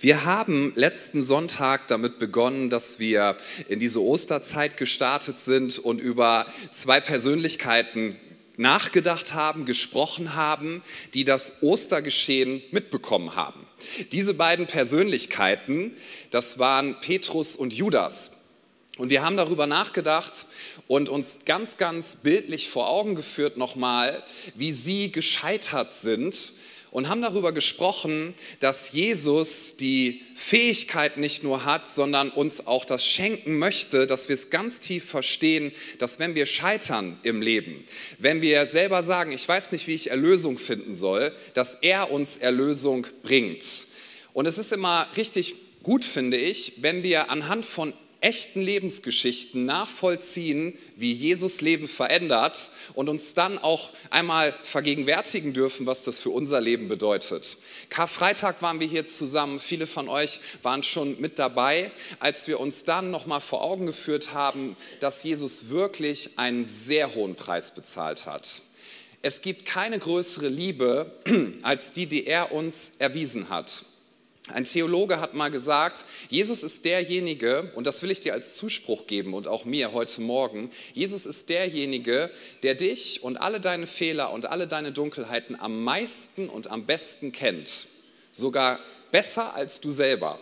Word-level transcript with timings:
Wir 0.00 0.26
haben 0.26 0.72
letzten 0.74 1.22
Sonntag 1.22 1.88
damit 1.88 2.18
begonnen, 2.18 2.68
dass 2.68 2.98
wir 2.98 3.36
in 3.68 3.80
diese 3.80 4.02
Osterzeit 4.02 4.76
gestartet 4.76 5.40
sind 5.40 5.78
und 5.78 6.00
über 6.00 6.46
zwei 6.70 7.00
Persönlichkeiten 7.00 8.16
nachgedacht 8.58 9.32
haben, 9.32 9.64
gesprochen 9.64 10.34
haben, 10.34 10.82
die 11.14 11.24
das 11.24 11.52
Ostergeschehen 11.62 12.62
mitbekommen 12.72 13.36
haben. 13.36 13.66
Diese 14.12 14.34
beiden 14.34 14.66
Persönlichkeiten, 14.66 15.96
das 16.30 16.58
waren 16.58 17.00
Petrus 17.00 17.56
und 17.56 17.72
Judas. 17.72 18.32
Und 18.98 19.10
wir 19.10 19.22
haben 19.22 19.36
darüber 19.36 19.66
nachgedacht 19.66 20.46
und 20.88 21.08
uns 21.08 21.38
ganz, 21.44 21.76
ganz 21.76 22.16
bildlich 22.16 22.68
vor 22.68 22.88
Augen 22.88 23.14
geführt 23.14 23.56
nochmal, 23.56 24.22
wie 24.54 24.72
sie 24.72 25.12
gescheitert 25.12 25.94
sind 25.94 26.52
und 26.96 27.10
haben 27.10 27.20
darüber 27.20 27.52
gesprochen, 27.52 28.32
dass 28.58 28.92
Jesus 28.92 29.76
die 29.76 30.22
Fähigkeit 30.34 31.18
nicht 31.18 31.42
nur 31.44 31.66
hat, 31.66 31.88
sondern 31.88 32.30
uns 32.30 32.66
auch 32.66 32.86
das 32.86 33.04
schenken 33.04 33.58
möchte, 33.58 34.06
dass 34.06 34.30
wir 34.30 34.34
es 34.34 34.48
ganz 34.48 34.80
tief 34.80 35.04
verstehen, 35.04 35.72
dass 35.98 36.18
wenn 36.18 36.34
wir 36.34 36.46
scheitern 36.46 37.20
im 37.22 37.42
Leben, 37.42 37.84
wenn 38.16 38.40
wir 38.40 38.64
selber 38.64 39.02
sagen, 39.02 39.32
ich 39.32 39.46
weiß 39.46 39.72
nicht, 39.72 39.86
wie 39.88 39.94
ich 39.94 40.08
Erlösung 40.10 40.56
finden 40.56 40.94
soll, 40.94 41.34
dass 41.52 41.74
er 41.82 42.10
uns 42.10 42.38
Erlösung 42.38 43.06
bringt. 43.22 43.88
Und 44.32 44.46
es 44.46 44.56
ist 44.56 44.72
immer 44.72 45.06
richtig 45.18 45.54
gut, 45.82 46.02
finde 46.02 46.38
ich, 46.38 46.76
wenn 46.78 47.02
wir 47.02 47.28
anhand 47.28 47.66
von 47.66 47.92
echten 48.20 48.60
Lebensgeschichten 48.60 49.64
nachvollziehen, 49.64 50.76
wie 50.96 51.12
Jesus 51.12 51.60
Leben 51.60 51.88
verändert 51.88 52.70
und 52.94 53.08
uns 53.08 53.34
dann 53.34 53.58
auch 53.58 53.90
einmal 54.10 54.54
vergegenwärtigen 54.62 55.52
dürfen, 55.52 55.86
was 55.86 56.04
das 56.04 56.18
für 56.18 56.30
unser 56.30 56.60
Leben 56.60 56.88
bedeutet. 56.88 57.56
Karfreitag 57.90 58.62
waren 58.62 58.80
wir 58.80 58.86
hier 58.86 59.06
zusammen, 59.06 59.60
viele 59.60 59.86
von 59.86 60.08
euch 60.08 60.40
waren 60.62 60.82
schon 60.82 61.20
mit 61.20 61.38
dabei, 61.38 61.90
als 62.18 62.48
wir 62.48 62.60
uns 62.60 62.84
dann 62.84 63.10
nochmal 63.10 63.40
vor 63.40 63.62
Augen 63.62 63.86
geführt 63.86 64.32
haben, 64.32 64.76
dass 65.00 65.22
Jesus 65.22 65.68
wirklich 65.68 66.30
einen 66.36 66.64
sehr 66.64 67.14
hohen 67.14 67.34
Preis 67.34 67.72
bezahlt 67.72 68.26
hat. 68.26 68.62
Es 69.22 69.42
gibt 69.42 69.64
keine 69.64 69.98
größere 69.98 70.48
Liebe 70.48 71.12
als 71.62 71.90
die, 71.92 72.06
die 72.06 72.26
er 72.26 72.52
uns 72.52 72.92
erwiesen 72.98 73.48
hat. 73.48 73.84
Ein 74.52 74.62
Theologe 74.62 75.20
hat 75.20 75.34
mal 75.34 75.50
gesagt, 75.50 76.04
Jesus 76.28 76.62
ist 76.62 76.84
derjenige, 76.84 77.72
und 77.74 77.84
das 77.84 78.02
will 78.02 78.12
ich 78.12 78.20
dir 78.20 78.32
als 78.32 78.54
Zuspruch 78.54 79.08
geben 79.08 79.34
und 79.34 79.48
auch 79.48 79.64
mir 79.64 79.92
heute 79.92 80.20
Morgen, 80.20 80.70
Jesus 80.92 81.26
ist 81.26 81.48
derjenige, 81.48 82.30
der 82.62 82.76
dich 82.76 83.24
und 83.24 83.38
alle 83.38 83.60
deine 83.60 83.88
Fehler 83.88 84.32
und 84.32 84.46
alle 84.46 84.68
deine 84.68 84.92
Dunkelheiten 84.92 85.58
am 85.58 85.82
meisten 85.82 86.48
und 86.48 86.70
am 86.70 86.86
besten 86.86 87.32
kennt. 87.32 87.88
Sogar 88.30 88.78
besser 89.10 89.54
als 89.54 89.80
du 89.80 89.90
selber. 89.90 90.38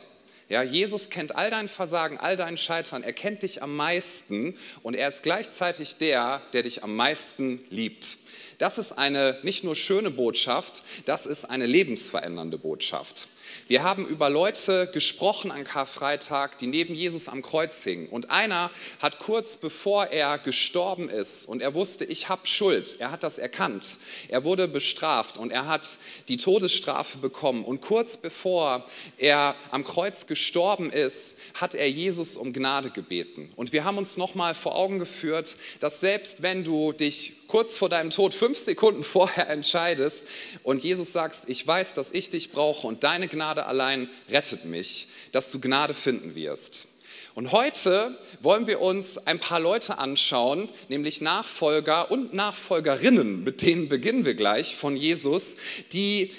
Ja, 0.51 0.63
Jesus 0.63 1.09
kennt 1.09 1.35
all 1.35 1.51
dein 1.51 1.69
Versagen, 1.69 2.19
all 2.19 2.37
dein 2.37 2.59
Scheitern, 2.59 3.03
er 3.03 3.15
kennt 3.15 3.43
dich 3.43 3.63
am 3.63 3.75
meisten 3.75 4.55
und 4.83 4.95
er 4.95 5.09
ist 5.09 5.23
gleichzeitig 5.23 5.97
der, 5.97 6.43
der 6.53 6.65
dich 6.65 6.85
am 6.85 6.95
meisten 6.95 7.65
liebt. 7.71 8.19
Das 8.59 8.77
ist 8.77 8.93
eine 8.93 9.39
nicht 9.43 9.65
nur 9.65 9.75
schöne 9.75 10.11
Botschaft, 10.11 10.83
das 11.07 11.25
ist 11.25 11.49
eine 11.49 11.65
lebensverändernde 11.65 12.59
Botschaft. 12.59 13.29
Wir 13.67 13.83
haben 13.83 14.07
über 14.07 14.29
Leute 14.29 14.89
gesprochen 14.93 15.51
an 15.51 15.65
Karfreitag, 15.65 16.59
die 16.59 16.67
neben 16.67 16.95
Jesus 16.95 17.29
am 17.29 17.43
Kreuz 17.43 17.83
hingen. 17.83 18.09
Und 18.09 18.31
einer 18.31 18.71
hat 19.01 19.19
kurz 19.19 19.57
bevor 19.57 20.07
er 20.07 20.39
gestorben 20.39 21.09
ist 21.09 21.47
und 21.47 21.63
er 21.63 21.75
wusste, 21.75 22.05
ich 22.05 22.29
habe 22.29 22.47
Schuld, 22.47 22.97
er 22.99 23.11
hat 23.11 23.23
das 23.23 23.39
erkannt. 23.39 23.99
Er 24.29 24.45
wurde 24.45 24.69
bestraft 24.69 25.39
und 25.39 25.51
er 25.51 25.67
hat 25.67 25.99
die 26.29 26.37
Todesstrafe 26.37 27.19
bekommen. 27.19 27.65
Und 27.65 27.81
kurz 27.81 28.17
bevor 28.17 28.85
er 29.19 29.55
am 29.71 29.85
Kreuz 29.85 30.27
gestorben 30.27 30.91
ist, 30.91 31.37
hat 31.55 31.75
er 31.75 31.89
Jesus 31.89 32.37
um 32.37 32.53
Gnade 32.53 32.91
gebeten. 32.91 33.51
Und 33.57 33.73
wir 33.73 33.85
haben 33.85 33.99
uns 33.99 34.17
nochmal 34.17 34.55
vor 34.55 34.75
Augen 34.75 34.99
geführt, 34.99 35.57
dass 35.81 36.01
selbst 36.01 36.43
wenn 36.43 36.65
du 36.65 36.93
dich 36.93 37.44
kurz 37.49 37.77
vor 37.77 37.89
deinem 37.89 38.11
Tod, 38.11 38.35
fünf 38.35 38.59
Sekunden 38.59 39.05
vorher 39.05 39.49
entscheidest 39.49 40.27
und 40.63 40.83
Jesus 40.83 41.13
sagst, 41.13 41.49
ich 41.49 41.67
weiß, 41.67 41.95
dass 41.95 42.11
ich 42.11 42.31
dich 42.31 42.53
brauche 42.53 42.87
und 42.87 43.05
deine 43.05 43.29
Gnade 43.29 43.67
allein 43.67 44.09
rettet 44.31 44.65
mich, 44.65 45.09
dass 45.33 45.51
du 45.51 45.61
Gnade 45.61 45.95
finden 45.95 46.35
wirst. 46.35 46.89
Und 47.35 47.51
heute 47.51 48.17
wollen 48.41 48.69
wir 48.69 48.81
uns 48.81 49.19
ein 49.19 49.41
paar 49.41 49.59
Leute 49.59 49.99
anschauen, 49.99 50.69
nämlich 50.89 51.21
Nachfolger 51.21 52.11
und 52.11 52.33
Nachfolgerinnen, 52.33 53.43
mit 53.43 53.63
denen 53.63 53.89
beginnen 53.89 54.25
wir 54.25 54.35
gleich 54.35 54.77
von 54.77 54.95
Jesus, 54.95 55.57
die 55.93 56.33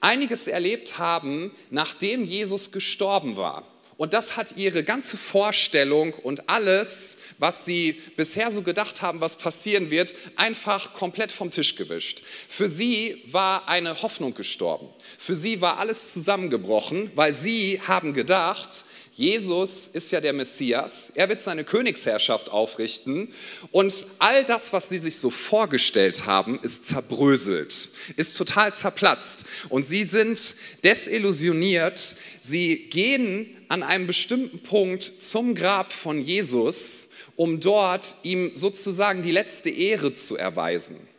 einiges 0.00 0.48
erlebt 0.48 0.98
haben, 0.98 1.52
nachdem 1.70 2.24
Jesus 2.24 2.72
gestorben 2.72 3.36
war. 3.36 3.64
Und 4.00 4.14
das 4.14 4.34
hat 4.34 4.56
ihre 4.56 4.82
ganze 4.82 5.18
Vorstellung 5.18 6.14
und 6.14 6.48
alles, 6.48 7.18
was 7.38 7.66
sie 7.66 8.00
bisher 8.16 8.50
so 8.50 8.62
gedacht 8.62 9.02
haben, 9.02 9.20
was 9.20 9.36
passieren 9.36 9.90
wird, 9.90 10.14
einfach 10.36 10.94
komplett 10.94 11.30
vom 11.30 11.50
Tisch 11.50 11.76
gewischt. 11.76 12.22
Für 12.48 12.70
sie 12.70 13.22
war 13.26 13.68
eine 13.68 14.00
Hoffnung 14.00 14.32
gestorben. 14.32 14.88
Für 15.18 15.34
sie 15.34 15.60
war 15.60 15.76
alles 15.76 16.14
zusammengebrochen, 16.14 17.10
weil 17.14 17.34
sie 17.34 17.78
haben 17.86 18.14
gedacht, 18.14 18.86
Jesus 19.12 19.90
ist 19.92 20.12
ja 20.12 20.20
der 20.20 20.32
Messias, 20.32 21.12
er 21.14 21.28
wird 21.28 21.42
seine 21.42 21.64
Königsherrschaft 21.64 22.48
aufrichten. 22.48 23.28
Und 23.70 24.06
all 24.18 24.44
das, 24.44 24.72
was 24.72 24.88
sie 24.88 24.98
sich 24.98 25.16
so 25.16 25.30
vorgestellt 25.30 26.26
haben, 26.26 26.58
ist 26.62 26.86
zerbröselt, 26.86 27.90
ist 28.16 28.36
total 28.36 28.72
zerplatzt. 28.72 29.44
Und 29.68 29.84
sie 29.84 30.04
sind 30.04 30.54
desillusioniert, 30.84 32.16
sie 32.40 32.88
gehen 32.88 33.56
an 33.68 33.82
einem 33.82 34.06
bestimmten 34.06 34.60
Punkt 34.60 35.02
zum 35.02 35.54
Grab 35.54 35.92
von 35.92 36.20
Jesus, 36.20 37.08
um 37.36 37.60
dort 37.60 38.16
ihm 38.22 38.52
sozusagen 38.54 39.22
die 39.22 39.32
letzte 39.32 39.70
Ehre 39.70 40.14
zu 40.14 40.36
erweisen. 40.36 41.09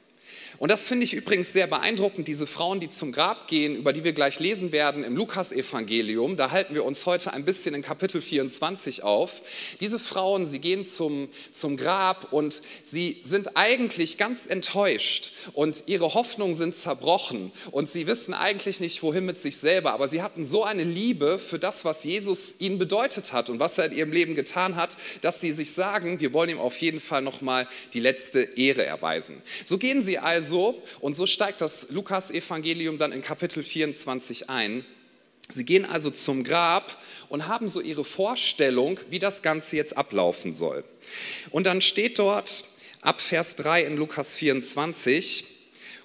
Und 0.62 0.70
das 0.70 0.88
finde 0.88 1.06
ich 1.06 1.16
übrigens 1.16 1.52
sehr 1.52 1.66
beeindruckend, 1.66 2.28
diese 2.28 2.46
Frauen, 2.46 2.80
die 2.80 2.88
zum 2.88 3.12
Grab 3.12 3.48
gehen, 3.48 3.76
über 3.76 3.94
die 3.94 4.04
wir 4.04 4.14
gleich 4.14 4.40
lesen 4.40 4.72
werden 4.72 5.04
im 5.04 5.18
Lukasevangelium. 5.18 6.38
Da 6.38 6.52
halten 6.52 6.76
wir 6.76 6.86
uns 6.86 7.08
heute 7.08 7.34
ein 7.34 7.46
bisschen 7.46 7.74
in 7.74 7.82
Kapitel 7.82 8.22
24 8.22 9.02
auf. 9.02 9.42
Diese 9.80 9.98
Frauen, 9.98 10.46
sie 10.46 10.60
gehen 10.60 10.86
zum, 10.86 11.30
zum 11.52 11.78
Grab 11.78 12.32
und 12.32 12.62
sie 12.84 13.22
sind 13.24 13.58
eigentlich 13.58 14.20
ganz 14.20 14.46
enttäuscht 14.46 15.32
und 15.54 15.86
ihre 15.88 16.14
Hoffnungen 16.14 16.54
sind 16.54 16.76
zerbrochen 16.76 17.52
und 17.72 17.90
sie 17.90 18.06
wissen 18.06 18.36
eigentlich 18.36 18.80
nicht, 18.80 19.02
wohin 19.02 19.26
mit 19.26 19.40
sich 19.40 19.58
selber. 19.58 19.94
Aber 19.94 20.10
sie 20.10 20.22
hatten 20.22 20.46
so 20.46 20.64
eine 20.64 20.84
Liebe 20.84 21.40
für 21.40 21.58
das, 21.58 21.86
was 21.86 22.04
Jesus 22.04 22.54
ihnen 22.60 22.78
bedeutet 22.78 23.34
hat 23.34 23.50
und 23.50 23.60
was 23.60 23.80
er 23.80 23.86
in 23.86 23.94
ihrem 23.94 24.12
Leben 24.12 24.36
getan 24.36 24.76
hat, 24.76 24.96
dass 25.22 25.42
sie 25.42 25.54
sich 25.54 25.74
sagen, 25.74 26.20
wir 26.20 26.36
wollen 26.36 26.52
ihm 26.52 26.60
auf 26.60 26.78
jeden 26.78 27.00
Fall 27.00 27.24
nochmal 27.24 27.68
die 27.96 28.00
letzte 28.00 28.42
Ehre 28.42 28.86
erweisen. 28.86 29.42
So 29.66 29.80
gehen 29.80 30.04
sie 30.04 30.20
also 30.20 30.51
so, 30.52 30.84
und 31.00 31.16
so 31.16 31.26
steigt 31.26 31.62
das 31.62 31.88
Lukas-Evangelium 31.90 32.98
dann 32.98 33.14
in 33.14 33.22
Kapitel 33.22 33.64
24 33.64 34.50
ein. 34.50 34.86
Sie 35.48 35.64
gehen 35.64 35.86
also 35.86 36.12
zum 36.12 36.44
Grab 36.44 37.02
und 37.30 37.48
haben 37.48 37.70
so 37.70 37.80
ihre 37.80 38.04
Vorstellung, 38.04 39.00
wie 39.10 39.20
das 39.20 39.42
Ganze 39.42 39.78
jetzt 39.78 39.98
ablaufen 39.98 40.54
soll. 40.54 40.84
Und 41.52 41.66
dann 41.66 41.82
steht 41.82 42.20
dort 42.20 42.66
ab 43.02 43.22
Vers 43.22 43.56
3 43.56 43.84
in 43.84 43.98
Lukas 43.98 44.36
24, 44.36 45.46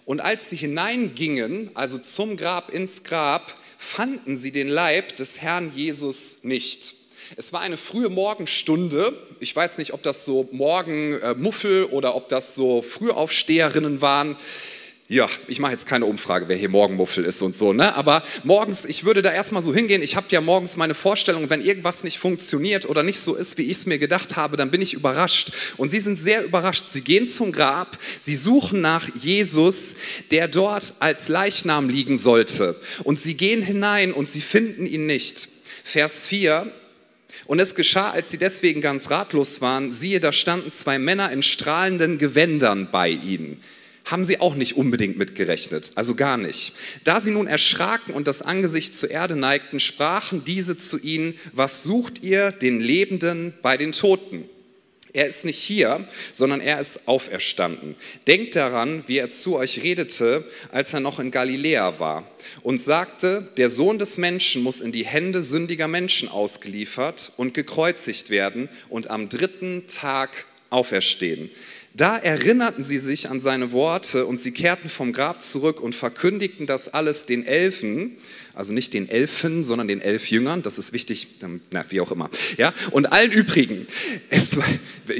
und 0.05 0.21
als 0.21 0.51
sie 0.51 0.57
hineingingen, 0.57 1.73
also 1.75 1.99
zum 1.99 2.37
Grab 2.37 2.73
ins 2.73 3.03
Grab, 3.03 3.61
fanden 3.77 4.37
sie 4.37 4.53
den 4.53 4.69
Leib 4.69 5.17
des 5.17 5.41
Herrn 5.43 5.73
Jesus 5.75 6.37
nicht. 6.43 6.96
Es 7.35 7.53
war 7.53 7.61
eine 7.61 7.77
frühe 7.77 8.09
Morgenstunde. 8.09 9.13
Ich 9.41 9.55
weiß 9.57 9.79
nicht, 9.79 9.93
ob 9.93 10.03
das 10.03 10.25
so 10.25 10.49
Morgenmuffel 10.53 11.87
oder 11.87 12.15
ob 12.15 12.29
das 12.29 12.55
so 12.55 12.83
Frühaufsteherinnen 12.83 14.01
waren. 14.01 14.37
Ja, 15.09 15.29
ich 15.47 15.61
mache 15.61 15.71
jetzt 15.71 15.87
keine 15.87 16.05
Umfrage, 16.05 16.49
wer 16.49 16.57
hier 16.57 16.69
Morgenmuffel 16.69 17.25
ist 17.25 17.41
und 17.41 17.55
so, 17.55 17.73
ne? 17.73 17.95
Aber 17.95 18.25
morgens, 18.43 18.85
ich 18.85 19.05
würde 19.05 19.23
da 19.23 19.33
erstmal 19.33 19.63
so 19.63 19.73
hingehen. 19.73 20.03
Ich 20.03 20.17
habe 20.17 20.27
ja 20.31 20.41
morgens 20.41 20.77
meine 20.77 20.95
Vorstellung, 20.95 21.49
wenn 21.49 21.65
irgendwas 21.65 22.03
nicht 22.03 22.19
funktioniert 22.19 22.89
oder 22.89 23.05
nicht 23.05 23.21
so 23.21 23.37
ist, 23.37 23.57
wie 23.57 23.63
ich 23.63 23.77
es 23.77 23.87
mir 23.87 23.99
gedacht 23.99 24.35
habe, 24.35 24.57
dann 24.57 24.73
bin 24.73 24.83
ich 24.83 24.95
überrascht. 24.95 25.53
Und 25.77 25.91
sie 25.91 26.01
sind 26.01 26.17
sehr 26.17 26.45
überrascht. 26.45 26.87
Sie 26.93 27.03
gehen 27.03 27.29
zum 27.29 27.53
Grab, 27.53 27.99
sie 28.21 28.35
suchen 28.35 28.81
nach 28.81 29.09
Jesus, 29.15 29.95
der 30.33 30.49
dort 30.49 30.95
als 30.99 31.29
Leichnam 31.29 31.89
liegen 31.89 32.19
sollte. 32.19 32.75
Und 33.05 33.21
sie 33.21 33.37
gehen 33.37 33.63
hinein 33.63 34.13
und 34.13 34.29
sie 34.29 34.41
finden 34.41 34.87
ihn 34.87 35.07
nicht. 35.07 35.49
Vers 35.85 36.27
4. 36.27 36.73
Und 37.45 37.61
es 37.61 37.75
geschah, 37.75 38.11
als 38.11 38.31
sie 38.31 38.39
deswegen 38.39 38.81
ganz 38.81 39.11
ratlos 39.11 39.61
waren, 39.61 39.93
siehe, 39.93 40.21
da 40.21 40.33
standen 40.33 40.71
zwei 40.71 40.99
Männer 40.99 41.31
in 41.31 41.43
strahlenden 41.43 42.19
Gewändern 42.19 42.89
bei 42.91 43.11
ihnen. 43.11 43.59
Haben 44.05 44.25
sie 44.25 44.41
auch 44.41 44.55
nicht 44.55 44.77
unbedingt 44.77 45.19
mitgerechnet, 45.19 45.91
also 45.97 46.15
gar 46.15 46.37
nicht. 46.37 46.75
Da 47.05 47.21
sie 47.21 47.33
nun 47.33 47.49
erschraken 47.49 48.15
und 48.15 48.29
das 48.29 48.41
Angesicht 48.41 48.95
zur 48.95 49.11
Erde 49.11 49.35
neigten, 49.35 49.81
sprachen 49.81 50.45
diese 50.45 50.79
zu 50.79 50.99
ihnen, 50.99 51.35
was 51.53 51.83
sucht 51.83 52.23
ihr 52.23 52.53
den 52.53 52.81
Lebenden 52.81 53.55
bei 53.63 53.77
den 53.77 53.93
Toten? 53.93 54.49
Er 55.17 55.27
ist 55.27 55.47
nicht 55.47 55.59
hier, 55.59 56.07
sondern 56.35 56.61
er 56.61 56.79
ist 56.79 57.09
auferstanden. 57.09 57.97
Denkt 58.27 58.55
daran, 58.55 59.03
wie 59.07 59.17
er 59.17 59.31
zu 59.31 59.57
euch 59.57 59.83
redete, 59.83 60.45
als 60.71 60.93
er 60.93 61.01
noch 61.01 61.19
in 61.19 61.31
Galiläa 61.31 61.99
war 61.99 62.31
und 62.63 62.83
sagte, 62.83 63.49
der 63.57 63.71
Sohn 63.71 63.99
des 63.99 64.19
Menschen 64.19 64.63
muss 64.63 64.83
in 64.83 64.93
die 64.93 65.07
Hände 65.07 65.41
sündiger 65.41 65.89
Menschen 65.89 66.29
ausgeliefert 66.29 67.33
und 67.39 67.55
gekreuzigt 67.55 68.29
werden 68.29 68.69
und 68.91 69.09
am 69.09 69.31
dritten 69.31 69.85
Tag 69.87 70.45
auferstehen. 70.69 71.49
Da 71.97 72.19
erinnerten 72.19 72.85
sie 72.85 72.99
sich 72.99 73.31
an 73.31 73.41
seine 73.41 73.73
Worte 73.73 74.27
und 74.27 74.39
sie 74.39 74.53
kehrten 74.53 74.91
vom 74.91 75.15
Grab 75.15 75.43
zurück 75.43 75.81
und 75.81 75.95
verkündigten 75.95 76.67
das 76.67 76.89
alles 76.89 77.25
den 77.25 77.47
Elfen, 77.47 78.19
also 78.57 78.73
nicht 78.73 78.95
den 78.95 79.09
Elfen, 79.09 79.65
sondern 79.65 79.87
den 79.87 80.01
elf 80.01 80.31
Jüngern, 80.31 80.63
das 80.63 80.79
ist 80.79 80.93
wichtig, 80.93 81.29
na, 81.71 81.85
wie 81.91 82.01
auch 82.01 82.11
immer, 82.11 82.31
ja, 82.57 82.73
und 82.91 83.13
allen 83.13 83.31
übrigen. 83.31 83.87
Es, 84.31 84.59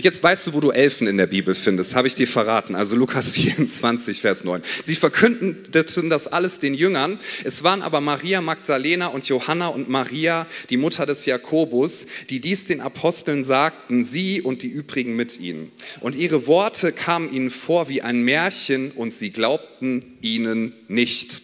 jetzt 0.01 0.23
weißt 0.23 0.47
du, 0.47 0.55
wo 0.55 0.61
du 0.61 0.71
Elfen 0.71 1.07
in 1.07 1.19
der 1.19 1.27
Bibel 1.27 1.55
findest, 1.55 1.95
habe 1.95 2.09
ich 2.09 2.15
dir 2.15 2.27
verraten, 2.27 2.75
also 2.75 2.97
Lukas 2.97 3.33
24, 3.35 4.21
Vers 4.21 4.45
9. 4.45 4.63
Sie 4.85 4.97
verkündeten 4.97 6.11
das 6.11 6.27
alles 6.27 6.59
den 6.59 6.75
Jüngern, 6.75 7.19
es 7.45 7.63
waren 7.63 7.83
aber 7.83 8.01
Maria 8.01 8.41
Magdalena 8.41 9.09
und 9.09 9.29
Johanna 9.29 9.69
und 9.69 9.89
Maria, 9.89 10.47
die 10.71 10.79
Mutter 10.79 11.05
des 11.05 11.27
Jakobus, 11.27 12.07
die 12.31 12.41
dies 12.41 12.65
den 12.65 12.81
Aposteln 12.81 13.45
sagten, 13.45 14.03
sie 14.03 14.41
und 14.41 14.63
die 14.63 14.69
übrigen 14.69 15.15
mit 15.15 15.39
ihnen. 15.39 15.71
Und 16.01 16.17
ihre 16.17 16.47
Worte 16.47 16.93
kamen 16.93 17.33
ihnen 17.33 17.51
vor 17.51 17.89
wie 17.89 18.03
ein 18.03 18.23
Märchen 18.23 18.93
und 18.93 19.13
sie 19.13 19.31
glaubten 19.31 20.17
ihnen 20.23 20.73
nicht. 20.89 21.43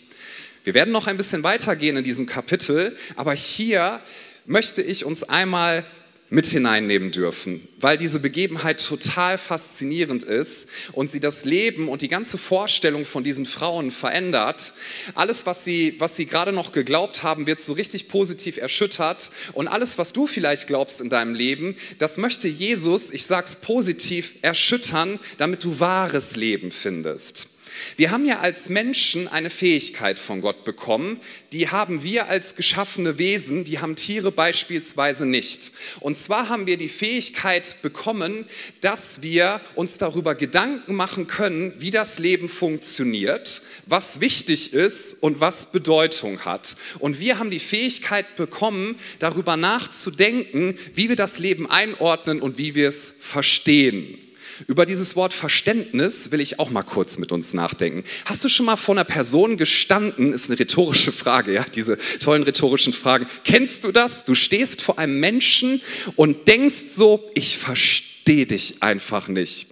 Wir 0.65 0.75
werden 0.75 0.93
noch 0.93 1.07
ein 1.07 1.17
bisschen 1.17 1.43
weitergehen 1.43 1.97
in 1.97 2.05
diesem 2.05 2.27
Kapitel, 2.27 2.97
aber 3.17 3.33
hier 3.35 4.01
möchte 4.47 4.83
ich 4.83 5.05
uns 5.05 5.23
einmal 5.23 5.85
mit 6.33 6.47
hineinnehmen 6.47 7.11
dürfen, 7.11 7.69
weil 7.79 7.99
diese 7.99 8.19
Begebenheit 8.19 8.83
total 8.83 9.37
faszinierend 9.37 10.25
ist 10.25 10.67
und 10.93 11.11
sie 11.11 11.21
das 11.21 11.45
Leben 11.45 11.89
und 11.89 12.01
die 12.01 12.09
ganze 12.09 12.39
Vorstellung 12.39 13.05
von 13.05 13.23
diesen 13.23 13.45
Frauen 13.45 13.91
verändert. 13.91 14.73
Alles, 15.15 15.45
was 15.45 15.63
sie, 15.63 15.97
was 15.99 16.17
sie 16.17 16.25
gerade 16.25 16.53
noch 16.53 16.73
geglaubt 16.73 17.23
haben, 17.23 17.47
wird 17.47 17.61
so 17.61 17.75
richtig 17.75 18.09
positiv 18.09 18.57
erschüttert 18.57 19.31
und 19.53 19.69
alles, 19.69 19.99
was 19.99 20.15
du 20.15 20.27
vielleicht 20.27 20.67
glaubst 20.69 21.03
in 21.03 21.11
deinem 21.11 21.35
Leben, 21.35 21.77
das 21.99 22.17
möchte 22.17 22.49
Jesus, 22.49 23.11
ich 23.11 23.27
sag's 23.27 23.57
positiv, 23.57 24.33
erschüttern, 24.41 25.21
damit 25.37 25.63
du 25.65 25.81
wahres 25.81 26.35
Leben 26.35 26.71
findest. 26.71 27.52
Wir 27.97 28.11
haben 28.11 28.27
ja 28.27 28.41
als 28.41 28.69
Menschen 28.69 29.29
eine 29.29 29.51
Fähigkeit 29.51 30.19
von 30.19 30.41
Gott 30.41 30.65
bekommen, 30.65 31.21
die 31.53 31.69
haben 31.69 32.03
wir 32.03 32.29
als 32.29 32.55
geschaffene 32.55 33.19
Wesen, 33.19 33.65
die 33.65 33.79
haben 33.79 33.97
Tiere 33.97 34.33
beispielsweise 34.33 35.27
nicht. 35.27 35.73
Und 36.01 36.17
zwar 36.17 36.49
haben 36.49 36.67
wir 36.67 36.77
die 36.77 36.89
Fähigkeit 36.89 37.77
bekommen, 37.83 38.47
dass 38.81 39.23
wir 39.23 39.61
uns 39.75 39.99
darüber 39.99 40.35
Gedanken 40.35 40.95
machen 40.95 41.27
können, 41.27 41.75
wie 41.79 41.91
das 41.91 42.19
Leben 42.19 42.49
funktioniert, 42.49 43.63
was 43.87 44.21
wichtig 44.21 44.73
ist 44.73 45.17
und 45.21 45.41
was 45.41 45.67
Bedeutung 45.67 46.45
hat. 46.45 46.77
Und 46.99 47.21
wir 47.21 47.39
haben 47.39 47.51
die 47.51 47.61
Fähigkeit 47.61 48.37
bekommen, 48.37 48.99
darüber 49.19 49.57
nachzudenken, 49.57 50.77
wie 50.95 51.09
wir 51.09 51.17
das 51.17 51.39
Leben 51.39 51.71
einordnen 51.71 52.41
und 52.41 52.59
wie 52.59 52.75
wir 52.75 52.89
es 52.89 53.15
verstehen. 53.19 54.19
Über 54.67 54.87
dieses 54.87 55.17
Wort 55.17 55.33
Verständnis 55.33 56.31
will 56.31 56.41
ich 56.41 56.59
auch 56.59 56.71
mal 56.71 56.83
kurz 56.83 57.19
mit 57.19 57.33
uns 57.33 57.55
nachdenken. 57.55 58.05
Hast 58.25 58.45
du 58.45 58.49
schon 58.49 58.67
mal 58.67 58.77
vor 58.77 58.95
einer 58.95 59.05
Person 59.05 59.57
gestanden? 59.57 60.33
Ist 60.33 60.49
eine 60.49 60.59
rhetorische 60.59 61.13
Frage, 61.13 61.53
ja, 61.53 61.65
diese 61.65 61.99
tollen 62.19 62.43
rhetorischen 62.43 62.93
Fragen. 62.93 63.27
Kennst 63.45 63.85
du 63.85 63.93
das? 63.93 64.25
Du 64.25 64.35
stehst 64.35 64.83
vor 64.83 64.99
einem 64.99 65.19
Menschen 65.21 65.81
und 66.17 66.49
denkst 66.49 66.95
so, 66.95 67.31
ich 67.35 67.59
verstehe 67.59 68.47
dich 68.47 68.83
einfach 68.83 69.29
nicht. 69.29 69.69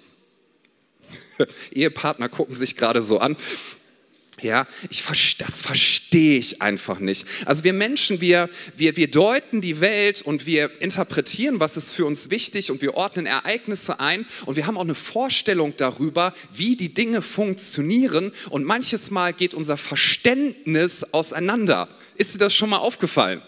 Ehepartner 1.72 2.28
gucken 2.28 2.54
sich 2.54 2.76
gerade 2.76 3.02
so 3.02 3.18
an. 3.18 3.36
Ja, 4.42 4.66
ich, 4.88 5.04
das 5.36 5.60
verstehe 5.60 6.38
ich 6.38 6.62
einfach 6.62 6.98
nicht. 6.98 7.26
Also 7.44 7.64
wir 7.64 7.72
Menschen, 7.72 8.20
wir, 8.20 8.48
wir, 8.76 8.96
wir 8.96 9.10
deuten 9.10 9.60
die 9.60 9.80
Welt 9.80 10.22
und 10.22 10.46
wir 10.46 10.70
interpretieren, 10.80 11.60
was 11.60 11.76
ist 11.76 11.90
für 11.92 12.06
uns 12.06 12.30
wichtig 12.30 12.70
und 12.70 12.80
wir 12.80 12.94
ordnen 12.94 13.26
Ereignisse 13.26 14.00
ein 14.00 14.26
und 14.46 14.56
wir 14.56 14.66
haben 14.66 14.78
auch 14.78 14.82
eine 14.82 14.94
Vorstellung 14.94 15.74
darüber, 15.76 16.34
wie 16.52 16.76
die 16.76 16.94
Dinge 16.94 17.22
funktionieren 17.22 18.32
und 18.50 18.64
manches 18.64 19.10
Mal 19.10 19.32
geht 19.32 19.54
unser 19.54 19.76
Verständnis 19.76 21.04
auseinander. 21.12 21.88
Ist 22.16 22.34
dir 22.34 22.38
das 22.38 22.54
schon 22.54 22.70
mal 22.70 22.78
aufgefallen? 22.78 23.42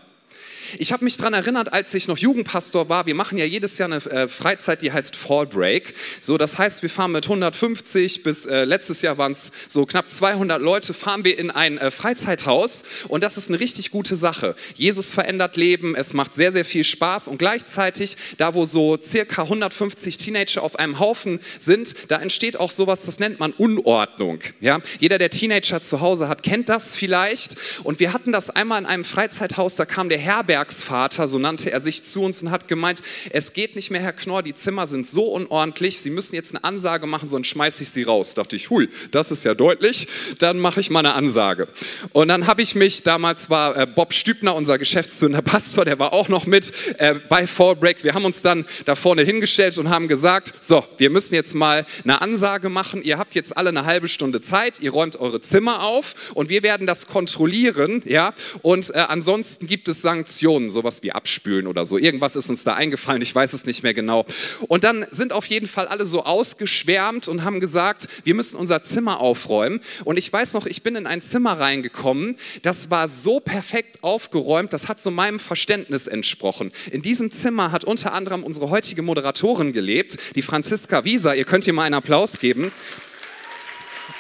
Ich 0.78 0.92
habe 0.92 1.04
mich 1.04 1.16
daran 1.16 1.34
erinnert, 1.34 1.72
als 1.72 1.92
ich 1.92 2.08
noch 2.08 2.16
Jugendpastor 2.16 2.88
war, 2.88 3.04
wir 3.06 3.14
machen 3.14 3.36
ja 3.36 3.44
jedes 3.44 3.76
Jahr 3.78 3.90
eine 3.90 3.96
äh, 4.10 4.28
Freizeit, 4.28 4.80
die 4.80 4.90
heißt 4.90 5.14
Fall 5.16 5.46
Break. 5.46 5.94
So, 6.20 6.38
das 6.38 6.56
heißt, 6.56 6.82
wir 6.82 6.88
fahren 6.88 7.12
mit 7.12 7.24
150 7.24 8.22
bis 8.22 8.46
äh, 8.46 8.64
letztes 8.64 9.02
Jahr 9.02 9.18
waren 9.18 9.32
es 9.32 9.50
so 9.68 9.84
knapp 9.84 10.08
200 10.08 10.60
Leute, 10.62 10.94
fahren 10.94 11.24
wir 11.24 11.38
in 11.38 11.50
ein 11.50 11.76
äh, 11.78 11.90
Freizeithaus 11.90 12.84
und 13.08 13.22
das 13.22 13.36
ist 13.36 13.48
eine 13.48 13.60
richtig 13.60 13.90
gute 13.90 14.16
Sache. 14.16 14.54
Jesus 14.74 15.12
verändert 15.12 15.56
Leben, 15.56 15.94
es 15.94 16.14
macht 16.14 16.32
sehr, 16.32 16.52
sehr 16.52 16.64
viel 16.64 16.84
Spaß 16.84 17.28
und 17.28 17.38
gleichzeitig, 17.38 18.16
da 18.38 18.54
wo 18.54 18.64
so 18.64 18.98
circa 19.00 19.42
150 19.42 20.16
Teenager 20.16 20.62
auf 20.62 20.78
einem 20.78 20.98
Haufen 20.98 21.40
sind, 21.60 21.94
da 22.08 22.16
entsteht 22.16 22.58
auch 22.58 22.70
sowas, 22.70 23.04
das 23.04 23.18
nennt 23.18 23.40
man 23.40 23.52
Unordnung. 23.52 24.40
Ja? 24.60 24.80
Jeder, 25.00 25.18
der 25.18 25.30
Teenager 25.30 25.80
zu 25.82 26.00
Hause 26.00 26.28
hat, 26.28 26.42
kennt 26.42 26.68
das 26.68 26.94
vielleicht 26.94 27.56
und 27.84 28.00
wir 28.00 28.12
hatten 28.12 28.32
das 28.32 28.48
einmal 28.48 28.80
in 28.80 28.86
einem 28.86 29.04
Freizeithaus, 29.04 29.74
da 29.74 29.84
kam 29.84 30.08
der 30.08 30.18
Herberg 30.18 30.61
Werksvater, 30.62 31.26
so 31.26 31.40
nannte 31.40 31.72
er 31.72 31.80
sich 31.80 32.04
zu 32.04 32.22
uns 32.22 32.40
und 32.40 32.52
hat 32.52 32.68
gemeint, 32.68 33.02
es 33.30 33.52
geht 33.52 33.74
nicht 33.74 33.90
mehr, 33.90 34.00
Herr 34.00 34.12
Knorr, 34.12 34.44
die 34.44 34.54
Zimmer 34.54 34.86
sind 34.86 35.08
so 35.08 35.24
unordentlich, 35.24 35.98
Sie 35.98 36.10
müssen 36.10 36.36
jetzt 36.36 36.54
eine 36.54 36.62
Ansage 36.62 37.08
machen, 37.08 37.28
sonst 37.28 37.48
schmeiße 37.48 37.82
ich 37.82 37.90
Sie 37.90 38.04
raus. 38.04 38.34
Da 38.34 38.42
dachte 38.42 38.54
ich, 38.54 38.70
hui, 38.70 38.88
das 39.10 39.32
ist 39.32 39.44
ja 39.44 39.54
deutlich, 39.54 40.06
dann 40.38 40.60
mache 40.60 40.78
ich 40.78 40.88
mal 40.88 41.00
eine 41.00 41.14
Ansage. 41.14 41.66
Und 42.12 42.28
dann 42.28 42.46
habe 42.46 42.62
ich 42.62 42.76
mich, 42.76 43.02
damals 43.02 43.50
war 43.50 43.76
äh, 43.76 43.88
Bob 43.88 44.14
Stübner, 44.14 44.54
unser 44.54 44.78
geschäftsführender 44.78 45.42
Pastor, 45.42 45.84
der 45.84 45.98
war 45.98 46.12
auch 46.12 46.28
noch 46.28 46.46
mit 46.46 46.70
äh, 46.98 47.16
bei 47.28 47.48
Fallbreak. 47.48 48.04
Wir 48.04 48.14
haben 48.14 48.24
uns 48.24 48.40
dann 48.42 48.64
da 48.84 48.94
vorne 48.94 49.22
hingestellt 49.22 49.78
und 49.78 49.90
haben 49.90 50.06
gesagt, 50.06 50.54
so, 50.60 50.86
wir 50.98 51.10
müssen 51.10 51.34
jetzt 51.34 51.56
mal 51.56 51.84
eine 52.04 52.22
Ansage 52.22 52.68
machen. 52.68 53.02
Ihr 53.02 53.18
habt 53.18 53.34
jetzt 53.34 53.56
alle 53.56 53.70
eine 53.70 53.84
halbe 53.84 54.06
Stunde 54.06 54.40
Zeit, 54.40 54.78
ihr 54.78 54.92
räumt 54.92 55.16
eure 55.16 55.40
Zimmer 55.40 55.82
auf 55.82 56.14
und 56.34 56.50
wir 56.50 56.62
werden 56.62 56.86
das 56.86 57.08
kontrollieren, 57.08 58.04
ja. 58.06 58.32
Und 58.62 58.94
äh, 58.94 58.98
ansonsten 59.08 59.66
gibt 59.66 59.88
es 59.88 60.02
Sanktionen 60.02 60.51
Aktionen, 60.52 60.70
sowas 60.70 61.02
wie 61.02 61.12
abspülen 61.12 61.66
oder 61.66 61.86
so. 61.86 61.96
Irgendwas 61.96 62.36
ist 62.36 62.50
uns 62.50 62.62
da 62.62 62.74
eingefallen, 62.74 63.22
ich 63.22 63.34
weiß 63.34 63.54
es 63.54 63.64
nicht 63.64 63.82
mehr 63.82 63.94
genau. 63.94 64.26
Und 64.68 64.84
dann 64.84 65.06
sind 65.10 65.32
auf 65.32 65.46
jeden 65.46 65.66
Fall 65.66 65.86
alle 65.86 66.04
so 66.04 66.24
ausgeschwärmt 66.24 67.26
und 67.26 67.42
haben 67.44 67.58
gesagt, 67.58 68.06
wir 68.24 68.34
müssen 68.34 68.56
unser 68.56 68.82
Zimmer 68.82 69.20
aufräumen. 69.20 69.80
Und 70.04 70.18
ich 70.18 70.30
weiß 70.30 70.52
noch, 70.52 70.66
ich 70.66 70.82
bin 70.82 70.94
in 70.94 71.06
ein 71.06 71.22
Zimmer 71.22 71.58
reingekommen, 71.58 72.36
das 72.60 72.90
war 72.90 73.08
so 73.08 73.40
perfekt 73.40 74.02
aufgeräumt, 74.02 74.74
das 74.74 74.88
hat 74.88 74.98
so 74.98 75.10
meinem 75.10 75.38
Verständnis 75.38 76.06
entsprochen. 76.06 76.72
In 76.90 77.00
diesem 77.00 77.30
Zimmer 77.30 77.72
hat 77.72 77.84
unter 77.84 78.12
anderem 78.12 78.44
unsere 78.44 78.68
heutige 78.68 79.00
Moderatorin 79.00 79.72
gelebt, 79.72 80.18
die 80.34 80.42
Franziska 80.42 81.04
Wieser. 81.04 81.34
Ihr 81.34 81.44
könnt 81.44 81.66
ihr 81.66 81.72
mal 81.72 81.84
einen 81.84 81.94
Applaus 81.94 82.38
geben. 82.38 82.72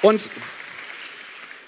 Und 0.00 0.30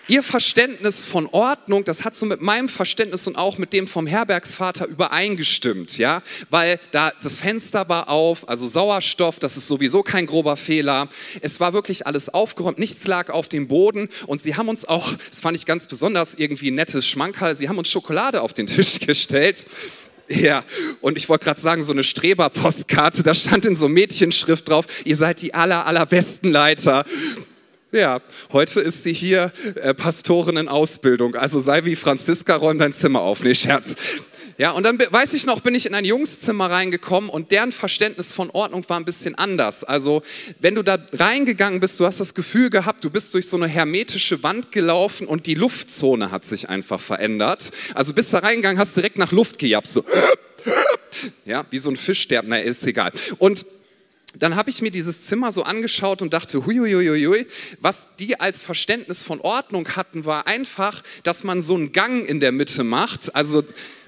Ihr 0.06 0.22
Verständnis 0.22 1.02
von 1.02 1.26
Ordnung, 1.26 1.84
das 1.84 2.04
hat 2.04 2.14
so 2.14 2.26
mit 2.26 2.42
meinem 2.42 2.68
Verständnis 2.68 3.26
und 3.26 3.36
auch 3.36 3.56
mit 3.56 3.72
dem 3.72 3.88
vom 3.88 4.06
Herbergsvater 4.06 4.86
übereingestimmt, 4.86 5.96
ja, 5.96 6.22
weil 6.50 6.78
da 6.90 7.10
das 7.22 7.38
Fenster 7.38 7.88
war 7.88 8.10
auf, 8.10 8.46
also 8.46 8.68
Sauerstoff, 8.68 9.38
das 9.38 9.56
ist 9.56 9.66
sowieso 9.66 10.02
kein 10.02 10.26
grober 10.26 10.58
Fehler. 10.58 11.08
Es 11.40 11.58
war 11.58 11.72
wirklich 11.72 12.06
alles 12.06 12.28
aufgeräumt, 12.28 12.78
nichts 12.78 13.06
lag 13.06 13.30
auf 13.30 13.48
dem 13.48 13.66
Boden 13.66 14.10
und 14.26 14.42
sie 14.42 14.56
haben 14.56 14.68
uns 14.68 14.84
auch, 14.84 15.14
das 15.30 15.40
fand 15.40 15.56
ich 15.56 15.64
ganz 15.64 15.86
besonders 15.86 16.34
irgendwie 16.34 16.70
ein 16.70 16.74
nettes 16.74 17.06
Schmankerl, 17.06 17.54
sie 17.54 17.70
haben 17.70 17.78
uns 17.78 17.88
Schokolade 17.88 18.42
auf 18.42 18.52
den 18.52 18.66
Tisch 18.66 18.98
gestellt. 19.06 19.64
Ja, 20.28 20.64
und 21.00 21.16
ich 21.16 21.28
wollte 21.28 21.44
gerade 21.44 21.60
sagen, 21.60 21.82
so 21.82 21.92
eine 21.92 22.04
Streberpostkarte, 22.04 23.22
da 23.22 23.34
stand 23.34 23.64
in 23.64 23.76
so 23.76 23.88
Mädchenschrift 23.88 24.68
drauf, 24.68 24.86
ihr 25.04 25.16
seid 25.16 25.40
die 25.40 25.54
aller, 25.54 25.86
allerbesten 25.86 26.50
Leiter. 26.50 27.04
Ja, 27.94 28.20
heute 28.52 28.80
ist 28.80 29.04
sie 29.04 29.12
hier 29.12 29.52
äh, 29.76 29.94
Pastorin 29.94 30.56
in 30.56 30.66
Ausbildung. 30.66 31.36
Also 31.36 31.60
sei 31.60 31.84
wie 31.84 31.94
Franziska, 31.94 32.56
räum 32.56 32.76
dein 32.76 32.92
Zimmer 32.92 33.20
auf. 33.20 33.44
Nee, 33.44 33.54
Scherz. 33.54 33.94
Ja, 34.58 34.72
und 34.72 34.82
dann 34.82 34.98
weiß 34.98 35.32
ich 35.34 35.46
noch, 35.46 35.60
bin 35.60 35.76
ich 35.76 35.86
in 35.86 35.94
ein 35.94 36.04
Jungszimmer 36.04 36.68
reingekommen 36.68 37.30
und 37.30 37.52
deren 37.52 37.70
Verständnis 37.70 38.32
von 38.32 38.50
Ordnung 38.50 38.84
war 38.88 38.98
ein 38.98 39.04
bisschen 39.04 39.36
anders. 39.36 39.84
Also, 39.84 40.22
wenn 40.58 40.74
du 40.74 40.82
da 40.82 40.98
reingegangen 41.12 41.78
bist, 41.78 42.00
du 42.00 42.04
hast 42.04 42.18
das 42.18 42.34
Gefühl 42.34 42.68
gehabt, 42.68 43.04
du 43.04 43.10
bist 43.10 43.32
durch 43.32 43.46
so 43.46 43.56
eine 43.56 43.68
hermetische 43.68 44.42
Wand 44.42 44.72
gelaufen 44.72 45.28
und 45.28 45.46
die 45.46 45.54
Luftzone 45.54 46.32
hat 46.32 46.44
sich 46.44 46.68
einfach 46.68 47.00
verändert. 47.00 47.70
Also, 47.94 48.12
bist 48.12 48.34
da 48.34 48.40
reingegangen, 48.40 48.80
hast 48.80 48.96
direkt 48.96 49.18
nach 49.18 49.30
Luft 49.30 49.60
gejapst, 49.60 49.94
so. 49.94 50.04
Ja, 51.44 51.64
wie 51.70 51.78
so 51.78 51.90
ein 51.90 51.96
Fischsterben, 51.96 52.50
na, 52.50 52.58
ist 52.58 52.84
egal. 52.84 53.12
Und 53.38 53.64
dann 54.38 54.56
habe 54.56 54.70
ich 54.70 54.82
mir 54.82 54.90
dieses 54.90 55.26
Zimmer 55.26 55.52
so 55.52 55.62
angeschaut 55.62 56.22
und 56.22 56.32
dachte, 56.32 56.66
huiuiuiui, 56.66 57.46
was 57.80 58.08
die 58.18 58.40
als 58.40 58.62
Verständnis 58.62 59.22
von 59.22 59.40
Ordnung 59.40 59.88
hatten, 59.96 60.24
war 60.24 60.46
einfach, 60.46 61.02
dass 61.22 61.44
man 61.44 61.60
so 61.60 61.74
einen 61.74 61.92
Gang 61.92 62.26
in 62.26 62.40
der 62.40 62.52
Mitte 62.52 62.84
macht. 62.84 63.34
Also 63.34 63.64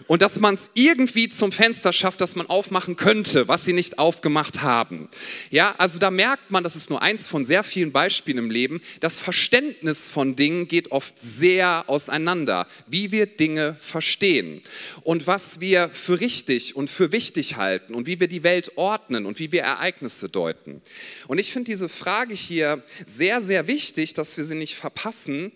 und 0.06 0.22
dass 0.22 0.38
man 0.38 0.54
es 0.54 0.70
irgendwie 0.74 1.28
zum 1.28 1.52
Fenster 1.52 1.92
schafft, 1.92 2.20
dass 2.20 2.36
man 2.36 2.46
aufmachen 2.46 2.96
könnte, 2.96 3.48
was 3.48 3.64
sie 3.64 3.72
nicht 3.72 3.98
aufgemacht 3.98 4.62
haben. 4.62 5.08
Ja, 5.50 5.74
also 5.78 5.98
da 5.98 6.10
merkt 6.10 6.50
man, 6.50 6.64
das 6.64 6.76
ist 6.76 6.90
nur 6.90 7.02
eins 7.02 7.26
von 7.26 7.44
sehr 7.44 7.64
vielen 7.64 7.92
Beispielen 7.92 8.38
im 8.38 8.50
Leben, 8.50 8.80
das 9.00 9.18
Verständnis 9.18 10.08
von 10.08 10.36
Dingen 10.36 10.68
geht 10.68 10.92
oft 10.92 11.18
sehr 11.18 11.84
auseinander, 11.88 12.66
wie 12.86 13.12
wir 13.12 13.26
Dinge 13.26 13.76
verstehen 13.80 14.62
und 15.02 15.26
was 15.26 15.60
wir 15.60 15.88
für 15.90 16.20
richtig 16.20 16.76
und 16.76 16.90
für 16.90 17.12
wichtig 17.12 17.56
halten 17.56 17.94
und 17.94 18.06
wie 18.06 18.20
wir 18.20 18.28
die 18.28 18.42
Welt 18.42 18.72
ordnen 18.76 19.26
und 19.26 19.38
wie 19.38 19.52
wir 19.52 19.62
Ereignisse 19.62 20.28
deuten. 20.28 20.82
Und 21.26 21.38
ich 21.38 21.52
finde 21.52 21.70
diese 21.70 21.88
Frage 21.88 22.34
hier 22.34 22.82
sehr, 23.06 23.40
sehr 23.40 23.66
wichtig, 23.66 24.14
dass 24.14 24.36
wir 24.36 24.44
sie 24.44 24.54
nicht 24.54 24.76
verpassen 24.76 25.52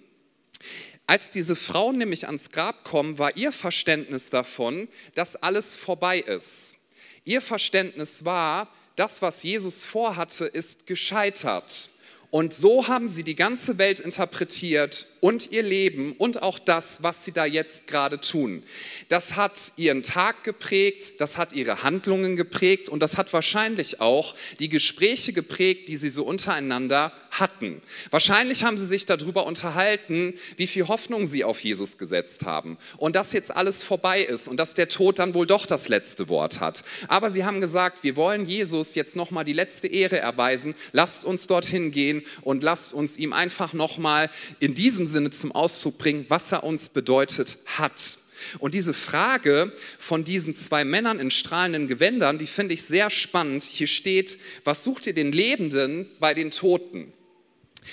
als 1.10 1.28
diese 1.28 1.56
Frauen 1.56 1.98
nämlich 1.98 2.26
ans 2.28 2.50
Grab 2.50 2.84
kommen, 2.84 3.18
war 3.18 3.36
ihr 3.36 3.50
Verständnis 3.50 4.30
davon, 4.30 4.86
dass 5.16 5.34
alles 5.34 5.74
vorbei 5.74 6.20
ist. 6.20 6.76
Ihr 7.24 7.40
Verständnis 7.40 8.24
war, 8.24 8.68
das, 8.94 9.20
was 9.20 9.42
Jesus 9.42 9.84
vorhatte, 9.84 10.44
ist 10.44 10.86
gescheitert. 10.86 11.90
Und 12.30 12.54
so 12.54 12.86
haben 12.86 13.08
sie 13.08 13.24
die 13.24 13.34
ganze 13.34 13.76
Welt 13.78 13.98
interpretiert 13.98 15.08
und 15.18 15.50
ihr 15.50 15.64
Leben 15.64 16.12
und 16.16 16.42
auch 16.42 16.60
das, 16.60 17.02
was 17.02 17.24
sie 17.24 17.32
da 17.32 17.44
jetzt 17.44 17.88
gerade 17.88 18.20
tun. 18.20 18.62
Das 19.08 19.34
hat 19.34 19.72
ihren 19.76 20.04
Tag 20.04 20.44
geprägt, 20.44 21.20
das 21.20 21.36
hat 21.36 21.52
ihre 21.52 21.82
Handlungen 21.82 22.36
geprägt 22.36 22.88
und 22.88 23.00
das 23.00 23.18
hat 23.18 23.32
wahrscheinlich 23.32 24.00
auch 24.00 24.36
die 24.60 24.68
Gespräche 24.68 25.32
geprägt, 25.32 25.88
die 25.88 25.96
sie 25.96 26.08
so 26.08 26.22
untereinander 26.22 27.12
hatten. 27.32 27.82
Wahrscheinlich 28.10 28.62
haben 28.62 28.78
sie 28.78 28.86
sich 28.86 29.06
darüber 29.06 29.44
unterhalten, 29.44 30.34
wie 30.56 30.68
viel 30.68 30.86
Hoffnung 30.86 31.26
sie 31.26 31.42
auf 31.42 31.60
Jesus 31.60 31.98
gesetzt 31.98 32.44
haben 32.44 32.78
und 32.96 33.16
dass 33.16 33.32
jetzt 33.32 33.50
alles 33.50 33.82
vorbei 33.82 34.22
ist 34.22 34.46
und 34.46 34.56
dass 34.56 34.74
der 34.74 34.88
Tod 34.88 35.18
dann 35.18 35.34
wohl 35.34 35.46
doch 35.48 35.66
das 35.66 35.88
letzte 35.88 36.28
Wort 36.28 36.60
hat. 36.60 36.84
Aber 37.08 37.28
sie 37.30 37.44
haben 37.44 37.60
gesagt, 37.60 38.04
wir 38.04 38.14
wollen 38.14 38.46
Jesus 38.46 38.94
jetzt 38.94 39.16
nochmal 39.16 39.44
die 39.44 39.52
letzte 39.52 39.88
Ehre 39.88 40.18
erweisen, 40.18 40.74
lasst 40.92 41.24
uns 41.24 41.48
dorthin 41.48 41.90
gehen 41.90 42.19
und 42.42 42.62
lasst 42.62 42.92
uns 42.92 43.16
ihm 43.16 43.32
einfach 43.32 43.72
nochmal 43.72 44.30
in 44.58 44.74
diesem 44.74 45.06
Sinne 45.06 45.30
zum 45.30 45.52
Ausdruck 45.52 45.98
bringen, 45.98 46.26
was 46.28 46.52
er 46.52 46.64
uns 46.64 46.88
bedeutet 46.88 47.58
hat. 47.66 48.18
Und 48.58 48.74
diese 48.74 48.94
Frage 48.94 49.72
von 49.98 50.24
diesen 50.24 50.54
zwei 50.54 50.84
Männern 50.84 51.20
in 51.20 51.30
strahlenden 51.30 51.88
Gewändern, 51.88 52.38
die 52.38 52.46
finde 52.46 52.74
ich 52.74 52.82
sehr 52.82 53.10
spannend. 53.10 53.62
Hier 53.62 53.86
steht, 53.86 54.38
was 54.64 54.84
sucht 54.84 55.06
ihr 55.06 55.12
den 55.12 55.32
Lebenden 55.32 56.08
bei 56.18 56.34
den 56.34 56.50
Toten? 56.50 57.12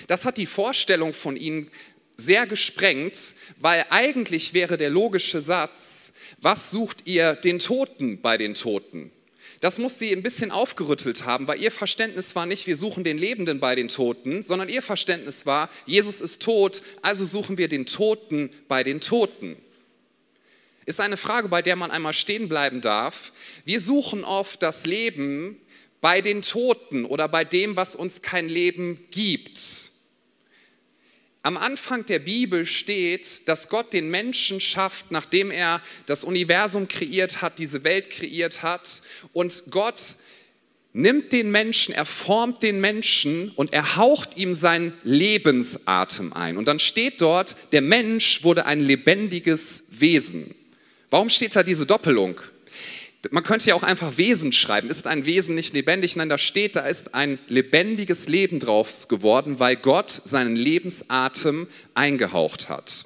Das 0.08 0.26
hat 0.26 0.38
die 0.38 0.46
Vorstellung 0.46 1.14
von 1.14 1.36
ihnen 1.36 1.70
sehr 2.18 2.48
gesprengt, 2.48 3.20
weil 3.60 3.86
eigentlich 3.90 4.54
wäre 4.54 4.78
der 4.78 4.90
logische 4.90 5.42
Satz, 5.42 6.14
was 6.40 6.72
sucht 6.72 7.08
ihr 7.08 7.34
den 7.34 7.60
Toten 7.60 8.22
bei 8.22 8.38
den 8.38 8.54
Toten? 8.54 9.12
Das 9.60 9.80
muss 9.80 9.98
sie 9.98 10.12
ein 10.12 10.22
bisschen 10.22 10.52
aufgerüttelt 10.52 11.26
haben, 11.26 11.48
weil 11.48 11.62
ihr 11.62 11.72
Verständnis 11.72 12.36
war 12.36 12.46
nicht, 12.46 12.68
wir 12.68 12.76
suchen 12.76 13.04
den 13.04 13.18
Lebenden 13.18 13.60
bei 13.60 13.74
den 13.76 13.88
Toten, 13.88 14.44
sondern 14.44 14.70
ihr 14.70 14.84
Verständnis 14.84 15.46
war, 15.46 15.70
Jesus 15.86 16.22
ist 16.22 16.42
tot, 16.42 16.84
also 17.02 17.26
suchen 17.26 17.58
wir 17.58 17.68
den 17.68 17.86
Toten 17.86 18.52
bei 18.68 18.84
den 18.84 19.02
Toten. 19.02 19.58
Ist 20.86 21.02
eine 21.02 21.18
Frage, 21.18 21.50
bei 21.50 21.62
der 21.62 21.76
man 21.76 21.92
einmal 21.92 22.14
stehen 22.14 22.48
bleiben 22.48 22.82
darf. 22.82 23.34
Wir 23.66 23.82
suchen 23.82 24.24
oft 24.24 24.62
das 24.62 24.86
Leben 24.86 25.60
bei 26.02 26.22
den 26.22 26.42
Toten 26.42 27.04
oder 27.06 27.28
bei 27.28 27.44
dem, 27.44 27.76
was 27.76 27.96
uns 27.96 28.22
kein 28.22 28.48
Leben 28.48 29.06
gibt. 29.12 29.92
Am 31.44 31.56
Anfang 31.56 32.06
der 32.06 32.20
Bibel 32.20 32.66
steht, 32.66 33.48
dass 33.48 33.70
Gott 33.70 33.94
den 33.94 34.10
Menschen 34.10 34.60
schafft, 34.60 35.12
nachdem 35.12 35.52
er 35.52 35.82
das 36.06 36.24
Universum 36.24 36.88
kreiert 36.88 37.42
hat, 37.42 37.60
diese 37.60 37.84
Welt 37.84 38.10
kreiert 38.10 38.64
hat. 38.64 39.02
Und 39.34 39.64
Gott 39.70 40.02
nimmt 40.94 41.32
den 41.32 41.52
Menschen, 41.52 41.94
er 41.94 42.06
formt 42.06 42.64
den 42.64 42.82
Menschen 42.82 43.52
und 43.52 43.72
er 43.72 43.96
haucht 43.96 44.36
ihm 44.36 44.54
seinen 44.54 44.94
Lebensatem 45.04 46.34
ein. 46.34 46.58
Und 46.58 46.68
dann 46.68 46.80
steht 46.80 47.22
dort, 47.22 47.56
der 47.72 47.82
Mensch 47.82 48.44
wurde 48.44 48.66
ein 48.66 48.82
lebendiges 48.82 49.84
Wesen. 49.90 50.56
Warum 51.10 51.30
steht 51.30 51.56
da 51.56 51.64
diese 51.64 51.86
Doppelung? 51.86 52.42
Man 53.32 53.44
könnte 53.44 53.70
ja 53.70 53.76
auch 53.76 53.84
einfach 53.84 54.18
Wesen 54.18 54.52
schreiben. 54.52 54.90
Ist 54.90 55.08
ein 55.08 55.26
Wesen 55.26 55.56
nicht 55.56 55.74
lebendig? 55.74 56.16
Nein, 56.16 56.30
da 56.30 56.38
steht, 56.38 56.76
da 56.76 56.82
ist 56.82 57.14
ein 57.16 57.40
lebendiges 57.48 58.28
Leben 58.28 58.60
drauf 58.60 59.08
geworden, 59.08 59.60
weil 59.60 59.76
Gott 59.76 60.22
seinen 60.24 60.56
Lebensatem 60.56 61.68
eingehaucht 61.94 62.70
hat. 62.70 63.06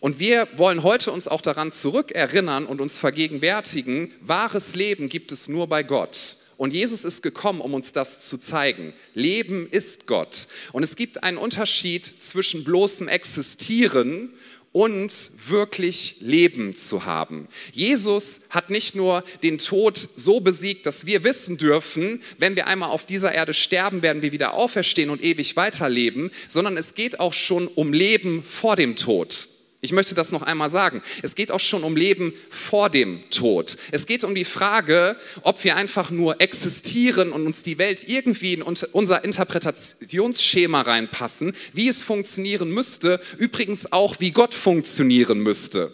Und 0.00 0.18
wir 0.18 0.48
wollen 0.54 0.82
heute 0.82 1.12
uns 1.12 1.28
auch 1.28 1.40
daran 1.40 1.70
zurückerinnern 1.70 2.66
und 2.66 2.80
uns 2.80 2.96
vergegenwärtigen, 2.98 4.12
wahres 4.20 4.74
Leben 4.74 5.08
gibt 5.08 5.32
es 5.32 5.48
nur 5.48 5.66
bei 5.66 5.82
Gott. 5.82 6.36
Und 6.56 6.72
Jesus 6.72 7.04
ist 7.04 7.22
gekommen, 7.22 7.60
um 7.60 7.72
uns 7.72 7.92
das 7.92 8.28
zu 8.28 8.36
zeigen. 8.36 8.92
Leben 9.14 9.68
ist 9.70 10.06
Gott. 10.06 10.48
Und 10.72 10.82
es 10.82 10.96
gibt 10.96 11.22
einen 11.22 11.38
Unterschied 11.38 12.04
zwischen 12.20 12.64
bloßem 12.64 13.06
Existieren 13.06 14.30
und 14.72 15.30
wirklich 15.48 16.16
Leben 16.20 16.76
zu 16.76 17.04
haben. 17.04 17.48
Jesus 17.72 18.40
hat 18.50 18.70
nicht 18.70 18.94
nur 18.94 19.24
den 19.42 19.58
Tod 19.58 20.08
so 20.14 20.40
besiegt, 20.40 20.86
dass 20.86 21.06
wir 21.06 21.24
wissen 21.24 21.56
dürfen, 21.56 22.22
wenn 22.38 22.56
wir 22.56 22.66
einmal 22.66 22.90
auf 22.90 23.06
dieser 23.06 23.32
Erde 23.34 23.54
sterben, 23.54 24.02
werden 24.02 24.22
wir 24.22 24.32
wieder 24.32 24.54
auferstehen 24.54 25.10
und 25.10 25.22
ewig 25.22 25.56
weiterleben, 25.56 26.30
sondern 26.48 26.76
es 26.76 26.94
geht 26.94 27.20
auch 27.20 27.32
schon 27.32 27.66
um 27.66 27.92
Leben 27.92 28.44
vor 28.44 28.76
dem 28.76 28.96
Tod. 28.96 29.48
Ich 29.80 29.92
möchte 29.92 30.16
das 30.16 30.32
noch 30.32 30.42
einmal 30.42 30.70
sagen. 30.70 31.02
Es 31.22 31.36
geht 31.36 31.52
auch 31.52 31.60
schon 31.60 31.84
um 31.84 31.94
Leben 31.94 32.32
vor 32.50 32.90
dem 32.90 33.22
Tod. 33.30 33.76
Es 33.92 34.06
geht 34.06 34.24
um 34.24 34.34
die 34.34 34.44
Frage, 34.44 35.16
ob 35.42 35.62
wir 35.62 35.76
einfach 35.76 36.10
nur 36.10 36.40
existieren 36.40 37.30
und 37.30 37.46
uns 37.46 37.62
die 37.62 37.78
Welt 37.78 38.08
irgendwie 38.08 38.54
in 38.54 38.62
unser 38.62 39.24
Interpretationsschema 39.24 40.80
reinpassen, 40.80 41.52
wie 41.74 41.86
es 41.86 42.02
funktionieren 42.02 42.70
müsste, 42.70 43.20
übrigens 43.38 43.92
auch 43.92 44.16
wie 44.18 44.32
Gott 44.32 44.54
funktionieren 44.54 45.38
müsste. 45.38 45.92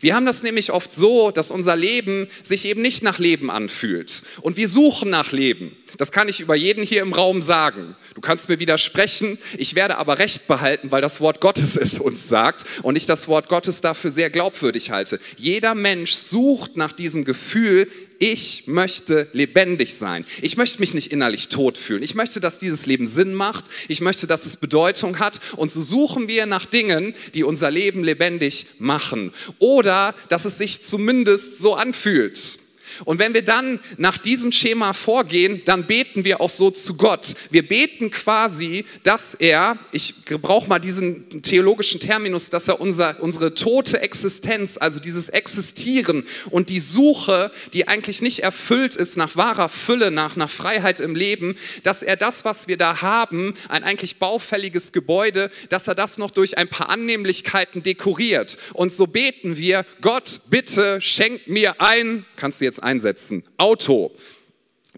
Wir 0.00 0.14
haben 0.14 0.26
das 0.26 0.42
nämlich 0.42 0.72
oft 0.72 0.92
so, 0.92 1.30
dass 1.30 1.50
unser 1.50 1.76
Leben 1.76 2.28
sich 2.42 2.64
eben 2.64 2.82
nicht 2.82 3.02
nach 3.02 3.18
Leben 3.18 3.50
anfühlt. 3.50 4.22
Und 4.40 4.56
wir 4.56 4.68
suchen 4.68 5.10
nach 5.10 5.32
Leben. 5.32 5.76
Das 5.96 6.12
kann 6.12 6.28
ich 6.28 6.40
über 6.40 6.54
jeden 6.54 6.84
hier 6.84 7.02
im 7.02 7.12
Raum 7.12 7.40
sagen. 7.40 7.96
Du 8.14 8.20
kannst 8.20 8.48
mir 8.48 8.58
widersprechen, 8.58 9.38
ich 9.56 9.74
werde 9.74 9.96
aber 9.96 10.18
Recht 10.18 10.46
behalten, 10.46 10.90
weil 10.90 11.00
das 11.00 11.20
Wort 11.20 11.40
Gottes 11.40 11.76
es 11.76 11.98
uns 11.98 12.28
sagt 12.28 12.64
und 12.82 12.96
ich 12.96 13.06
das 13.06 13.28
Wort 13.28 13.48
Gottes 13.48 13.80
dafür 13.80 14.10
sehr 14.10 14.30
glaubwürdig 14.30 14.90
halte. 14.90 15.18
Jeder 15.36 15.74
Mensch 15.74 16.12
sucht 16.12 16.76
nach 16.76 16.92
diesem 16.92 17.24
Gefühl, 17.24 17.88
ich 18.18 18.64
möchte 18.66 19.28
lebendig 19.32 19.94
sein. 19.94 20.24
Ich 20.42 20.56
möchte 20.56 20.80
mich 20.80 20.94
nicht 20.94 21.12
innerlich 21.12 21.48
tot 21.48 21.78
fühlen. 21.78 22.02
Ich 22.02 22.14
möchte, 22.14 22.40
dass 22.40 22.58
dieses 22.58 22.86
Leben 22.86 23.06
Sinn 23.06 23.34
macht. 23.34 23.66
Ich 23.88 24.00
möchte, 24.00 24.26
dass 24.26 24.44
es 24.44 24.56
Bedeutung 24.56 25.18
hat. 25.18 25.40
Und 25.56 25.70
so 25.70 25.80
suchen 25.80 26.28
wir 26.28 26.46
nach 26.46 26.66
Dingen, 26.66 27.14
die 27.34 27.44
unser 27.44 27.70
Leben 27.70 28.02
lebendig 28.02 28.66
machen. 28.78 29.32
Oder 29.58 30.14
dass 30.28 30.44
es 30.44 30.58
sich 30.58 30.80
zumindest 30.80 31.58
so 31.58 31.74
anfühlt. 31.74 32.58
Und 33.04 33.18
wenn 33.18 33.34
wir 33.34 33.42
dann 33.42 33.80
nach 33.96 34.18
diesem 34.18 34.52
Schema 34.52 34.92
vorgehen, 34.92 35.62
dann 35.64 35.86
beten 35.86 36.24
wir 36.24 36.40
auch 36.40 36.50
so 36.50 36.70
zu 36.70 36.94
Gott. 36.94 37.34
Wir 37.50 37.66
beten 37.66 38.10
quasi, 38.10 38.84
dass 39.02 39.34
er, 39.34 39.78
ich 39.92 40.14
brauche 40.24 40.68
mal 40.68 40.78
diesen 40.78 41.42
theologischen 41.42 42.00
Terminus, 42.00 42.50
dass 42.50 42.68
er 42.68 42.80
unser, 42.80 43.20
unsere 43.20 43.54
tote 43.54 44.00
Existenz, 44.00 44.76
also 44.78 45.00
dieses 45.00 45.28
Existieren 45.28 46.26
und 46.50 46.68
die 46.68 46.80
Suche, 46.80 47.50
die 47.72 47.88
eigentlich 47.88 48.22
nicht 48.22 48.40
erfüllt 48.40 48.96
ist 48.96 49.16
nach 49.16 49.36
wahrer 49.36 49.68
Fülle, 49.68 50.10
nach, 50.10 50.36
nach 50.36 50.50
Freiheit 50.50 51.00
im 51.00 51.14
Leben, 51.14 51.56
dass 51.82 52.02
er 52.02 52.16
das, 52.16 52.44
was 52.44 52.68
wir 52.68 52.76
da 52.76 53.02
haben, 53.02 53.54
ein 53.68 53.84
eigentlich 53.84 54.16
baufälliges 54.16 54.92
Gebäude, 54.92 55.50
dass 55.68 55.88
er 55.88 55.94
das 55.94 56.18
noch 56.18 56.30
durch 56.30 56.58
ein 56.58 56.68
paar 56.68 56.90
Annehmlichkeiten 56.90 57.82
dekoriert. 57.82 58.58
Und 58.72 58.92
so 58.92 59.06
beten 59.06 59.56
wir, 59.56 59.84
Gott, 60.00 60.40
bitte 60.50 61.00
schenk 61.00 61.48
mir 61.48 61.80
ein, 61.80 62.24
kannst 62.36 62.60
du 62.60 62.64
jetzt 62.64 62.82
einsetzen. 62.88 63.44
Auto. 63.58 64.12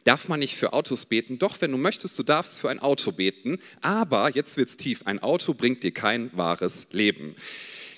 Darf 0.05 0.29
man 0.29 0.41
nicht 0.41 0.57
für 0.57 0.73
Autos 0.73 1.05
beten? 1.05 1.39
Doch, 1.39 1.61
wenn 1.61 1.73
du 1.73 1.77
möchtest, 1.77 2.19
du 2.19 2.23
darfst 2.23 2.61
für 2.61 2.71
ein 2.71 2.79
Auto 2.79 3.13
beten. 3.13 3.59
Aber, 3.83 4.31
jetzt 4.31 4.57
wird's 4.57 4.77
tief, 4.77 5.03
ein 5.07 5.19
Auto 5.19 5.53
bringt 5.53 5.83
dir 5.83 5.93
kein 5.93 6.31
wahres 6.35 6.87
Leben. 6.91 7.35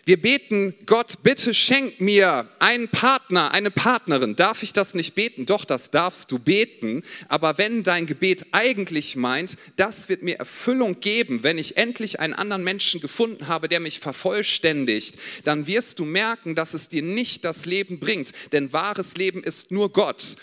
Wir 0.04 0.20
beten, 0.20 0.74
Gott, 0.84 1.22
bitte 1.22 1.54
schenk 1.54 2.00
mir 2.00 2.48
einen 2.58 2.88
Partner, 2.88 3.52
eine 3.52 3.70
Partnerin. 3.70 4.34
Darf 4.34 4.64
ich 4.64 4.72
das 4.72 4.94
nicht 4.94 5.14
beten? 5.14 5.46
Doch, 5.46 5.64
das 5.64 5.92
darfst 5.92 6.32
du 6.32 6.40
beten. 6.40 7.04
Aber 7.28 7.56
wenn 7.56 7.84
dein 7.84 8.06
Gebet 8.06 8.46
eigentlich 8.50 9.14
meint, 9.14 9.56
das 9.76 10.08
wird 10.08 10.24
mir 10.24 10.40
Erfüllung 10.40 10.98
geben, 10.98 11.44
wenn 11.44 11.56
ich 11.56 11.76
endlich 11.76 12.18
einen 12.18 12.34
anderen 12.34 12.64
Menschen 12.64 13.00
gefunden 13.00 13.46
habe, 13.46 13.68
der 13.68 13.78
mich 13.78 14.00
vervollständigt, 14.00 15.14
dann 15.44 15.68
wirst 15.68 16.00
du 16.00 16.04
merken, 16.04 16.56
dass 16.56 16.74
es 16.74 16.88
dir 16.88 17.02
nicht 17.02 17.44
das 17.44 17.64
Leben 17.64 18.00
bringt. 18.00 18.32
Denn 18.50 18.72
wahres 18.72 19.16
Leben 19.16 19.44
ist 19.44 19.70
nur 19.70 19.92
Gott. 19.92 20.34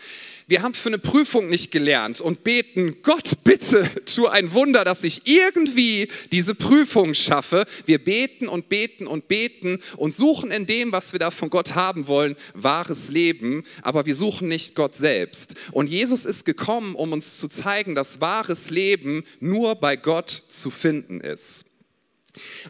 Wir 0.49 0.63
haben 0.63 0.73
für 0.73 0.89
eine 0.89 0.97
Prüfung 0.97 1.47
nicht 1.47 1.69
gelernt 1.69 2.19
und 2.19 2.43
beten, 2.43 2.97
Gott, 3.03 3.33
bitte 3.43 3.87
tu 4.05 4.25
ein 4.25 4.51
Wunder, 4.51 4.83
dass 4.83 5.03
ich 5.03 5.21
irgendwie 5.25 6.09
diese 6.31 6.55
Prüfung 6.55 7.13
schaffe. 7.13 7.65
Wir 7.85 8.03
beten 8.03 8.47
und 8.47 8.67
beten 8.67 9.05
und 9.05 9.27
beten 9.27 9.79
und 9.95 10.15
suchen 10.15 10.49
in 10.49 10.65
dem, 10.65 10.91
was 10.91 11.11
wir 11.11 11.19
da 11.19 11.29
von 11.29 11.51
Gott 11.51 11.75
haben 11.75 12.07
wollen, 12.07 12.35
wahres 12.55 13.09
Leben, 13.09 13.63
aber 13.83 14.07
wir 14.07 14.15
suchen 14.15 14.47
nicht 14.47 14.73
Gott 14.73 14.95
selbst. 14.95 15.53
Und 15.71 15.87
Jesus 15.87 16.25
ist 16.25 16.45
gekommen, 16.45 16.95
um 16.95 17.13
uns 17.13 17.37
zu 17.37 17.47
zeigen, 17.47 17.93
dass 17.93 18.19
wahres 18.19 18.71
Leben 18.71 19.25
nur 19.39 19.75
bei 19.75 19.95
Gott 19.95 20.29
zu 20.29 20.71
finden 20.71 21.21
ist. 21.21 21.68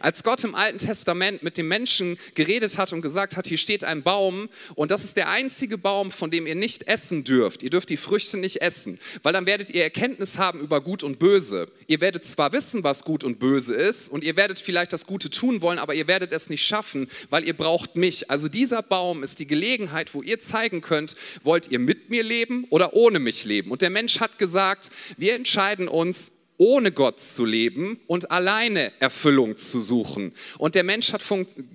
Als 0.00 0.22
Gott 0.22 0.44
im 0.44 0.54
Alten 0.54 0.78
Testament 0.78 1.42
mit 1.42 1.56
den 1.56 1.68
Menschen 1.68 2.18
geredet 2.34 2.78
hat 2.78 2.92
und 2.92 3.02
gesagt 3.02 3.36
hat, 3.36 3.46
hier 3.46 3.58
steht 3.58 3.84
ein 3.84 4.02
Baum 4.02 4.48
und 4.74 4.90
das 4.90 5.04
ist 5.04 5.16
der 5.16 5.28
einzige 5.28 5.78
Baum, 5.78 6.10
von 6.10 6.30
dem 6.30 6.46
ihr 6.46 6.54
nicht 6.54 6.88
essen 6.88 7.24
dürft. 7.24 7.62
Ihr 7.62 7.70
dürft 7.70 7.88
die 7.90 7.96
Früchte 7.96 8.38
nicht 8.38 8.62
essen, 8.62 8.98
weil 9.22 9.32
dann 9.32 9.46
werdet 9.46 9.70
ihr 9.70 9.82
Erkenntnis 9.82 10.38
haben 10.38 10.60
über 10.60 10.80
Gut 10.80 11.02
und 11.02 11.18
Böse. 11.18 11.66
Ihr 11.86 12.00
werdet 12.00 12.24
zwar 12.24 12.52
wissen, 12.52 12.84
was 12.84 13.04
gut 13.04 13.24
und 13.24 13.38
böse 13.38 13.74
ist 13.74 14.08
und 14.08 14.24
ihr 14.24 14.36
werdet 14.36 14.58
vielleicht 14.58 14.92
das 14.92 15.06
Gute 15.06 15.30
tun 15.30 15.60
wollen, 15.60 15.78
aber 15.78 15.94
ihr 15.94 16.06
werdet 16.06 16.32
es 16.32 16.48
nicht 16.48 16.64
schaffen, 16.64 17.08
weil 17.30 17.44
ihr 17.44 17.54
braucht 17.54 17.96
mich. 17.96 18.30
Also 18.30 18.48
dieser 18.48 18.82
Baum 18.82 19.22
ist 19.22 19.38
die 19.38 19.46
Gelegenheit, 19.46 20.14
wo 20.14 20.22
ihr 20.22 20.40
zeigen 20.40 20.80
könnt, 20.80 21.16
wollt 21.42 21.70
ihr 21.70 21.78
mit 21.78 22.10
mir 22.10 22.22
leben 22.22 22.66
oder 22.70 22.94
ohne 22.94 23.18
mich 23.18 23.44
leben. 23.44 23.70
Und 23.70 23.82
der 23.82 23.90
Mensch 23.90 24.20
hat 24.20 24.38
gesagt, 24.38 24.90
wir 25.16 25.34
entscheiden 25.34 25.88
uns, 25.88 26.32
ohne 26.60 26.92
Gott 26.92 27.18
zu 27.20 27.46
leben 27.46 27.98
und 28.06 28.30
alleine 28.30 28.92
Erfüllung 29.00 29.56
zu 29.56 29.80
suchen. 29.80 30.34
Und 30.58 30.74
der 30.74 30.84
Mensch 30.84 31.10
hat 31.14 31.22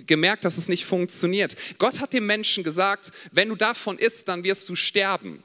gemerkt, 0.05 0.45
dass 0.45 0.59
es 0.59 0.67
nicht 0.67 0.85
funktioniert. 0.85 1.55
Gott 1.79 1.99
hat 1.99 2.13
dem 2.13 2.27
Menschen 2.27 2.63
gesagt, 2.63 3.11
wenn 3.31 3.49
du 3.49 3.55
davon 3.55 3.97
isst, 3.97 4.27
dann 4.27 4.43
wirst 4.43 4.69
du 4.69 4.75
sterben. 4.75 5.43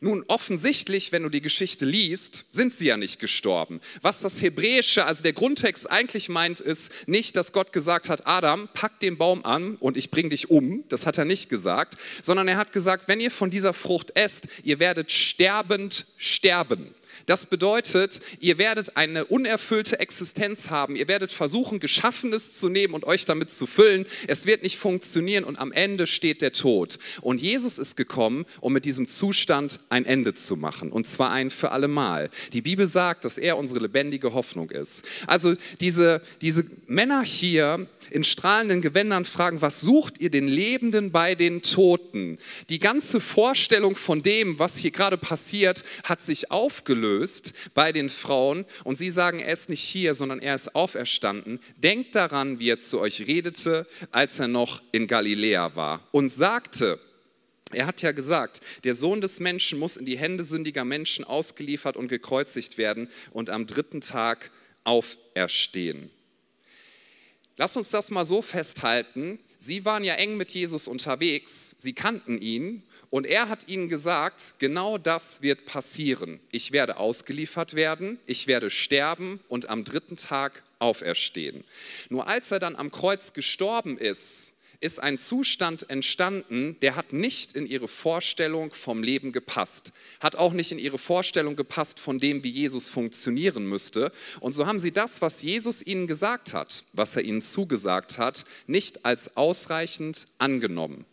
Nun, 0.00 0.24
offensichtlich, 0.26 1.12
wenn 1.12 1.22
du 1.22 1.28
die 1.28 1.40
Geschichte 1.40 1.84
liest, 1.84 2.44
sind 2.50 2.72
sie 2.72 2.86
ja 2.86 2.96
nicht 2.96 3.20
gestorben. 3.20 3.80
Was 4.02 4.20
das 4.20 4.42
Hebräische, 4.42 5.04
also 5.04 5.22
der 5.22 5.34
Grundtext 5.34 5.88
eigentlich 5.88 6.28
meint, 6.28 6.58
ist 6.58 6.90
nicht, 7.06 7.36
dass 7.36 7.52
Gott 7.52 7.72
gesagt 7.72 8.08
hat, 8.08 8.26
Adam, 8.26 8.68
pack 8.74 8.98
den 8.98 9.18
Baum 9.18 9.44
an 9.44 9.76
und 9.76 9.96
ich 9.96 10.10
bring 10.10 10.30
dich 10.30 10.50
um. 10.50 10.82
Das 10.88 11.06
hat 11.06 11.16
er 11.16 11.24
nicht 11.24 11.48
gesagt, 11.48 11.94
sondern 12.22 12.48
er 12.48 12.56
hat 12.56 12.72
gesagt, 12.72 13.06
wenn 13.06 13.20
ihr 13.20 13.30
von 13.30 13.50
dieser 13.50 13.72
Frucht 13.72 14.16
esst, 14.16 14.48
ihr 14.64 14.80
werdet 14.80 15.12
sterbend 15.12 16.06
sterben. 16.16 16.94
Das 17.30 17.46
bedeutet, 17.46 18.18
ihr 18.40 18.58
werdet 18.58 18.96
eine 18.96 19.24
unerfüllte 19.24 20.00
Existenz 20.00 20.68
haben. 20.68 20.96
Ihr 20.96 21.06
werdet 21.06 21.30
versuchen, 21.30 21.78
Geschaffenes 21.78 22.58
zu 22.58 22.68
nehmen 22.68 22.92
und 22.92 23.04
euch 23.04 23.24
damit 23.24 23.52
zu 23.52 23.68
füllen. 23.68 24.04
Es 24.26 24.46
wird 24.46 24.64
nicht 24.64 24.78
funktionieren 24.78 25.44
und 25.44 25.56
am 25.56 25.70
Ende 25.70 26.08
steht 26.08 26.42
der 26.42 26.50
Tod. 26.50 26.98
Und 27.20 27.40
Jesus 27.40 27.78
ist 27.78 27.96
gekommen, 27.96 28.46
um 28.60 28.72
mit 28.72 28.84
diesem 28.84 29.06
Zustand 29.06 29.78
ein 29.90 30.06
Ende 30.06 30.34
zu 30.34 30.56
machen. 30.56 30.90
Und 30.90 31.06
zwar 31.06 31.30
ein 31.30 31.52
für 31.52 31.70
alle 31.70 31.86
Mal. 31.86 32.30
Die 32.52 32.62
Bibel 32.62 32.88
sagt, 32.88 33.24
dass 33.24 33.38
er 33.38 33.58
unsere 33.58 33.78
lebendige 33.78 34.34
Hoffnung 34.34 34.68
ist. 34.70 35.04
Also 35.28 35.54
diese, 35.80 36.22
diese 36.42 36.64
Männer 36.88 37.22
hier 37.22 37.86
in 38.10 38.24
strahlenden 38.24 38.82
Gewändern 38.82 39.24
fragen, 39.24 39.62
was 39.62 39.80
sucht 39.80 40.20
ihr 40.20 40.30
den 40.30 40.48
Lebenden 40.48 41.12
bei 41.12 41.36
den 41.36 41.62
Toten? 41.62 42.38
Die 42.70 42.80
ganze 42.80 43.20
Vorstellung 43.20 43.94
von 43.94 44.20
dem, 44.20 44.58
was 44.58 44.76
hier 44.76 44.90
gerade 44.90 45.16
passiert, 45.16 45.84
hat 46.02 46.20
sich 46.22 46.50
aufgelöst 46.50 47.19
ausgelöst 47.20 47.52
bei 47.74 47.92
den 47.92 48.08
Frauen 48.08 48.64
und 48.84 48.96
sie 48.96 49.10
sagen, 49.10 49.40
er 49.40 49.52
ist 49.52 49.68
nicht 49.68 49.82
hier, 49.82 50.14
sondern 50.14 50.40
er 50.40 50.54
ist 50.54 50.74
auferstanden. 50.74 51.60
Denkt 51.76 52.14
daran, 52.14 52.58
wie 52.58 52.70
er 52.70 52.80
zu 52.80 53.00
euch 53.00 53.26
redete, 53.26 53.86
als 54.10 54.38
er 54.38 54.48
noch 54.48 54.82
in 54.92 55.06
Galiläa 55.06 55.74
war 55.76 56.06
und 56.12 56.30
sagte, 56.30 56.98
er 57.72 57.86
hat 57.86 58.02
ja 58.02 58.12
gesagt, 58.12 58.60
der 58.82 58.94
Sohn 58.94 59.20
des 59.20 59.38
Menschen 59.38 59.78
muss 59.78 59.96
in 59.96 60.04
die 60.04 60.18
Hände 60.18 60.42
sündiger 60.42 60.84
Menschen 60.84 61.24
ausgeliefert 61.24 61.96
und 61.96 62.08
gekreuzigt 62.08 62.78
werden 62.78 63.08
und 63.30 63.48
am 63.48 63.66
dritten 63.66 64.00
Tag 64.00 64.50
auferstehen. 64.82 66.10
Lass 67.56 67.76
uns 67.76 67.90
das 67.90 68.10
mal 68.10 68.24
so 68.24 68.42
festhalten. 68.42 69.38
Sie 69.58 69.84
waren 69.84 70.02
ja 70.02 70.14
eng 70.14 70.36
mit 70.36 70.50
Jesus 70.50 70.88
unterwegs, 70.88 71.74
sie 71.76 71.92
kannten 71.92 72.40
ihn 72.40 72.82
und 73.10 73.26
er 73.26 73.48
hat 73.48 73.68
ihnen 73.68 73.88
gesagt, 73.88 74.54
genau 74.58 74.96
das 74.96 75.42
wird 75.42 75.66
passieren. 75.66 76.40
Ich 76.52 76.70
werde 76.72 76.96
ausgeliefert 76.96 77.74
werden, 77.74 78.18
ich 78.26 78.46
werde 78.46 78.70
sterben 78.70 79.40
und 79.48 79.68
am 79.68 79.84
dritten 79.84 80.16
Tag 80.16 80.62
auferstehen. 80.78 81.64
Nur 82.08 82.28
als 82.28 82.50
er 82.50 82.60
dann 82.60 82.76
am 82.76 82.90
Kreuz 82.90 83.32
gestorben 83.32 83.98
ist, 83.98 84.54
ist 84.82 84.98
ein 84.98 85.18
Zustand 85.18 85.90
entstanden, 85.90 86.76
der 86.80 86.96
hat 86.96 87.12
nicht 87.12 87.52
in 87.52 87.66
ihre 87.66 87.86
Vorstellung 87.86 88.72
vom 88.72 89.02
Leben 89.02 89.30
gepasst, 89.30 89.92
hat 90.20 90.36
auch 90.36 90.54
nicht 90.54 90.72
in 90.72 90.78
ihre 90.78 90.96
Vorstellung 90.96 91.54
gepasst 91.54 92.00
von 92.00 92.18
dem, 92.18 92.44
wie 92.44 92.50
Jesus 92.50 92.88
funktionieren 92.88 93.66
müsste. 93.66 94.10
Und 94.40 94.54
so 94.54 94.66
haben 94.66 94.78
sie 94.78 94.90
das, 94.90 95.20
was 95.20 95.42
Jesus 95.42 95.82
ihnen 95.82 96.06
gesagt 96.06 96.54
hat, 96.54 96.84
was 96.94 97.14
er 97.14 97.24
ihnen 97.24 97.42
zugesagt 97.42 98.16
hat, 98.16 98.44
nicht 98.66 99.04
als 99.04 99.36
ausreichend 99.36 100.24
angenommen. 100.38 101.04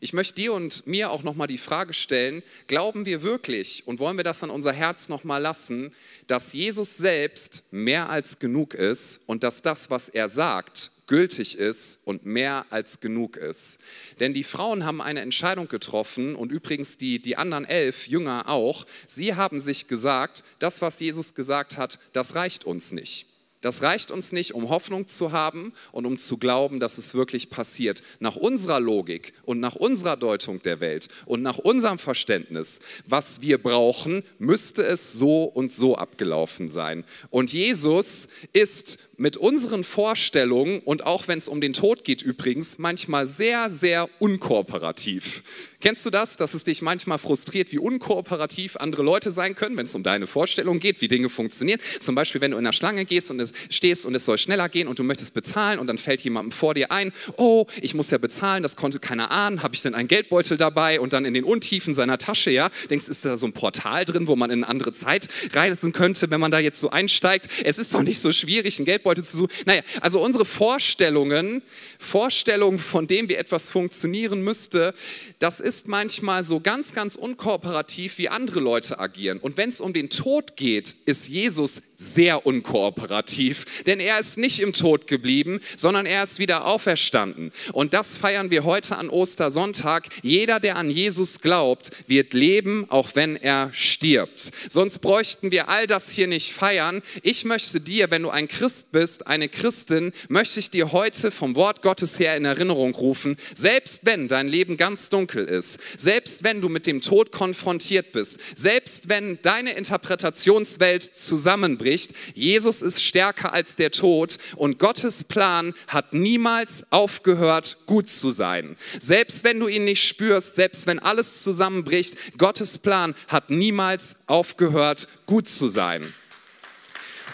Ich 0.00 0.12
möchte 0.12 0.34
dir 0.34 0.52
und 0.52 0.86
mir 0.86 1.10
auch 1.10 1.22
nochmal 1.22 1.46
die 1.46 1.58
Frage 1.58 1.94
stellen, 1.94 2.42
glauben 2.66 3.06
wir 3.06 3.22
wirklich 3.22 3.86
und 3.86 3.98
wollen 3.98 4.16
wir 4.16 4.24
das 4.24 4.42
an 4.42 4.50
unser 4.50 4.72
Herz 4.72 5.08
nochmal 5.08 5.40
lassen, 5.40 5.92
dass 6.26 6.52
Jesus 6.52 6.96
selbst 6.96 7.62
mehr 7.70 8.10
als 8.10 8.38
genug 8.38 8.74
ist 8.74 9.20
und 9.26 9.42
dass 9.42 9.62
das, 9.62 9.90
was 9.90 10.08
er 10.08 10.28
sagt, 10.28 10.90
gültig 11.06 11.56
ist 11.56 11.98
und 12.04 12.26
mehr 12.26 12.66
als 12.70 13.00
genug 13.00 13.36
ist. 13.36 13.78
Denn 14.20 14.34
die 14.34 14.44
Frauen 14.44 14.84
haben 14.84 15.00
eine 15.00 15.20
Entscheidung 15.20 15.68
getroffen 15.68 16.34
und 16.34 16.52
übrigens 16.52 16.98
die, 16.98 17.20
die 17.20 17.36
anderen 17.36 17.64
elf 17.64 18.08
Jünger 18.08 18.48
auch. 18.48 18.86
Sie 19.06 19.34
haben 19.34 19.60
sich 19.60 19.86
gesagt, 19.86 20.42
das, 20.58 20.82
was 20.82 21.00
Jesus 21.00 21.34
gesagt 21.34 21.78
hat, 21.78 21.98
das 22.12 22.34
reicht 22.34 22.64
uns 22.64 22.92
nicht. 22.92 23.26
Das 23.66 23.82
reicht 23.82 24.12
uns 24.12 24.30
nicht, 24.30 24.54
um 24.54 24.68
Hoffnung 24.68 25.08
zu 25.08 25.32
haben 25.32 25.72
und 25.90 26.06
um 26.06 26.18
zu 26.18 26.36
glauben, 26.36 26.78
dass 26.78 26.98
es 26.98 27.14
wirklich 27.14 27.50
passiert. 27.50 28.00
Nach 28.20 28.36
unserer 28.36 28.78
Logik 28.78 29.32
und 29.44 29.58
nach 29.58 29.74
unserer 29.74 30.16
Deutung 30.16 30.62
der 30.62 30.80
Welt 30.80 31.08
und 31.24 31.42
nach 31.42 31.58
unserem 31.58 31.98
Verständnis, 31.98 32.78
was 33.08 33.40
wir 33.40 33.60
brauchen, 33.60 34.22
müsste 34.38 34.84
es 34.84 35.14
so 35.14 35.42
und 35.42 35.72
so 35.72 35.96
abgelaufen 35.96 36.68
sein. 36.68 37.02
Und 37.30 37.52
Jesus 37.52 38.28
ist 38.52 38.98
mit 39.18 39.36
unseren 39.36 39.84
Vorstellungen 39.84 40.80
und 40.80 41.06
auch 41.06 41.28
wenn 41.28 41.38
es 41.38 41.48
um 41.48 41.60
den 41.60 41.72
Tod 41.72 42.04
geht 42.04 42.22
übrigens, 42.22 42.78
manchmal 42.78 43.26
sehr, 43.26 43.70
sehr 43.70 44.08
unkooperativ. 44.18 45.42
Kennst 45.80 46.04
du 46.04 46.10
das, 46.10 46.36
dass 46.36 46.54
es 46.54 46.64
dich 46.64 46.82
manchmal 46.82 47.18
frustriert, 47.18 47.72
wie 47.72 47.78
unkooperativ 47.78 48.76
andere 48.76 49.02
Leute 49.02 49.30
sein 49.30 49.54
können, 49.54 49.76
wenn 49.76 49.86
es 49.86 49.94
um 49.94 50.02
deine 50.02 50.26
Vorstellung 50.26 50.78
geht, 50.80 51.00
wie 51.00 51.08
Dinge 51.08 51.28
funktionieren? 51.28 51.80
Zum 52.00 52.14
Beispiel, 52.14 52.40
wenn 52.40 52.50
du 52.50 52.58
in 52.58 52.64
der 52.64 52.72
Schlange 52.72 53.04
gehst 53.04 53.30
und 53.30 53.40
es 53.40 53.52
stehst 53.70 54.04
und 54.06 54.14
es 54.14 54.24
soll 54.24 54.38
schneller 54.38 54.68
gehen 54.68 54.88
und 54.88 54.98
du 54.98 55.02
möchtest 55.02 55.32
bezahlen 55.32 55.78
und 55.78 55.86
dann 55.86 55.98
fällt 55.98 56.20
jemandem 56.22 56.52
vor 56.52 56.74
dir 56.74 56.90
ein, 56.90 57.12
oh, 57.36 57.66
ich 57.80 57.94
muss 57.94 58.10
ja 58.10 58.18
bezahlen, 58.18 58.62
das 58.62 58.76
konnte 58.76 58.98
keiner 58.98 59.30
ahnen, 59.30 59.62
habe 59.62 59.74
ich 59.74 59.82
denn 59.82 59.94
einen 59.94 60.08
Geldbeutel 60.08 60.56
dabei 60.56 61.00
und 61.00 61.12
dann 61.12 61.24
in 61.24 61.34
den 61.34 61.44
Untiefen 61.44 61.94
seiner 61.94 62.18
Tasche, 62.18 62.50
ja, 62.50 62.70
denkst, 62.90 63.08
ist 63.08 63.24
da 63.24 63.36
so 63.36 63.46
ein 63.46 63.52
Portal 63.52 64.04
drin, 64.04 64.26
wo 64.26 64.36
man 64.36 64.50
in 64.50 64.64
eine 64.64 64.68
andere 64.68 64.92
Zeit 64.92 65.28
reisen 65.52 65.92
könnte, 65.92 66.30
wenn 66.30 66.40
man 66.40 66.50
da 66.50 66.58
jetzt 66.58 66.80
so 66.80 66.90
einsteigt? 66.90 67.48
Es 67.64 67.78
ist 67.78 67.94
doch 67.94 68.02
nicht 68.02 68.20
so 68.20 68.32
schwierig, 68.32 68.78
einen 68.78 68.86
Geldbeutel 68.86 69.05
Geldbeutel 69.06 69.24
zu 69.24 69.36
suchen. 69.36 69.52
Naja, 69.64 69.82
also 70.00 70.20
unsere 70.20 70.44
Vorstellungen, 70.44 71.62
Vorstellungen, 71.98 72.78
von 72.78 73.06
dem 73.06 73.28
wie 73.28 73.34
etwas 73.34 73.70
funktionieren 73.70 74.42
müsste, 74.42 74.94
das 75.38 75.60
ist 75.60 75.86
manchmal 75.86 76.44
so 76.44 76.60
ganz, 76.60 76.92
ganz 76.92 77.14
unkooperativ, 77.14 78.18
wie 78.18 78.28
andere 78.28 78.60
Leute 78.60 78.98
agieren. 78.98 79.38
Und 79.38 79.56
wenn 79.56 79.68
es 79.68 79.80
um 79.80 79.92
den 79.92 80.10
Tod 80.10 80.56
geht, 80.56 80.96
ist 81.04 81.28
Jesus 81.28 81.80
sehr 81.96 82.46
unkooperativ, 82.46 83.64
denn 83.86 84.00
er 84.00 84.20
ist 84.20 84.36
nicht 84.36 84.60
im 84.60 84.72
Tod 84.72 85.06
geblieben, 85.06 85.60
sondern 85.76 86.04
er 86.04 86.22
ist 86.22 86.38
wieder 86.38 86.66
auferstanden. 86.66 87.52
Und 87.72 87.94
das 87.94 88.18
feiern 88.18 88.50
wir 88.50 88.64
heute 88.64 88.96
an 88.96 89.08
Ostersonntag. 89.08 90.08
Jeder, 90.22 90.60
der 90.60 90.76
an 90.76 90.90
Jesus 90.90 91.40
glaubt, 91.40 91.90
wird 92.06 92.34
leben, 92.34 92.86
auch 92.90 93.10
wenn 93.14 93.36
er 93.36 93.70
stirbt. 93.72 94.50
Sonst 94.68 94.98
bräuchten 94.98 95.50
wir 95.50 95.68
all 95.68 95.86
das 95.86 96.10
hier 96.10 96.26
nicht 96.26 96.52
feiern. 96.52 97.02
Ich 97.22 97.44
möchte 97.44 97.80
dir, 97.80 98.10
wenn 98.10 98.22
du 98.22 98.30
ein 98.30 98.48
Christ 98.48 98.92
bist, 98.92 99.26
eine 99.26 99.48
Christin, 99.48 100.12
möchte 100.28 100.60
ich 100.60 100.70
dir 100.70 100.92
heute 100.92 101.30
vom 101.30 101.56
Wort 101.56 101.80
Gottes 101.80 102.18
her 102.18 102.36
in 102.36 102.44
Erinnerung 102.44 102.94
rufen, 102.94 103.36
selbst 103.54 104.00
wenn 104.04 104.28
dein 104.28 104.48
Leben 104.48 104.76
ganz 104.76 105.08
dunkel 105.08 105.44
ist, 105.46 105.78
selbst 105.96 106.44
wenn 106.44 106.60
du 106.60 106.68
mit 106.68 106.86
dem 106.86 107.00
Tod 107.00 107.32
konfrontiert 107.32 108.12
bist, 108.12 108.38
selbst 108.54 109.08
wenn 109.08 109.38
deine 109.42 109.72
Interpretationswelt 109.72 111.02
zusammenbricht, 111.02 111.85
spricht, 111.86 112.12
Jesus 112.34 112.82
ist 112.82 113.00
stärker 113.00 113.52
als 113.52 113.76
der 113.76 113.92
Tod 113.92 114.38
und 114.56 114.80
Gottes 114.80 115.22
Plan 115.22 115.72
hat 115.86 116.14
niemals 116.14 116.84
aufgehört, 116.90 117.76
gut 117.86 118.08
zu 118.08 118.30
sein. 118.30 118.76
Selbst 119.00 119.44
wenn 119.44 119.60
du 119.60 119.68
ihn 119.68 119.84
nicht 119.84 120.06
spürst, 120.06 120.56
selbst 120.56 120.88
wenn 120.88 120.98
alles 120.98 121.44
zusammenbricht, 121.44 122.16
Gottes 122.38 122.78
Plan 122.78 123.14
hat 123.28 123.50
niemals 123.50 124.16
aufgehört, 124.26 125.06
gut 125.26 125.46
zu 125.48 125.68
sein. 125.68 126.12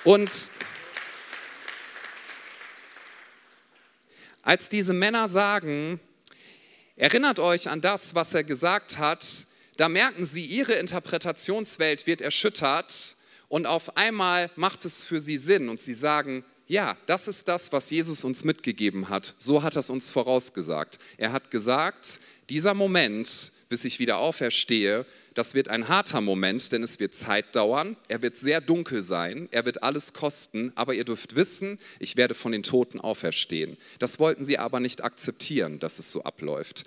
Und 0.04 0.30
als 4.42 4.68
diese 4.68 4.92
Männer 4.92 5.28
sagen, 5.28 5.98
erinnert 6.96 7.38
euch 7.38 7.70
an 7.70 7.80
das, 7.80 8.14
was 8.14 8.34
er 8.34 8.44
gesagt 8.44 8.98
hat, 8.98 9.26
da 9.78 9.88
merken 9.88 10.24
sie, 10.24 10.44
ihre 10.44 10.74
Interpretationswelt 10.74 12.06
wird 12.06 12.20
erschüttert 12.20 13.16
und 13.52 13.66
auf 13.66 13.98
einmal 13.98 14.50
macht 14.56 14.86
es 14.86 15.02
für 15.02 15.20
sie 15.20 15.36
Sinn 15.36 15.68
und 15.68 15.78
sie 15.78 15.92
sagen, 15.92 16.42
ja, 16.68 16.96
das 17.04 17.28
ist 17.28 17.48
das, 17.48 17.70
was 17.70 17.90
Jesus 17.90 18.24
uns 18.24 18.44
mitgegeben 18.44 19.10
hat. 19.10 19.34
So 19.36 19.62
hat 19.62 19.76
er 19.76 19.80
es 19.80 19.90
uns 19.90 20.08
vorausgesagt. 20.08 20.98
Er 21.18 21.32
hat 21.32 21.50
gesagt, 21.50 22.18
dieser 22.48 22.72
Moment, 22.72 23.52
bis 23.68 23.84
ich 23.84 23.98
wieder 23.98 24.16
auferstehe, 24.16 25.04
das 25.34 25.52
wird 25.52 25.68
ein 25.68 25.88
harter 25.88 26.22
Moment, 26.22 26.72
denn 26.72 26.82
es 26.82 26.98
wird 26.98 27.14
Zeit 27.14 27.54
dauern. 27.54 27.98
Er 28.08 28.22
wird 28.22 28.38
sehr 28.38 28.62
dunkel 28.62 29.02
sein. 29.02 29.48
Er 29.50 29.66
wird 29.66 29.82
alles 29.82 30.14
kosten. 30.14 30.72
Aber 30.74 30.94
ihr 30.94 31.04
dürft 31.04 31.36
wissen, 31.36 31.78
ich 31.98 32.16
werde 32.16 32.32
von 32.32 32.52
den 32.52 32.62
Toten 32.62 33.02
auferstehen. 33.02 33.76
Das 33.98 34.18
wollten 34.18 34.44
sie 34.44 34.56
aber 34.56 34.80
nicht 34.80 35.04
akzeptieren, 35.04 35.78
dass 35.78 35.98
es 35.98 36.10
so 36.10 36.22
abläuft. 36.24 36.84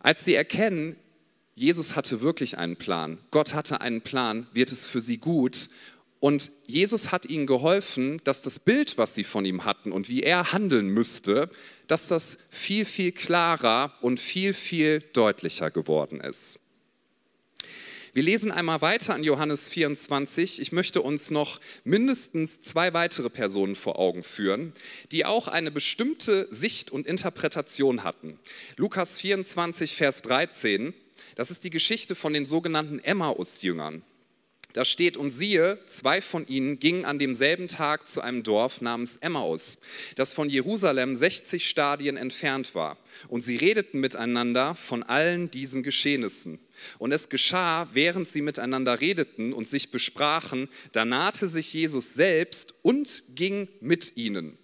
Als 0.00 0.24
sie 0.24 0.34
erkennen, 0.34 0.96
Jesus 1.54 1.94
hatte 1.94 2.20
wirklich 2.20 2.58
einen 2.58 2.76
Plan, 2.76 3.18
Gott 3.30 3.54
hatte 3.54 3.80
einen 3.80 4.02
Plan, 4.02 4.46
wird 4.52 4.72
es 4.72 4.86
für 4.86 5.00
sie 5.00 5.18
gut. 5.18 5.68
Und 6.18 6.50
Jesus 6.66 7.12
hat 7.12 7.26
ihnen 7.26 7.46
geholfen, 7.46 8.20
dass 8.24 8.40
das 8.40 8.58
Bild, 8.58 8.96
was 8.96 9.14
sie 9.14 9.24
von 9.24 9.44
ihm 9.44 9.64
hatten 9.64 9.92
und 9.92 10.08
wie 10.08 10.22
er 10.22 10.52
handeln 10.52 10.88
müsste, 10.88 11.50
dass 11.86 12.08
das 12.08 12.38
viel, 12.48 12.86
viel 12.86 13.12
klarer 13.12 13.92
und 14.00 14.18
viel, 14.18 14.54
viel 14.54 15.00
deutlicher 15.12 15.70
geworden 15.70 16.20
ist. 16.20 16.58
Wir 18.14 18.22
lesen 18.22 18.52
einmal 18.52 18.80
weiter 18.80 19.16
in 19.16 19.24
Johannes 19.24 19.68
24. 19.68 20.62
Ich 20.62 20.70
möchte 20.70 21.02
uns 21.02 21.30
noch 21.30 21.60
mindestens 21.82 22.62
zwei 22.62 22.94
weitere 22.94 23.28
Personen 23.28 23.74
vor 23.74 23.98
Augen 23.98 24.22
führen, 24.22 24.72
die 25.10 25.24
auch 25.24 25.48
eine 25.48 25.72
bestimmte 25.72 26.46
Sicht 26.48 26.92
und 26.92 27.08
Interpretation 27.08 28.04
hatten. 28.04 28.38
Lukas 28.76 29.16
24, 29.16 29.96
Vers 29.96 30.22
13. 30.22 30.94
Das 31.34 31.50
ist 31.50 31.64
die 31.64 31.70
Geschichte 31.70 32.14
von 32.14 32.32
den 32.32 32.46
sogenannten 32.46 32.98
Emmaus-Jüngern. 32.98 34.02
Da 34.74 34.84
steht, 34.84 35.16
und 35.16 35.30
siehe, 35.30 35.78
zwei 35.86 36.20
von 36.20 36.48
ihnen 36.48 36.80
gingen 36.80 37.04
an 37.04 37.20
demselben 37.20 37.68
Tag 37.68 38.08
zu 38.08 38.20
einem 38.20 38.42
Dorf 38.42 38.80
namens 38.80 39.16
Emmaus, 39.20 39.78
das 40.16 40.32
von 40.32 40.50
Jerusalem 40.50 41.14
60 41.14 41.68
Stadien 41.68 42.16
entfernt 42.16 42.74
war. 42.74 42.98
Und 43.28 43.42
sie 43.42 43.54
redeten 43.54 44.00
miteinander 44.00 44.74
von 44.74 45.04
allen 45.04 45.48
diesen 45.48 45.84
Geschehnissen. 45.84 46.58
Und 46.98 47.12
es 47.12 47.28
geschah, 47.28 47.88
während 47.92 48.26
sie 48.26 48.42
miteinander 48.42 49.00
redeten 49.00 49.52
und 49.52 49.68
sich 49.68 49.92
besprachen, 49.92 50.68
da 50.90 51.04
nahte 51.04 51.46
sich 51.46 51.72
Jesus 51.72 52.14
selbst 52.14 52.74
und 52.82 53.22
ging 53.36 53.68
mit 53.80 54.16
ihnen. 54.16 54.58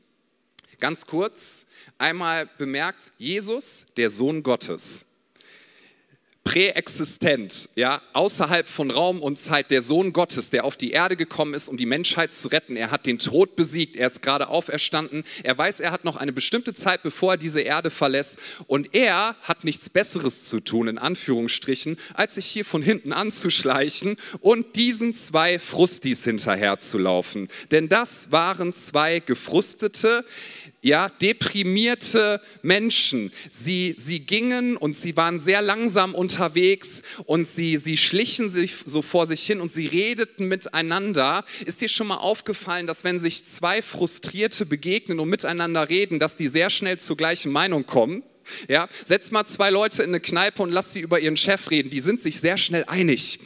Ganz 0.80 1.06
kurz, 1.06 1.66
einmal 1.98 2.50
bemerkt, 2.58 3.12
Jesus, 3.16 3.84
der 3.96 4.10
Sohn 4.10 4.42
Gottes 4.42 5.06
präexistent, 6.50 7.68
ja, 7.76 8.02
außerhalb 8.12 8.66
von 8.66 8.90
Raum 8.90 9.22
und 9.22 9.38
Zeit, 9.38 9.70
der 9.70 9.82
Sohn 9.82 10.12
Gottes, 10.12 10.50
der 10.50 10.64
auf 10.64 10.76
die 10.76 10.90
Erde 10.90 11.14
gekommen 11.14 11.54
ist, 11.54 11.68
um 11.68 11.76
die 11.76 11.86
Menschheit 11.86 12.32
zu 12.32 12.48
retten. 12.48 12.76
Er 12.76 12.90
hat 12.90 13.06
den 13.06 13.20
Tod 13.20 13.54
besiegt, 13.54 13.94
er 13.94 14.08
ist 14.08 14.20
gerade 14.20 14.48
auferstanden. 14.48 15.22
Er 15.44 15.56
weiß, 15.56 15.78
er 15.78 15.92
hat 15.92 16.04
noch 16.04 16.16
eine 16.16 16.32
bestimmte 16.32 16.74
Zeit, 16.74 17.04
bevor 17.04 17.34
er 17.34 17.36
diese 17.36 17.60
Erde 17.60 17.88
verlässt. 17.88 18.36
Und 18.66 18.96
er 18.96 19.36
hat 19.42 19.62
nichts 19.62 19.90
Besseres 19.90 20.42
zu 20.42 20.58
tun, 20.58 20.88
in 20.88 20.98
Anführungsstrichen, 20.98 21.96
als 22.14 22.34
sich 22.34 22.46
hier 22.46 22.64
von 22.64 22.82
hinten 22.82 23.12
anzuschleichen 23.12 24.16
und 24.40 24.74
diesen 24.74 25.12
zwei 25.12 25.60
Frustis 25.60 26.24
hinterherzulaufen. 26.24 27.46
Denn 27.70 27.88
das 27.88 28.32
waren 28.32 28.72
zwei 28.72 29.20
gefrustete, 29.20 30.24
ja, 30.82 31.08
deprimierte 31.08 32.40
Menschen. 32.62 33.32
Sie, 33.50 33.94
sie 33.98 34.20
gingen 34.20 34.76
und 34.76 34.96
sie 34.96 35.16
waren 35.16 35.38
sehr 35.38 35.60
langsam 35.62 36.14
unterwegs 36.14 37.02
und 37.26 37.46
sie, 37.46 37.76
sie 37.76 37.96
schlichen 37.96 38.48
sich 38.48 38.74
so 38.84 39.02
vor 39.02 39.26
sich 39.26 39.44
hin 39.44 39.60
und 39.60 39.70
sie 39.70 39.86
redeten 39.86 40.48
miteinander. 40.48 41.44
Ist 41.66 41.80
dir 41.80 41.88
schon 41.88 42.06
mal 42.06 42.16
aufgefallen, 42.16 42.86
dass 42.86 43.04
wenn 43.04 43.18
sich 43.18 43.44
zwei 43.44 43.82
Frustrierte 43.82 44.64
begegnen 44.64 45.20
und 45.20 45.28
miteinander 45.28 45.88
reden, 45.88 46.18
dass 46.18 46.36
die 46.36 46.48
sehr 46.48 46.70
schnell 46.70 46.98
zur 46.98 47.16
gleichen 47.16 47.52
Meinung 47.52 47.84
kommen? 47.84 48.22
Ja, 48.68 48.88
setz 49.04 49.30
mal 49.30 49.44
zwei 49.44 49.70
Leute 49.70 50.02
in 50.02 50.10
eine 50.10 50.20
Kneipe 50.20 50.62
und 50.62 50.70
lass 50.70 50.92
sie 50.92 51.00
über 51.00 51.20
ihren 51.20 51.36
Chef 51.36 51.70
reden. 51.70 51.90
Die 51.90 52.00
sind 52.00 52.20
sich 52.20 52.40
sehr 52.40 52.56
schnell 52.56 52.84
einig. 52.86 53.40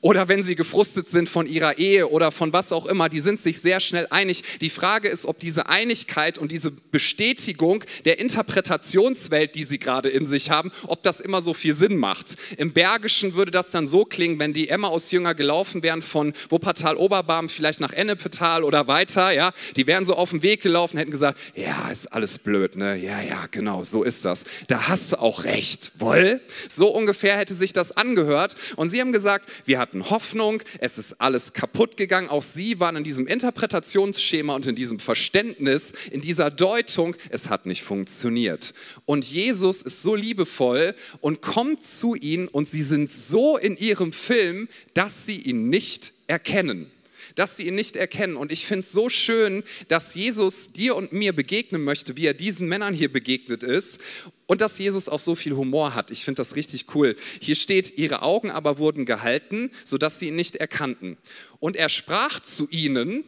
Oder 0.00 0.28
wenn 0.28 0.42
sie 0.42 0.54
gefrustet 0.54 1.06
sind 1.06 1.28
von 1.28 1.46
ihrer 1.46 1.78
Ehe 1.78 2.08
oder 2.08 2.30
von 2.30 2.52
was 2.52 2.72
auch 2.72 2.86
immer, 2.86 3.08
die 3.08 3.20
sind 3.20 3.40
sich 3.40 3.60
sehr 3.60 3.80
schnell 3.80 4.06
einig. 4.10 4.42
Die 4.60 4.70
Frage 4.70 5.08
ist, 5.08 5.26
ob 5.26 5.38
diese 5.38 5.68
Einigkeit 5.68 6.38
und 6.38 6.52
diese 6.52 6.70
Bestätigung 6.70 7.84
der 8.04 8.18
Interpretationswelt, 8.18 9.54
die 9.54 9.64
sie 9.64 9.78
gerade 9.78 10.08
in 10.08 10.26
sich 10.26 10.50
haben, 10.50 10.72
ob 10.86 11.02
das 11.02 11.20
immer 11.20 11.42
so 11.42 11.54
viel 11.54 11.74
Sinn 11.74 11.96
macht. 11.96 12.36
Im 12.56 12.72
Bergischen 12.72 13.34
würde 13.34 13.50
das 13.50 13.70
dann 13.70 13.86
so 13.86 14.04
klingen, 14.04 14.38
wenn 14.38 14.52
die 14.52 14.68
Emmaus-Jünger 14.68 15.34
gelaufen 15.34 15.82
wären 15.82 16.02
von 16.02 16.32
Wuppertal-Oberbarm 16.48 17.48
vielleicht 17.48 17.80
nach 17.80 17.92
Ennepetal 17.92 18.64
oder 18.64 18.86
weiter. 18.86 19.32
Ja, 19.32 19.52
die 19.76 19.86
wären 19.86 20.04
so 20.04 20.14
auf 20.14 20.30
dem 20.30 20.42
Weg 20.42 20.62
gelaufen, 20.62 20.98
hätten 20.98 21.10
gesagt, 21.10 21.38
ja, 21.54 21.90
ist 21.90 22.12
alles 22.12 22.38
blöd, 22.38 22.76
ne? 22.76 22.96
Ja, 22.96 23.20
ja, 23.20 23.46
genau, 23.50 23.84
so 23.84 24.02
ist 24.02 24.24
das 24.24 24.29
das. 24.30 24.44
Da 24.68 24.88
hast 24.88 25.12
du 25.12 25.20
auch 25.20 25.44
recht, 25.44 25.92
woll? 25.98 26.40
So 26.68 26.88
ungefähr 26.88 27.36
hätte 27.36 27.54
sich 27.54 27.72
das 27.72 27.96
angehört. 27.96 28.56
Und 28.76 28.88
sie 28.88 29.00
haben 29.00 29.12
gesagt, 29.12 29.50
wir 29.64 29.78
hatten 29.78 30.08
Hoffnung, 30.10 30.62
es 30.78 30.98
ist 30.98 31.20
alles 31.20 31.52
kaputt 31.52 31.96
gegangen. 31.96 32.28
Auch 32.28 32.42
sie 32.42 32.80
waren 32.80 32.96
in 32.96 33.04
diesem 33.04 33.26
Interpretationsschema 33.26 34.54
und 34.54 34.66
in 34.66 34.74
diesem 34.74 34.98
Verständnis, 34.98 35.92
in 36.10 36.20
dieser 36.20 36.50
Deutung, 36.50 37.16
es 37.30 37.48
hat 37.48 37.66
nicht 37.66 37.82
funktioniert. 37.82 38.74
Und 39.04 39.24
Jesus 39.24 39.82
ist 39.82 40.02
so 40.02 40.14
liebevoll 40.14 40.94
und 41.20 41.42
kommt 41.42 41.82
zu 41.82 42.14
ihnen 42.14 42.48
und 42.48 42.68
sie 42.68 42.82
sind 42.82 43.10
so 43.10 43.56
in 43.56 43.76
ihrem 43.76 44.12
Film, 44.12 44.68
dass 44.94 45.26
sie 45.26 45.38
ihn 45.38 45.68
nicht 45.68 46.12
erkennen 46.26 46.90
dass 47.34 47.56
sie 47.56 47.66
ihn 47.66 47.74
nicht 47.74 47.96
erkennen. 47.96 48.36
Und 48.36 48.52
ich 48.52 48.66
finde 48.66 48.80
es 48.80 48.92
so 48.92 49.08
schön, 49.08 49.64
dass 49.88 50.14
Jesus 50.14 50.72
dir 50.72 50.96
und 50.96 51.12
mir 51.12 51.32
begegnen 51.32 51.84
möchte, 51.84 52.16
wie 52.16 52.26
er 52.26 52.34
diesen 52.34 52.68
Männern 52.68 52.94
hier 52.94 53.12
begegnet 53.12 53.62
ist. 53.62 53.98
Und 54.46 54.60
dass 54.60 54.78
Jesus 54.78 55.08
auch 55.08 55.20
so 55.20 55.36
viel 55.36 55.52
Humor 55.52 55.94
hat. 55.94 56.10
Ich 56.10 56.24
finde 56.24 56.38
das 56.38 56.56
richtig 56.56 56.94
cool. 56.94 57.14
Hier 57.40 57.54
steht, 57.54 57.96
ihre 57.98 58.22
Augen 58.22 58.50
aber 58.50 58.78
wurden 58.78 59.04
gehalten, 59.04 59.70
sodass 59.84 60.18
sie 60.18 60.28
ihn 60.28 60.36
nicht 60.36 60.56
erkannten. 60.56 61.18
Und 61.60 61.76
er 61.76 61.88
sprach 61.88 62.40
zu 62.40 62.68
ihnen, 62.68 63.24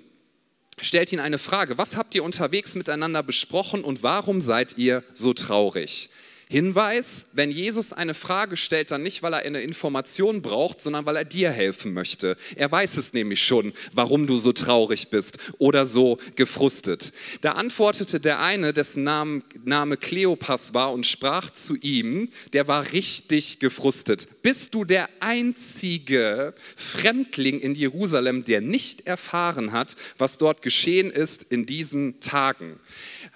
stellt 0.80 1.12
ihnen 1.12 1.22
eine 1.22 1.38
Frage. 1.38 1.78
Was 1.78 1.96
habt 1.96 2.14
ihr 2.14 2.24
unterwegs 2.24 2.74
miteinander 2.74 3.22
besprochen 3.22 3.84
und 3.84 4.02
warum 4.02 4.40
seid 4.40 4.78
ihr 4.78 5.04
so 5.14 5.32
traurig? 5.32 6.10
Hinweis, 6.52 7.24
wenn 7.32 7.50
Jesus 7.50 7.94
eine 7.94 8.12
Frage 8.12 8.58
stellt, 8.58 8.90
dann 8.90 9.02
nicht, 9.02 9.22
weil 9.22 9.32
er 9.32 9.38
eine 9.38 9.62
Information 9.62 10.42
braucht, 10.42 10.80
sondern 10.80 11.06
weil 11.06 11.16
er 11.16 11.24
dir 11.24 11.50
helfen 11.50 11.94
möchte. 11.94 12.36
Er 12.56 12.70
weiß 12.70 12.98
es 12.98 13.14
nämlich 13.14 13.42
schon, 13.42 13.72
warum 13.94 14.26
du 14.26 14.36
so 14.36 14.52
traurig 14.52 15.08
bist 15.08 15.38
oder 15.56 15.86
so 15.86 16.18
gefrustet. 16.36 17.14
Da 17.40 17.52
antwortete 17.52 18.20
der 18.20 18.40
eine, 18.40 18.74
dessen 18.74 19.02
Name, 19.02 19.40
Name 19.64 19.96
Kleopas 19.96 20.74
war 20.74 20.92
und 20.92 21.06
sprach 21.06 21.48
zu 21.48 21.74
ihm, 21.76 22.28
der 22.52 22.68
war 22.68 22.92
richtig 22.92 23.58
gefrustet. 23.58 24.28
Bist 24.42 24.74
du 24.74 24.84
der 24.84 25.08
einzige 25.20 26.52
Fremdling 26.76 27.60
in 27.60 27.74
Jerusalem, 27.74 28.44
der 28.44 28.60
nicht 28.60 29.06
erfahren 29.06 29.72
hat, 29.72 29.96
was 30.18 30.36
dort 30.36 30.60
geschehen 30.60 31.10
ist 31.10 31.44
in 31.44 31.64
diesen 31.64 32.20
Tagen? 32.20 32.78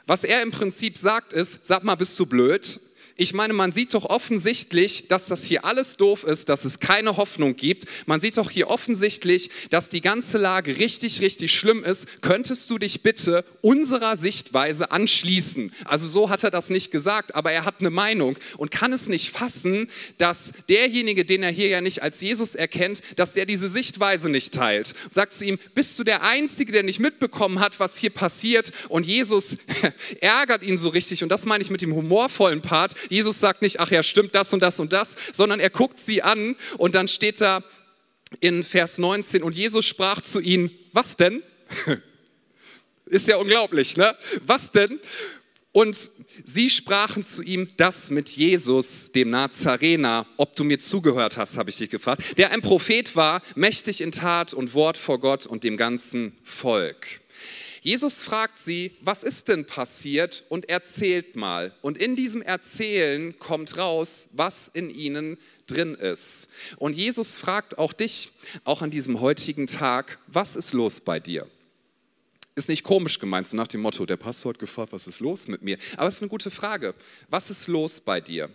Was 0.07 0.23
er 0.23 0.43
im 0.43 0.51
Prinzip 0.51 0.99
sagt 0.99 1.33
ist, 1.33 1.61
sag 1.63 1.83
mal, 1.83 1.95
bist 1.95 2.19
du 2.19 2.27
blöd? 2.27 2.79
Ich 3.19 3.33
meine, 3.33 3.55
man 3.55 3.73
sieht 3.73 3.95
doch 3.95 4.05
offensichtlich, 4.05 5.09
dass 5.09 5.27
das 5.27 5.43
hier 5.43 5.65
alles 5.65 5.97
doof 5.97 6.25
ist, 6.25 6.51
dass 6.51 6.67
es 6.67 6.81
keine 6.81 7.17
Hoffnung 7.17 7.57
gibt. 7.57 7.85
Man 8.05 8.21
sieht 8.21 8.37
doch 8.37 8.51
hier 8.51 8.69
offensichtlich, 8.69 9.49
dass 9.71 9.89
die 9.89 10.03
ganze 10.03 10.37
Lage 10.37 10.77
richtig, 10.77 11.23
richtig 11.23 11.55
schlimm 11.55 11.83
ist. 11.83 12.07
Könntest 12.21 12.69
du 12.69 12.77
dich 12.77 13.01
bitte 13.01 13.47
unserer 13.63 14.19
Sichtweise 14.19 14.91
anschließen? 14.91 15.73
Also 15.87 16.07
so 16.07 16.29
hat 16.29 16.45
er 16.45 16.51
das 16.51 16.69
nicht 16.69 16.91
gesagt, 16.91 17.35
aber 17.35 17.53
er 17.53 17.65
hat 17.65 17.77
eine 17.81 17.89
Meinung 17.89 18.37
und 18.59 18.71
kann 18.71 18.93
es 18.93 19.09
nicht 19.09 19.31
fassen, 19.31 19.89
dass 20.19 20.53
derjenige, 20.69 21.25
den 21.25 21.43
er 21.43 21.51
hier 21.51 21.69
ja 21.69 21.81
nicht 21.81 22.03
als 22.03 22.21
Jesus 22.21 22.55
erkennt, 22.55 23.01
dass 23.17 23.33
der 23.33 23.47
diese 23.47 23.71
Sichtweise 23.71 24.29
nicht 24.29 24.53
teilt. 24.53 24.95
Sagt 25.11 25.33
zu 25.33 25.47
ihm, 25.47 25.59
bist 25.75 25.99
du 25.99 26.05
der 26.05 26.23
Einzige, 26.23 26.71
der 26.71 26.83
nicht 26.83 27.01
mitbekommen 27.01 27.61
hat, 27.61 27.81
was 27.81 27.97
hier 27.97 28.11
passiert? 28.11 28.73
Und 28.91 29.07
Jesus 29.07 29.57
ärgert 30.21 30.63
ihn 30.63 30.77
so 30.77 30.91
richtig 30.91 31.23
und 31.23 31.31
das 31.31 31.47
meine 31.47 31.63
ich 31.63 31.71
mit 31.71 31.81
dem 31.81 31.95
humorvollen 31.95 32.61
Part. 32.61 32.93
Jesus 33.09 33.41
sagt 33.41 33.63
nicht, 33.63 33.81
ach 33.81 33.91
ja, 33.91 34.03
stimmt 34.03 34.35
das 34.35 34.53
und 34.53 34.61
das 34.61 34.81
und 34.81 34.93
das, 34.93 35.17
sondern 35.33 35.61
er 35.61 35.71
guckt 35.71 35.99
sie 35.99 36.23
an 36.23 36.57
und 36.79 36.95
dann 36.95 37.09
steht 37.09 37.41
da 37.41 37.63
in 38.41 38.65
Vers 38.65 38.99
19, 38.99 39.43
und 39.43 39.55
Jesus 39.55 39.85
sprach 39.85 40.21
zu 40.21 40.41
ihnen, 40.41 40.71
was 40.93 41.17
denn? 41.17 41.43
Ist 43.07 43.29
ja 43.29 43.37
unglaublich, 43.37 43.97
ne? 43.97 44.17
Was 44.45 44.73
denn? 44.73 44.99
Und 45.71 46.11
sie 46.45 46.71
sprachen 46.71 47.25
zu 47.25 47.43
ihm, 47.43 47.69
das 47.77 48.11
mit 48.11 48.31
Jesus, 48.31 49.13
dem 49.13 49.31
Nazarener, 49.31 50.27
ob 50.39 50.57
du 50.57 50.65
mir 50.65 50.79
zugehört 50.79 51.37
hast, 51.37 51.57
habe 51.57 51.71
ich 51.71 51.77
dich 51.77 51.91
gefragt, 51.91 52.39
der 52.39 52.51
ein 52.51 52.63
Prophet 52.63 53.15
war, 53.15 53.43
mächtig 53.55 54.01
in 54.01 54.11
Tat 54.11 54.55
und 54.55 54.75
Wort 54.75 54.97
vor 54.97 55.21
Gott 55.21 55.47
und 55.47 55.65
dem 55.65 55.77
ganzen 55.77 56.37
Volk. 56.43 57.21
Jesus 57.87 58.21
fragt 58.21 58.59
sie, 58.59 58.97
was 59.01 59.23
ist 59.23 59.47
denn 59.47 59.65
passiert 59.65 60.43
und 60.49 60.69
erzählt 60.69 61.37
mal. 61.37 61.73
Und 61.83 61.97
in 61.97 62.17
diesem 62.17 62.43
Erzählen 62.43 63.39
kommt 63.39 63.79
raus, 63.79 64.27
was 64.33 64.69
in 64.75 64.91
ihnen 64.91 65.39
drin 65.69 65.95
ist. 65.95 66.49
Und 66.79 66.97
Jesus 66.97 67.37
fragt 67.37 67.79
auch 67.79 67.93
dich, 67.93 68.33
auch 68.65 68.83
an 68.83 68.91
diesem 68.91 69.21
heutigen 69.21 69.69
Tag, 69.69 70.19
was 70.27 70.57
ist 70.57 70.73
los 70.73 71.01
bei 71.01 71.21
dir? 71.21 71.47
Ist 72.57 72.69
nicht 72.69 72.83
komisch 72.83 73.21
gemeint, 73.21 73.47
so 73.47 73.57
nach 73.57 73.69
dem 73.69 73.83
Motto, 73.83 74.05
der 74.05 74.17
Pastor 74.17 74.55
hat 74.55 74.59
gefragt, 74.59 74.93
was 74.93 75.07
ist 75.07 75.21
los 75.21 75.47
mit 75.47 75.63
mir? 75.63 75.79
Aber 75.97 76.09
es 76.09 76.17
ist 76.17 76.23
eine 76.23 76.29
gute 76.29 76.51
Frage. 76.51 76.93
Was 77.31 77.51
ist 77.51 77.69
los 77.69 78.01
bei 78.01 78.21
dir? 78.21 78.51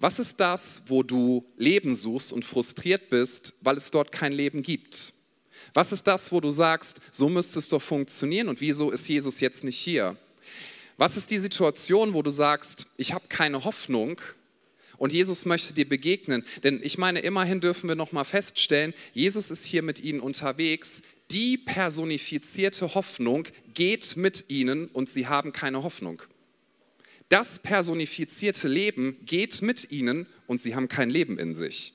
Was 0.00 0.18
ist 0.18 0.40
das, 0.40 0.82
wo 0.86 1.04
du 1.04 1.46
Leben 1.56 1.94
suchst 1.94 2.32
und 2.32 2.44
frustriert 2.44 3.10
bist, 3.10 3.54
weil 3.60 3.76
es 3.76 3.92
dort 3.92 4.10
kein 4.10 4.32
Leben 4.32 4.60
gibt? 4.60 5.12
Was 5.74 5.92
ist 5.92 6.06
das, 6.06 6.32
wo 6.32 6.40
du 6.40 6.50
sagst, 6.50 6.98
so 7.10 7.28
müsste 7.28 7.58
es 7.58 7.68
doch 7.68 7.82
funktionieren 7.82 8.48
und 8.48 8.60
wieso 8.60 8.90
ist 8.90 9.08
Jesus 9.08 9.40
jetzt 9.40 9.64
nicht 9.64 9.78
hier? 9.78 10.16
Was 10.96 11.16
ist 11.16 11.30
die 11.30 11.38
Situation, 11.38 12.14
wo 12.14 12.22
du 12.22 12.30
sagst, 12.30 12.86
ich 12.96 13.12
habe 13.12 13.26
keine 13.28 13.64
Hoffnung 13.64 14.20
und 14.98 15.12
Jesus 15.12 15.46
möchte 15.46 15.74
dir 15.74 15.88
begegnen? 15.88 16.44
Denn 16.62 16.80
ich 16.82 16.98
meine, 16.98 17.20
immerhin 17.20 17.60
dürfen 17.60 17.88
wir 17.88 17.96
noch 17.96 18.12
mal 18.12 18.24
feststellen, 18.24 18.94
Jesus 19.12 19.50
ist 19.50 19.64
hier 19.64 19.82
mit 19.82 20.00
ihnen 20.00 20.20
unterwegs. 20.20 21.02
Die 21.30 21.56
personifizierte 21.56 22.94
Hoffnung 22.94 23.48
geht 23.72 24.16
mit 24.16 24.44
ihnen 24.48 24.88
und 24.88 25.08
sie 25.08 25.26
haben 25.26 25.52
keine 25.52 25.82
Hoffnung. 25.82 26.22
Das 27.30 27.58
personifizierte 27.58 28.68
Leben 28.68 29.18
geht 29.24 29.62
mit 29.62 29.90
ihnen 29.90 30.26
und 30.46 30.60
sie 30.60 30.74
haben 30.74 30.88
kein 30.88 31.08
Leben 31.08 31.38
in 31.38 31.54
sich. 31.54 31.94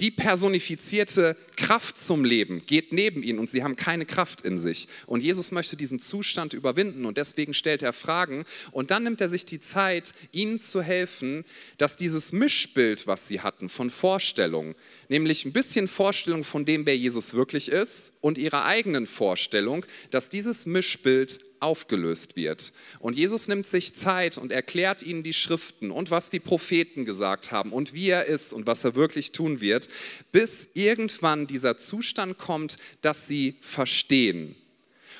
Die 0.00 0.12
personifizierte 0.12 1.36
Kraft 1.56 1.96
zum 1.96 2.24
Leben 2.24 2.62
geht 2.64 2.92
neben 2.92 3.24
ihnen 3.24 3.40
und 3.40 3.50
sie 3.50 3.64
haben 3.64 3.74
keine 3.74 4.06
Kraft 4.06 4.42
in 4.42 4.60
sich. 4.60 4.86
Und 5.06 5.24
Jesus 5.24 5.50
möchte 5.50 5.76
diesen 5.76 5.98
Zustand 5.98 6.54
überwinden 6.54 7.04
und 7.04 7.18
deswegen 7.18 7.52
stellt 7.52 7.82
er 7.82 7.92
Fragen 7.92 8.44
und 8.70 8.92
dann 8.92 9.02
nimmt 9.02 9.20
er 9.20 9.28
sich 9.28 9.44
die 9.44 9.58
Zeit, 9.58 10.12
ihnen 10.30 10.60
zu 10.60 10.82
helfen, 10.82 11.44
dass 11.78 11.96
dieses 11.96 12.32
Mischbild, 12.32 13.08
was 13.08 13.26
sie 13.26 13.40
hatten 13.40 13.68
von 13.68 13.90
Vorstellungen, 13.90 14.76
nämlich 15.08 15.44
ein 15.44 15.52
bisschen 15.52 15.88
Vorstellung 15.88 16.44
von 16.44 16.64
dem, 16.64 16.86
wer 16.86 16.96
Jesus 16.96 17.34
wirklich 17.34 17.68
ist 17.68 18.12
und 18.20 18.38
ihrer 18.38 18.66
eigenen 18.66 19.08
Vorstellung, 19.08 19.84
dass 20.12 20.28
dieses 20.28 20.64
Mischbild 20.64 21.40
aufgelöst 21.60 22.36
wird. 22.36 22.72
Und 22.98 23.16
Jesus 23.16 23.48
nimmt 23.48 23.66
sich 23.66 23.94
Zeit 23.94 24.38
und 24.38 24.52
erklärt 24.52 25.02
ihnen 25.02 25.22
die 25.22 25.32
Schriften 25.32 25.90
und 25.90 26.10
was 26.10 26.30
die 26.30 26.40
Propheten 26.40 27.04
gesagt 27.04 27.50
haben 27.50 27.72
und 27.72 27.92
wie 27.92 28.10
er 28.10 28.26
ist 28.26 28.52
und 28.52 28.66
was 28.66 28.84
er 28.84 28.94
wirklich 28.94 29.32
tun 29.32 29.60
wird, 29.60 29.88
bis 30.32 30.68
irgendwann 30.74 31.46
dieser 31.46 31.76
Zustand 31.76 32.38
kommt, 32.38 32.76
dass 33.00 33.26
sie 33.26 33.56
verstehen 33.60 34.56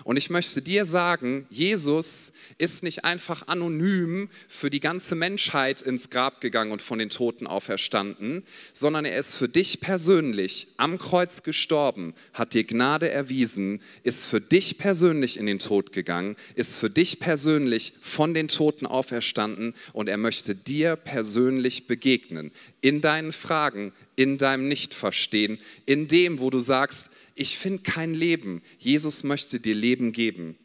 und 0.04 0.16
ich 0.16 0.30
möchte 0.30 0.62
dir 0.62 0.84
sagen, 0.84 1.46
Jesus 1.50 2.32
ist 2.58 2.82
nicht 2.82 3.04
einfach 3.04 3.48
anonym 3.48 4.28
für 4.48 4.70
die 4.70 4.80
ganze 4.80 5.14
Menschheit 5.14 5.80
ins 5.80 6.10
Grab 6.10 6.40
gegangen 6.40 6.72
und 6.72 6.82
von 6.82 6.98
den 6.98 7.10
Toten 7.10 7.46
auferstanden, 7.46 8.44
sondern 8.72 9.04
er 9.04 9.16
ist 9.16 9.34
für 9.34 9.48
dich 9.48 9.80
persönlich 9.80 10.68
am 10.76 10.98
Kreuz 10.98 11.42
gestorben, 11.42 12.14
hat 12.32 12.54
dir 12.54 12.64
Gnade 12.64 13.10
erwiesen, 13.10 13.80
ist 14.02 14.24
für 14.24 14.40
dich 14.40 14.78
persönlich 14.78 15.38
in 15.38 15.46
den 15.46 15.58
Tod 15.58 15.92
gegangen, 15.92 16.36
ist 16.54 16.76
für 16.76 16.90
dich 16.90 17.20
persönlich 17.20 17.92
von 18.00 18.34
den 18.34 18.48
Toten 18.48 18.86
auferstanden 18.86 19.74
und 19.92 20.08
er 20.08 20.18
möchte 20.18 20.54
dir 20.54 20.96
persönlich 20.96 21.86
begegnen. 21.86 22.52
In 22.80 23.00
deinen 23.00 23.32
Fragen, 23.32 23.92
in 24.16 24.38
deinem 24.38 24.68
Nichtverstehen, 24.68 25.58
in 25.86 26.08
dem, 26.08 26.40
wo 26.40 26.50
du 26.50 26.60
sagst, 26.60 27.08
ich 27.38 27.58
finde 27.58 27.82
kein 27.82 28.14
Leben. 28.14 28.62
Jesus 28.78 29.22
möchte 29.22 29.60
dir 29.60 29.74
Leben 29.74 30.12
geben. 30.12 30.56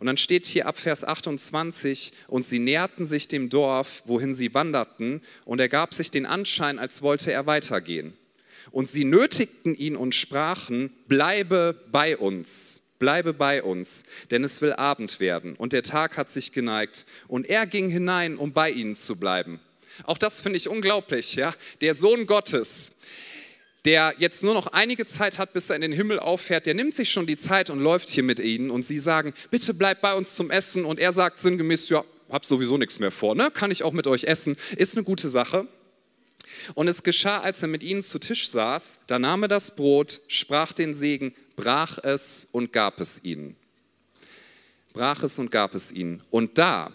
Und 0.00 0.08
dann 0.08 0.16
steht 0.16 0.44
hier 0.44 0.66
ab 0.66 0.78
Vers 0.78 1.04
28, 1.04 2.12
und 2.26 2.44
sie 2.44 2.58
näherten 2.58 3.06
sich 3.06 3.28
dem 3.28 3.48
Dorf, 3.48 4.02
wohin 4.06 4.34
sie 4.34 4.52
wanderten, 4.52 5.22
und 5.44 5.60
er 5.60 5.68
gab 5.68 5.94
sich 5.94 6.10
den 6.10 6.26
Anschein, 6.26 6.78
als 6.78 7.00
wollte 7.00 7.32
er 7.32 7.46
weitergehen. 7.46 8.12
Und 8.70 8.88
sie 8.88 9.04
nötigten 9.04 9.74
ihn 9.74 9.94
und 9.96 10.14
sprachen, 10.14 10.90
bleibe 11.06 11.80
bei 11.92 12.16
uns, 12.16 12.82
bleibe 12.98 13.32
bei 13.32 13.62
uns, 13.62 14.02
denn 14.30 14.42
es 14.42 14.60
will 14.60 14.72
Abend 14.72 15.20
werden. 15.20 15.54
Und 15.56 15.72
der 15.72 15.82
Tag 15.82 16.16
hat 16.16 16.28
sich 16.28 16.52
geneigt, 16.52 17.06
und 17.28 17.46
er 17.48 17.66
ging 17.66 17.88
hinein, 17.88 18.36
um 18.36 18.52
bei 18.52 18.70
ihnen 18.70 18.94
zu 18.94 19.16
bleiben. 19.16 19.60
Auch 20.02 20.18
das 20.18 20.40
finde 20.40 20.56
ich 20.56 20.68
unglaublich, 20.68 21.36
ja. 21.36 21.54
Der 21.80 21.94
Sohn 21.94 22.26
Gottes, 22.26 22.90
der 23.84 24.14
jetzt 24.18 24.42
nur 24.42 24.54
noch 24.54 24.68
einige 24.68 25.04
Zeit 25.04 25.38
hat, 25.38 25.52
bis 25.52 25.68
er 25.68 25.76
in 25.76 25.82
den 25.82 25.92
Himmel 25.92 26.18
auffährt, 26.18 26.66
der 26.66 26.74
nimmt 26.74 26.94
sich 26.94 27.10
schon 27.10 27.26
die 27.26 27.36
Zeit 27.36 27.68
und 27.68 27.80
läuft 27.80 28.08
hier 28.08 28.22
mit 28.22 28.38
ihnen 28.38 28.70
und 28.70 28.84
sie 28.84 28.98
sagen, 28.98 29.34
bitte 29.50 29.74
bleibt 29.74 30.00
bei 30.00 30.14
uns 30.14 30.34
zum 30.34 30.50
Essen 30.50 30.84
und 30.84 30.98
er 30.98 31.12
sagt 31.12 31.38
sinngemäß, 31.38 31.88
ja, 31.90 32.04
hab 32.30 32.46
sowieso 32.46 32.78
nichts 32.78 32.98
mehr 32.98 33.10
vor, 33.10 33.34
ne? 33.34 33.50
kann 33.52 33.70
ich 33.70 33.82
auch 33.82 33.92
mit 33.92 34.06
euch 34.06 34.24
essen, 34.24 34.56
ist 34.76 34.94
eine 34.94 35.04
gute 35.04 35.28
Sache. 35.28 35.68
Und 36.74 36.88
es 36.88 37.02
geschah, 37.02 37.40
als 37.40 37.60
er 37.62 37.68
mit 37.68 37.82
ihnen 37.82 38.02
zu 38.02 38.18
Tisch 38.18 38.48
saß, 38.48 39.00
da 39.06 39.18
nahm 39.18 39.42
er 39.42 39.48
das 39.48 39.74
Brot, 39.74 40.20
sprach 40.28 40.72
den 40.72 40.94
Segen, 40.94 41.34
brach 41.56 41.98
es 42.02 42.46
und 42.52 42.72
gab 42.72 43.00
es 43.00 43.20
ihnen. 43.22 43.56
Brach 44.92 45.22
es 45.22 45.38
und 45.38 45.50
gab 45.50 45.74
es 45.74 45.92
ihnen. 45.92 46.22
Und 46.30 46.56
da, 46.56 46.92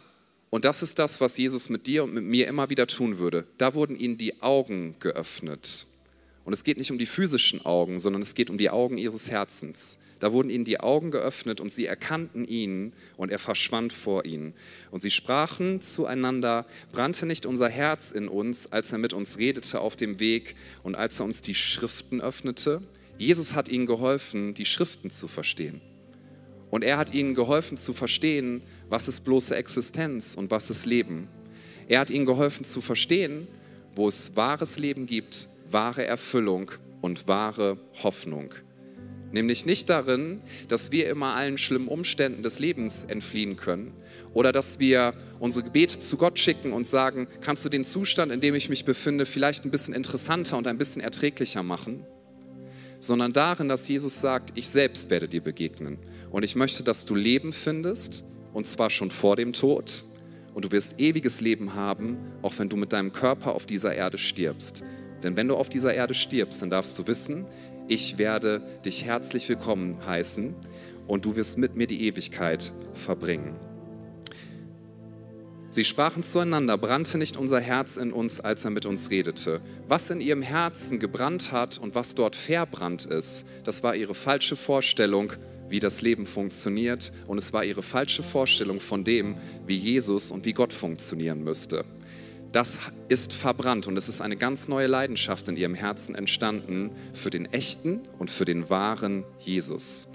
und 0.49 0.65
das 0.65 0.81
ist 0.81 0.97
das, 0.97 1.19
was 1.21 1.37
Jesus 1.37 1.69
mit 1.69 1.85
dir 1.85 2.03
und 2.03 2.13
mit 2.13 2.23
mir 2.23 2.47
immer 2.47 2.69
wieder 2.69 2.87
tun 2.87 3.17
würde, 3.17 3.45
da 3.57 3.73
wurden 3.73 3.99
ihnen 3.99 4.17
die 4.17 4.41
Augen 4.41 4.95
geöffnet. 4.99 5.85
Und 6.49 6.53
es 6.53 6.63
geht 6.63 6.79
nicht 6.79 6.89
um 6.89 6.97
die 6.97 7.05
physischen 7.05 7.63
Augen, 7.63 7.99
sondern 7.99 8.23
es 8.23 8.33
geht 8.33 8.49
um 8.49 8.57
die 8.57 8.71
Augen 8.71 8.97
ihres 8.97 9.29
Herzens. 9.29 9.99
Da 10.19 10.33
wurden 10.33 10.49
ihnen 10.49 10.65
die 10.65 10.79
Augen 10.79 11.11
geöffnet 11.11 11.61
und 11.61 11.71
sie 11.71 11.85
erkannten 11.85 12.43
ihn 12.43 12.93
und 13.17 13.31
er 13.31 13.37
verschwand 13.37 13.93
vor 13.93 14.25
ihnen. 14.25 14.55
Und 14.89 15.03
sie 15.03 15.11
sprachen 15.11 15.79
zueinander, 15.79 16.65
brannte 16.91 17.27
nicht 17.27 17.45
unser 17.45 17.69
Herz 17.69 18.09
in 18.09 18.27
uns, 18.27 18.71
als 18.71 18.91
er 18.91 18.97
mit 18.97 19.13
uns 19.13 19.37
redete 19.37 19.79
auf 19.79 19.95
dem 19.95 20.19
Weg 20.19 20.55
und 20.81 20.95
als 20.95 21.19
er 21.19 21.25
uns 21.25 21.41
die 21.41 21.53
Schriften 21.53 22.19
öffnete? 22.19 22.81
Jesus 23.19 23.53
hat 23.53 23.69
ihnen 23.69 23.85
geholfen, 23.85 24.55
die 24.55 24.65
Schriften 24.65 25.11
zu 25.11 25.27
verstehen. 25.27 25.81
Und 26.71 26.83
er 26.83 26.97
hat 26.97 27.13
ihnen 27.13 27.35
geholfen 27.35 27.77
zu 27.77 27.93
verstehen, 27.93 28.63
was 28.89 29.07
ist 29.07 29.23
bloße 29.23 29.55
Existenz 29.55 30.33
und 30.33 30.49
was 30.49 30.71
ist 30.71 30.87
Leben. 30.87 31.27
Er 31.87 31.99
hat 31.99 32.09
ihnen 32.09 32.25
geholfen 32.25 32.63
zu 32.63 32.81
verstehen, 32.81 33.47
wo 33.93 34.07
es 34.07 34.35
wahres 34.35 34.79
Leben 34.79 35.05
gibt 35.05 35.47
wahre 35.71 36.05
Erfüllung 36.05 36.71
und 37.01 37.27
wahre 37.27 37.77
Hoffnung. 38.03 38.53
Nämlich 39.31 39.65
nicht 39.65 39.89
darin, 39.89 40.41
dass 40.67 40.91
wir 40.91 41.07
immer 41.07 41.35
allen 41.35 41.59
schlimmen 41.59 41.87
Umständen 41.87 42.41
des 42.41 42.57
Lebens 42.57 43.03
entfliehen 43.03 43.57
können 43.57 43.93
oder 44.33 44.51
dass 44.51 44.79
wir 44.79 45.13
unsere 45.39 45.65
Gebete 45.65 45.99
zu 45.99 46.17
Gott 46.17 46.39
schicken 46.39 46.73
und 46.73 46.87
sagen, 46.87 47.27
kannst 47.41 47.63
du 47.63 47.69
den 47.69 47.83
Zustand, 47.83 48.31
in 48.31 48.41
dem 48.41 48.55
ich 48.55 48.69
mich 48.69 48.85
befinde, 48.85 49.27
vielleicht 49.27 49.65
ein 49.65 49.71
bisschen 49.71 49.93
interessanter 49.93 50.57
und 50.57 50.65
ein 50.65 50.79
bisschen 50.79 51.01
erträglicher 51.01 51.61
machen, 51.61 52.05
sondern 52.99 53.31
darin, 53.31 53.69
dass 53.69 53.87
Jesus 53.87 54.19
sagt, 54.19 54.57
ich 54.57 54.67
selbst 54.67 55.11
werde 55.11 55.27
dir 55.27 55.41
begegnen 55.41 55.99
und 56.31 56.43
ich 56.43 56.55
möchte, 56.55 56.83
dass 56.83 57.05
du 57.05 57.13
Leben 57.13 57.53
findest 57.53 58.23
und 58.53 58.65
zwar 58.65 58.89
schon 58.89 59.11
vor 59.11 59.35
dem 59.35 59.53
Tod 59.53 60.05
und 60.55 60.65
du 60.65 60.71
wirst 60.71 60.99
ewiges 60.99 61.39
Leben 61.39 61.75
haben, 61.75 62.17
auch 62.41 62.53
wenn 62.57 62.67
du 62.67 62.75
mit 62.77 62.93
deinem 62.93 63.11
Körper 63.11 63.53
auf 63.53 63.67
dieser 63.67 63.93
Erde 63.93 64.17
stirbst. 64.17 64.83
Denn 65.23 65.35
wenn 65.35 65.47
du 65.47 65.55
auf 65.55 65.69
dieser 65.69 65.93
Erde 65.93 66.13
stirbst, 66.13 66.61
dann 66.61 66.69
darfst 66.69 66.97
du 66.97 67.07
wissen, 67.07 67.45
ich 67.87 68.17
werde 68.17 68.61
dich 68.85 69.05
herzlich 69.05 69.49
willkommen 69.49 69.97
heißen 70.05 70.55
und 71.07 71.25
du 71.25 71.35
wirst 71.35 71.57
mit 71.57 71.75
mir 71.75 71.87
die 71.87 72.03
Ewigkeit 72.03 72.71
verbringen. 72.93 73.55
Sie 75.71 75.83
sprachen 75.83 76.23
zueinander, 76.23 76.77
brannte 76.77 77.17
nicht 77.17 77.37
unser 77.37 77.59
Herz 77.59 77.97
in 77.97 78.11
uns, 78.11 78.39
als 78.39 78.63
er 78.63 78.71
mit 78.71 78.85
uns 78.85 79.11
redete. 79.11 79.61
Was 79.87 80.09
in 80.09 80.19
ihrem 80.19 80.41
Herzen 80.41 80.99
gebrannt 80.99 81.51
hat 81.51 81.77
und 81.77 81.93
was 81.93 82.15
dort 82.15 82.35
verbrannt 82.35 83.05
ist, 83.05 83.45
das 83.63 83.83
war 83.83 83.95
ihre 83.95 84.15
falsche 84.15 84.55
Vorstellung, 84.55 85.33
wie 85.67 85.79
das 85.79 86.01
Leben 86.01 86.25
funktioniert 86.25 87.11
und 87.27 87.37
es 87.37 87.53
war 87.53 87.63
ihre 87.63 87.83
falsche 87.83 88.23
Vorstellung 88.23 88.79
von 88.79 89.03
dem, 89.03 89.37
wie 89.67 89.77
Jesus 89.77 90.31
und 90.31 90.45
wie 90.45 90.53
Gott 90.53 90.73
funktionieren 90.73 91.43
müsste 91.43 91.85
das 92.51 92.79
ist 93.09 93.33
verbrannt 93.33 93.87
und 93.87 93.95
es 93.97 94.09
ist 94.09 94.21
eine 94.21 94.35
ganz 94.35 94.67
neue 94.67 94.87
Leidenschaft 94.87 95.47
in 95.49 95.57
ihrem 95.57 95.75
Herzen 95.75 96.15
entstanden 96.15 96.91
für 97.13 97.29
den 97.29 97.45
echten 97.45 98.01
und 98.17 98.31
für 98.31 98.45
den 98.45 98.69
wahren 98.69 99.23
Jesus. 99.39 100.07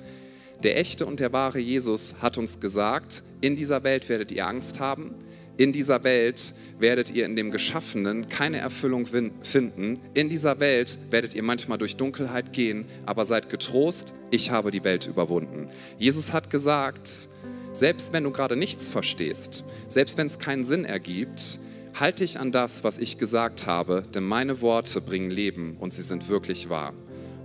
Der 0.62 0.78
echte 0.78 1.06
und 1.06 1.20
der 1.20 1.32
wahre 1.32 1.58
Jesus 1.58 2.14
hat 2.20 2.38
uns 2.38 2.58
gesagt, 2.58 3.22
in 3.40 3.54
dieser 3.54 3.84
Welt 3.84 4.08
werdet 4.08 4.32
ihr 4.32 4.46
Angst 4.46 4.80
haben, 4.80 5.14
in 5.56 5.72
dieser 5.72 6.02
Welt 6.02 6.54
werdet 6.78 7.12
ihr 7.12 7.24
in 7.24 7.36
dem 7.36 7.52
Geschaffenen 7.52 8.28
keine 8.28 8.58
Erfüllung 8.58 9.06
finden, 9.42 10.00
in 10.14 10.28
dieser 10.28 10.58
Welt 10.58 10.98
werdet 11.10 11.34
ihr 11.34 11.44
manchmal 11.44 11.78
durch 11.78 11.96
Dunkelheit 11.96 12.52
gehen, 12.52 12.86
aber 13.06 13.24
seid 13.24 13.48
getrost, 13.48 14.14
ich 14.30 14.50
habe 14.50 14.72
die 14.72 14.82
Welt 14.82 15.06
überwunden. 15.06 15.68
Jesus 15.98 16.32
hat 16.32 16.50
gesagt, 16.50 17.28
selbst 17.72 18.12
wenn 18.12 18.24
du 18.24 18.32
gerade 18.32 18.56
nichts 18.56 18.88
verstehst, 18.88 19.64
selbst 19.86 20.18
wenn 20.18 20.26
es 20.26 20.38
keinen 20.40 20.64
Sinn 20.64 20.84
ergibt, 20.84 21.60
Halte 21.94 22.24
dich 22.24 22.40
an 22.40 22.50
das, 22.50 22.82
was 22.82 22.98
ich 22.98 23.18
gesagt 23.18 23.68
habe, 23.68 24.02
denn 24.02 24.24
meine 24.24 24.60
Worte 24.60 25.00
bringen 25.00 25.30
Leben 25.30 25.76
und 25.78 25.92
sie 25.92 26.02
sind 26.02 26.28
wirklich 26.28 26.68
wahr. 26.68 26.92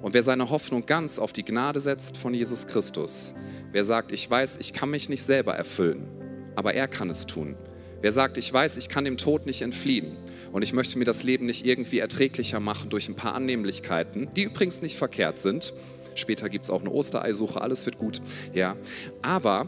Und 0.02 0.16
wer 0.16 0.24
seine 0.24 0.50
Hoffnung 0.50 0.88
ganz 0.88 1.20
auf 1.20 1.32
die 1.34 1.46
Gnade 1.46 1.80
setzt 1.80 2.18
von 2.18 2.34
Jesus 2.34 2.66
Christus, 2.66 3.36
wer 3.72 3.84
sagt, 3.84 4.12
ich 4.12 4.28
weiß, 4.28 4.58
ich 4.60 4.74
kann 4.74 4.90
mich 4.90 5.08
nicht 5.08 5.22
selber 5.22 5.54
erfüllen, 5.54 6.08
aber 6.56 6.74
er 6.74 6.88
kann 6.88 7.12
es 7.12 7.28
tun. 7.28 7.56
Wer 8.02 8.12
sagt, 8.12 8.38
ich 8.38 8.52
weiß, 8.52 8.78
ich 8.78 8.90
kann 8.90 9.06
dem 9.06 9.18
Tod 9.18 9.46
nicht 9.46 9.62
entfliehen 9.62 10.18
und 10.52 10.64
ich 10.64 10.74
möchte 10.74 10.98
mir 10.98 11.06
das 11.06 11.22
Leben 11.22 11.46
nicht 11.46 11.64
irgendwie 11.64 12.00
erträglicher 12.00 12.60
machen 12.60 12.90
durch 12.90 13.08
ein 13.08 13.16
paar 13.16 13.36
Annehmlichkeiten, 13.36 14.30
die 14.36 14.46
übrigens 14.46 14.82
nicht 14.82 14.98
verkehrt 14.98 15.38
sind. 15.38 15.76
Später 16.16 16.50
gibt 16.50 16.66
es 16.66 16.72
auch 16.72 16.82
eine 16.82 16.90
Ostereisuche, 16.90 17.62
alles 17.62 17.86
wird 17.86 18.00
gut. 18.00 18.20
Ja, 18.54 18.78
aber 19.22 19.68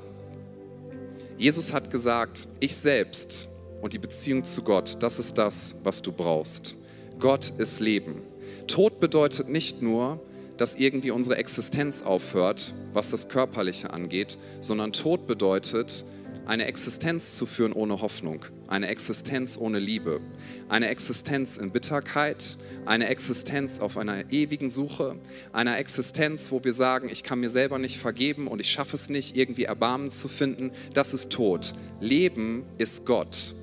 Jesus 1.37 1.71
hat 1.71 1.91
gesagt, 1.91 2.47
ich 2.59 2.75
selbst 2.75 3.50
und 3.81 3.93
die 3.93 3.99
Beziehung 3.99 4.43
zu 4.43 4.61
Gott, 4.61 4.97
das 5.01 5.19
ist 5.19 5.37
das, 5.37 5.75
was 5.83 6.01
du 6.01 6.11
brauchst. 6.11 6.75
Gott 7.19 7.51
ist 7.57 7.79
Leben. 7.79 8.21
Tod 8.67 8.99
bedeutet 8.99 9.49
nicht 9.49 9.81
nur, 9.81 10.19
dass 10.57 10.75
irgendwie 10.75 11.11
unsere 11.11 11.37
Existenz 11.37 12.03
aufhört, 12.03 12.73
was 12.93 13.09
das 13.09 13.27
Körperliche 13.27 13.91
angeht, 13.91 14.37
sondern 14.59 14.93
Tod 14.93 15.27
bedeutet, 15.27 16.05
eine 16.45 16.65
Existenz 16.65 17.37
zu 17.37 17.45
führen 17.45 17.71
ohne 17.71 18.01
Hoffnung, 18.01 18.45
eine 18.67 18.87
Existenz 18.87 19.57
ohne 19.57 19.79
Liebe, 19.79 20.21
eine 20.69 20.87
Existenz 20.89 21.57
in 21.57 21.71
Bitterkeit, 21.71 22.57
eine 22.85 23.07
Existenz 23.07 23.79
auf 23.79 23.97
einer 23.97 24.31
ewigen 24.31 24.69
Suche, 24.69 25.17
eine 25.53 25.77
Existenz, 25.77 26.51
wo 26.51 26.63
wir 26.63 26.73
sagen, 26.73 27.09
ich 27.09 27.23
kann 27.23 27.39
mir 27.39 27.49
selber 27.49 27.77
nicht 27.77 27.97
vergeben 27.97 28.47
und 28.47 28.59
ich 28.59 28.71
schaffe 28.71 28.95
es 28.95 29.09
nicht, 29.09 29.35
irgendwie 29.35 29.65
Erbarmen 29.65 30.11
zu 30.11 30.27
finden, 30.27 30.71
das 30.93 31.13
ist 31.13 31.29
Tod. 31.29 31.73
Leben 31.99 32.63
ist 32.77 33.05
Gott. 33.05 33.55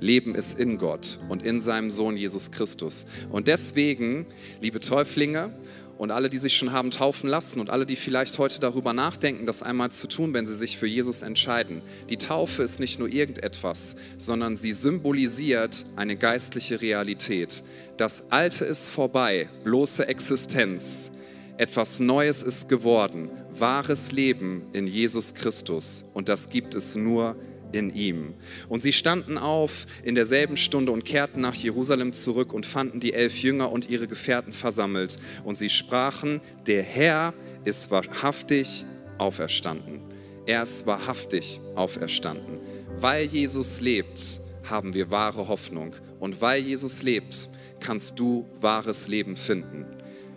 Leben 0.00 0.34
ist 0.34 0.58
in 0.58 0.78
Gott 0.78 1.18
und 1.28 1.42
in 1.42 1.60
seinem 1.60 1.90
Sohn 1.90 2.16
Jesus 2.16 2.50
Christus. 2.50 3.06
Und 3.30 3.48
deswegen, 3.48 4.26
liebe 4.60 4.80
Täuflinge 4.80 5.52
und 5.98 6.10
alle, 6.10 6.28
die 6.28 6.38
sich 6.38 6.56
schon 6.56 6.72
haben 6.72 6.90
taufen 6.90 7.28
lassen 7.28 7.60
und 7.60 7.70
alle, 7.70 7.86
die 7.86 7.96
vielleicht 7.96 8.38
heute 8.38 8.60
darüber 8.60 8.92
nachdenken, 8.92 9.46
das 9.46 9.62
einmal 9.62 9.90
zu 9.90 10.08
tun, 10.08 10.34
wenn 10.34 10.46
sie 10.46 10.54
sich 10.54 10.76
für 10.76 10.86
Jesus 10.86 11.22
entscheiden. 11.22 11.82
Die 12.10 12.16
Taufe 12.16 12.62
ist 12.62 12.80
nicht 12.80 12.98
nur 12.98 13.08
irgendetwas, 13.08 13.94
sondern 14.18 14.56
sie 14.56 14.72
symbolisiert 14.72 15.84
eine 15.96 16.16
geistliche 16.16 16.80
Realität. 16.80 17.62
Das 17.96 18.24
Alte 18.30 18.64
ist 18.64 18.88
vorbei, 18.88 19.48
bloße 19.62 20.06
Existenz. 20.08 21.10
Etwas 21.56 22.00
Neues 22.00 22.42
ist 22.42 22.68
geworden, 22.68 23.30
wahres 23.52 24.10
Leben 24.10 24.64
in 24.72 24.88
Jesus 24.88 25.34
Christus. 25.34 26.04
Und 26.12 26.28
das 26.28 26.48
gibt 26.48 26.74
es 26.74 26.96
nur 26.96 27.36
in 27.36 27.53
in 27.74 27.94
ihm. 27.94 28.34
Und 28.68 28.82
sie 28.82 28.92
standen 28.92 29.36
auf 29.36 29.86
in 30.02 30.14
derselben 30.14 30.56
Stunde 30.56 30.92
und 30.92 31.04
kehrten 31.04 31.40
nach 31.40 31.54
Jerusalem 31.54 32.12
zurück 32.12 32.52
und 32.52 32.66
fanden 32.66 33.00
die 33.00 33.12
elf 33.12 33.42
Jünger 33.42 33.70
und 33.72 33.90
ihre 33.90 34.06
Gefährten 34.06 34.52
versammelt. 34.52 35.18
Und 35.42 35.58
sie 35.58 35.68
sprachen, 35.68 36.40
der 36.66 36.82
Herr 36.82 37.34
ist 37.64 37.90
wahrhaftig 37.90 38.84
auferstanden. 39.18 40.00
Er 40.46 40.62
ist 40.62 40.86
wahrhaftig 40.86 41.60
auferstanden. 41.74 42.58
Weil 43.00 43.26
Jesus 43.26 43.80
lebt, 43.80 44.40
haben 44.64 44.94
wir 44.94 45.10
wahre 45.10 45.48
Hoffnung. 45.48 45.96
Und 46.20 46.40
weil 46.40 46.62
Jesus 46.62 47.02
lebt, 47.02 47.48
kannst 47.80 48.18
du 48.18 48.46
wahres 48.60 49.08
Leben 49.08 49.36
finden. 49.36 49.86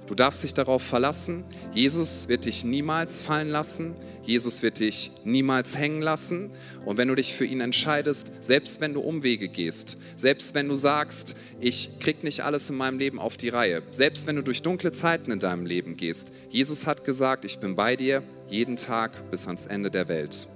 Du 0.07 0.15
darfst 0.15 0.41
dich 0.41 0.53
darauf 0.53 0.81
verlassen, 0.81 1.43
Jesus 1.73 2.29
wird 2.29 2.45
dich 2.45 2.63
niemals 2.63 3.21
fallen 3.21 3.49
lassen, 3.49 3.93
Jesus 4.23 4.61
wird 4.61 4.79
dich 4.79 5.11
niemals 5.25 5.77
hängen 5.77 6.01
lassen. 6.01 6.51
Und 6.85 6.97
wenn 6.97 7.09
du 7.09 7.15
dich 7.15 7.33
für 7.33 7.43
ihn 7.43 7.59
entscheidest, 7.59 8.31
selbst 8.39 8.79
wenn 8.79 8.93
du 8.93 9.01
Umwege 9.01 9.49
gehst, 9.49 9.97
selbst 10.15 10.55
wenn 10.55 10.69
du 10.69 10.75
sagst, 10.75 11.35
ich 11.59 11.99
krieg 11.99 12.23
nicht 12.23 12.45
alles 12.45 12.69
in 12.69 12.77
meinem 12.77 12.99
Leben 12.99 13.19
auf 13.19 13.35
die 13.35 13.49
Reihe, 13.49 13.83
selbst 13.91 14.27
wenn 14.27 14.37
du 14.37 14.43
durch 14.43 14.61
dunkle 14.61 14.93
Zeiten 14.93 15.29
in 15.29 15.39
deinem 15.39 15.65
Leben 15.65 15.97
gehst, 15.97 16.29
Jesus 16.49 16.85
hat 16.85 17.03
gesagt, 17.03 17.43
ich 17.43 17.59
bin 17.59 17.75
bei 17.75 17.97
dir 17.97 18.23
jeden 18.47 18.77
Tag 18.77 19.29
bis 19.29 19.45
ans 19.45 19.65
Ende 19.65 19.91
der 19.91 20.07
Welt. 20.07 20.47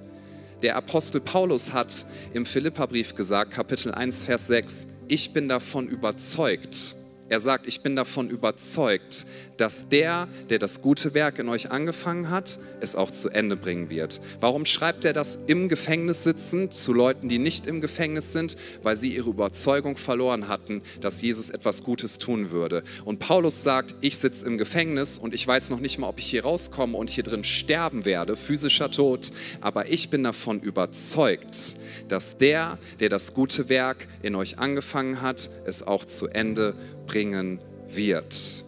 Der 0.61 0.77
Apostel 0.77 1.19
Paulus 1.19 1.73
hat 1.73 2.05
im 2.33 2.45
Philipperbrief 2.45 3.15
gesagt, 3.15 3.51
Kapitel 3.51 3.91
1, 3.91 4.23
Vers 4.23 4.47
6, 4.47 4.87
ich 5.09 5.33
bin 5.33 5.49
davon 5.49 5.89
überzeugt, 5.89 6.95
er 7.31 7.39
sagt, 7.39 7.65
ich 7.65 7.79
bin 7.79 7.95
davon 7.95 8.29
überzeugt, 8.29 9.25
dass 9.55 9.87
der, 9.87 10.27
der 10.49 10.59
das 10.59 10.81
gute 10.81 11.13
Werk 11.13 11.39
in 11.39 11.47
euch 11.47 11.71
angefangen 11.71 12.29
hat, 12.29 12.59
es 12.81 12.93
auch 12.93 13.09
zu 13.09 13.29
Ende 13.29 13.55
bringen 13.55 13.89
wird. 13.89 14.19
Warum 14.41 14.65
schreibt 14.65 15.05
er 15.05 15.13
das 15.13 15.39
im 15.47 15.69
Gefängnis 15.69 16.25
sitzen 16.25 16.71
zu 16.71 16.91
Leuten, 16.91 17.29
die 17.29 17.39
nicht 17.39 17.67
im 17.67 17.79
Gefängnis 17.79 18.33
sind? 18.33 18.57
Weil 18.83 18.97
sie 18.97 19.15
ihre 19.15 19.29
Überzeugung 19.29 19.95
verloren 19.95 20.49
hatten, 20.49 20.81
dass 20.99 21.21
Jesus 21.21 21.49
etwas 21.49 21.83
Gutes 21.83 22.19
tun 22.19 22.51
würde. 22.51 22.83
Und 23.05 23.19
Paulus 23.19 23.63
sagt, 23.63 23.95
ich 24.01 24.17
sitze 24.17 24.45
im 24.45 24.57
Gefängnis 24.57 25.17
und 25.17 25.33
ich 25.33 25.47
weiß 25.47 25.69
noch 25.69 25.79
nicht 25.79 25.99
mal, 25.99 26.09
ob 26.09 26.19
ich 26.19 26.25
hier 26.25 26.43
rauskomme 26.43 26.97
und 26.97 27.09
hier 27.09 27.23
drin 27.23 27.45
sterben 27.45 28.03
werde, 28.03 28.35
physischer 28.35 28.91
Tod, 28.91 29.31
aber 29.61 29.89
ich 29.89 30.09
bin 30.09 30.25
davon 30.25 30.59
überzeugt, 30.59 31.77
dass 32.09 32.37
der, 32.37 32.77
der 32.99 33.07
das 33.07 33.33
gute 33.33 33.69
Werk 33.69 34.09
in 34.21 34.35
euch 34.35 34.59
angefangen 34.59 35.21
hat, 35.21 35.49
es 35.65 35.81
auch 35.81 36.03
zu 36.03 36.27
Ende 36.27 36.75
bringen 37.05 37.59
wird. 37.87 38.65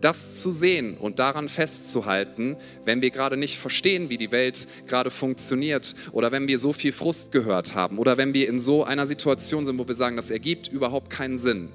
Das 0.00 0.40
zu 0.40 0.52
sehen 0.52 0.96
und 0.96 1.18
daran 1.18 1.48
festzuhalten, 1.48 2.56
wenn 2.84 3.02
wir 3.02 3.10
gerade 3.10 3.36
nicht 3.36 3.58
verstehen, 3.58 4.10
wie 4.10 4.16
die 4.16 4.30
Welt 4.30 4.68
gerade 4.86 5.10
funktioniert 5.10 5.96
oder 6.12 6.30
wenn 6.30 6.46
wir 6.46 6.58
so 6.58 6.72
viel 6.72 6.92
Frust 6.92 7.32
gehört 7.32 7.74
haben 7.74 7.98
oder 7.98 8.16
wenn 8.16 8.32
wir 8.32 8.48
in 8.48 8.60
so 8.60 8.84
einer 8.84 9.06
Situation 9.06 9.66
sind, 9.66 9.76
wo 9.78 9.88
wir 9.88 9.96
sagen, 9.96 10.16
das 10.16 10.30
ergibt 10.30 10.68
überhaupt 10.68 11.10
keinen 11.10 11.36
Sinn, 11.36 11.70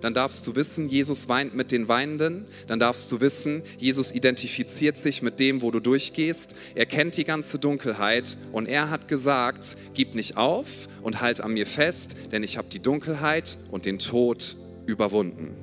dann 0.00 0.14
darfst 0.14 0.46
du 0.46 0.54
wissen, 0.54 0.88
Jesus 0.88 1.28
weint 1.28 1.54
mit 1.54 1.70
den 1.70 1.88
Weinenden, 1.88 2.46
dann 2.66 2.78
darfst 2.78 3.10
du 3.12 3.20
wissen, 3.20 3.62
Jesus 3.78 4.12
identifiziert 4.12 4.96
sich 4.96 5.20
mit 5.20 5.38
dem, 5.38 5.62
wo 5.62 5.70
du 5.70 5.80
durchgehst, 5.80 6.54
er 6.74 6.86
kennt 6.86 7.16
die 7.16 7.24
ganze 7.24 7.58
Dunkelheit 7.58 8.38
und 8.52 8.68
er 8.68 8.90
hat 8.90 9.08
gesagt, 9.08 9.76
gib 9.94 10.14
nicht 10.14 10.36
auf 10.36 10.88
und 11.02 11.20
halt 11.20 11.40
an 11.40 11.52
mir 11.52 11.66
fest, 11.66 12.16
denn 12.32 12.42
ich 12.42 12.56
habe 12.56 12.68
die 12.68 12.80
Dunkelheit 12.80 13.58
und 13.70 13.84
den 13.84 13.98
Tod 13.98 14.56
überwunden. 14.86 15.54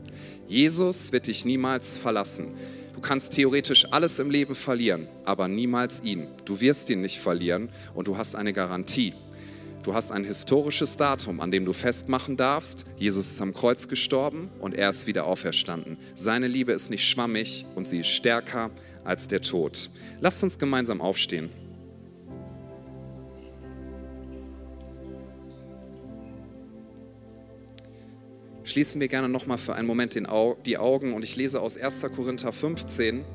Jesus 0.47 1.11
wird 1.11 1.27
dich 1.27 1.45
niemals 1.45 1.97
verlassen. 1.97 2.53
Du 2.93 3.01
kannst 3.01 3.33
theoretisch 3.33 3.85
alles 3.91 4.19
im 4.19 4.29
Leben 4.29 4.55
verlieren, 4.55 5.07
aber 5.25 5.47
niemals 5.47 6.01
ihn. 6.03 6.27
Du 6.45 6.61
wirst 6.61 6.89
ihn 6.89 7.01
nicht 7.01 7.19
verlieren 7.19 7.69
und 7.93 8.07
du 8.07 8.17
hast 8.17 8.35
eine 8.35 8.53
Garantie. 8.53 9.13
Du 9.83 9.93
hast 9.93 10.11
ein 10.11 10.23
historisches 10.23 10.95
Datum, 10.95 11.41
an 11.41 11.51
dem 11.51 11.65
du 11.65 11.73
festmachen 11.73 12.37
darfst, 12.37 12.85
Jesus 12.95 13.31
ist 13.31 13.41
am 13.41 13.53
Kreuz 13.53 13.89
gestorben 13.89 14.49
und 14.61 14.73
er 14.75 14.89
ist 14.89 15.07
wieder 15.07 15.25
auferstanden. 15.25 15.97
Seine 16.15 16.47
Liebe 16.47 16.71
ist 16.71 16.89
nicht 16.89 17.05
schwammig 17.05 17.65
und 17.75 17.87
sie 17.87 17.99
ist 17.99 18.07
stärker 18.07 18.71
als 19.03 19.27
der 19.27 19.41
Tod. 19.41 19.89
Lasst 20.21 20.41
uns 20.41 20.57
gemeinsam 20.57 21.01
aufstehen. 21.01 21.49
Schließen 28.65 29.01
wir 29.01 29.09
gerne 29.09 29.27
nochmal 29.27 29.57
für 29.57 29.75
einen 29.75 29.87
Moment 29.87 30.15
die 30.15 30.77
Augen 30.77 31.13
und 31.13 31.23
ich 31.23 31.35
lese 31.35 31.59
aus 31.59 31.77
1. 31.77 32.01
Korinther 32.15 32.53
15. 32.53 33.25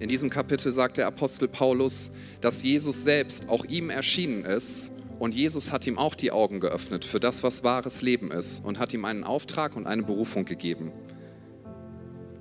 In 0.00 0.08
diesem 0.08 0.30
Kapitel 0.30 0.72
sagt 0.72 0.96
der 0.96 1.06
Apostel 1.06 1.46
Paulus, 1.46 2.10
dass 2.40 2.64
Jesus 2.64 3.04
selbst 3.04 3.48
auch 3.48 3.64
ihm 3.64 3.88
erschienen 3.88 4.44
ist 4.44 4.90
und 5.20 5.34
Jesus 5.34 5.70
hat 5.70 5.86
ihm 5.86 5.96
auch 5.96 6.16
die 6.16 6.32
Augen 6.32 6.58
geöffnet 6.58 7.04
für 7.04 7.20
das, 7.20 7.44
was 7.44 7.62
wahres 7.62 8.02
Leben 8.02 8.32
ist 8.32 8.64
und 8.64 8.80
hat 8.80 8.92
ihm 8.92 9.04
einen 9.04 9.22
Auftrag 9.22 9.76
und 9.76 9.86
eine 9.86 10.02
Berufung 10.02 10.44
gegeben. 10.44 10.90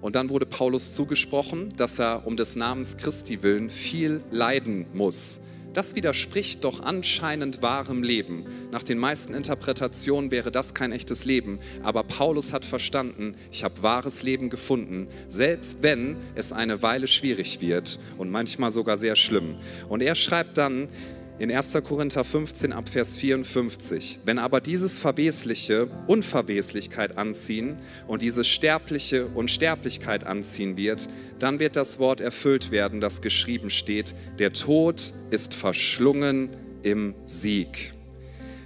Und 0.02 0.16
dann 0.16 0.30
wurde 0.30 0.48
Paulus 0.48 0.94
zugesprochen, 0.96 1.70
dass 1.78 2.00
er 2.00 2.26
um 2.26 2.36
des 2.36 2.56
Namens 2.56 2.98
Christi 2.98 3.44
willen 3.44 3.70
viel 3.70 4.22
leiden 4.32 4.88
muss. 4.94 5.40
Das 5.76 5.94
widerspricht 5.94 6.64
doch 6.64 6.80
anscheinend 6.80 7.62
wahrem 7.62 8.02
Leben. 8.02 8.46
Nach 8.72 8.82
den 8.82 8.98
meisten 8.98 9.34
Interpretationen 9.34 10.32
wäre 10.32 10.50
das 10.50 10.74
kein 10.74 10.94
echtes 10.94 11.26
Leben. 11.26 11.60
Aber 11.84 12.04
Paulus 12.04 12.54
hat 12.54 12.64
verstanden, 12.64 13.36
ich 13.52 13.66
habe 13.66 13.84
wahres 13.84 14.24
Leben 14.24 14.50
gefunden, 14.50 15.10
selbst 15.28 15.80
wenn 15.82 16.16
es 16.34 16.54
eine 16.54 16.82
Weile 16.82 17.08
schwierig 17.08 17.60
wird 17.60 18.00
und 18.18 18.32
manchmal 18.32 18.72
sogar 18.72 18.96
sehr 18.96 19.18
schlimm. 19.18 19.56
Und 19.90 20.02
er 20.02 20.16
schreibt 20.16 20.58
dann 20.58 20.88
in 21.38 21.52
1. 21.52 21.74
Korinther 21.84 22.24
15 22.24 22.72
ab 22.72 22.88
Vers 22.88 23.18
54. 23.18 24.20
Wenn 24.24 24.40
aber 24.40 24.62
dieses 24.62 24.98
Verwesliche 24.98 25.88
Unverweslichkeit 26.08 27.18
anziehen 27.18 27.78
und 28.08 28.22
dieses 28.22 28.48
Sterbliche 28.48 29.28
Unsterblichkeit 29.28 30.24
anziehen 30.24 30.78
wird, 30.78 31.08
dann 31.40 31.60
wird 31.60 31.76
das 31.76 32.00
Wort 32.00 32.22
erfüllt 32.22 32.72
werden, 32.72 33.02
das 33.02 33.22
geschrieben 33.22 33.70
steht, 33.70 34.16
der 34.40 34.54
Tod 34.54 35.14
ist 35.30 35.54
verschlungen 35.54 36.50
im 36.84 37.16
Sieg. 37.26 37.95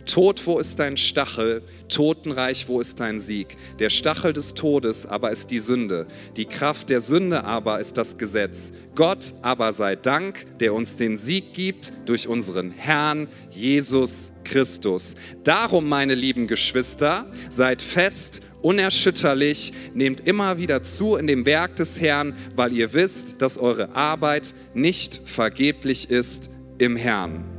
Tod, 0.09 0.41
wo 0.47 0.57
ist 0.57 0.79
dein 0.79 0.97
Stachel? 0.97 1.61
Totenreich, 1.87 2.67
wo 2.67 2.81
ist 2.81 2.99
dein 2.99 3.19
Sieg? 3.19 3.55
Der 3.77 3.91
Stachel 3.91 4.33
des 4.33 4.55
Todes 4.55 5.05
aber 5.05 5.29
ist 5.29 5.51
die 5.51 5.59
Sünde. 5.59 6.07
Die 6.35 6.45
Kraft 6.45 6.89
der 6.89 6.99
Sünde 6.99 7.43
aber 7.43 7.79
ist 7.79 7.95
das 7.95 8.17
Gesetz. 8.17 8.71
Gott 8.95 9.35
aber 9.43 9.71
sei 9.71 9.95
Dank, 9.95 10.47
der 10.57 10.73
uns 10.73 10.95
den 10.95 11.15
Sieg 11.15 11.53
gibt 11.53 11.93
durch 12.05 12.27
unseren 12.27 12.71
Herrn 12.71 13.27
Jesus 13.51 14.31
Christus. 14.43 15.13
Darum, 15.43 15.87
meine 15.87 16.15
lieben 16.15 16.47
Geschwister, 16.47 17.27
seid 17.51 17.83
fest 17.83 18.41
unerschütterlich, 18.63 19.73
nehmt 19.93 20.27
immer 20.27 20.57
wieder 20.57 20.81
zu 20.81 21.17
in 21.17 21.27
dem 21.27 21.45
Werk 21.45 21.75
des 21.75 22.01
Herrn, 22.01 22.33
weil 22.55 22.73
ihr 22.73 22.93
wisst, 22.93 23.43
dass 23.43 23.59
eure 23.59 23.95
Arbeit 23.95 24.55
nicht 24.73 25.21
vergeblich 25.23 26.09
ist 26.09 26.49
im 26.79 26.95
Herrn. 26.95 27.58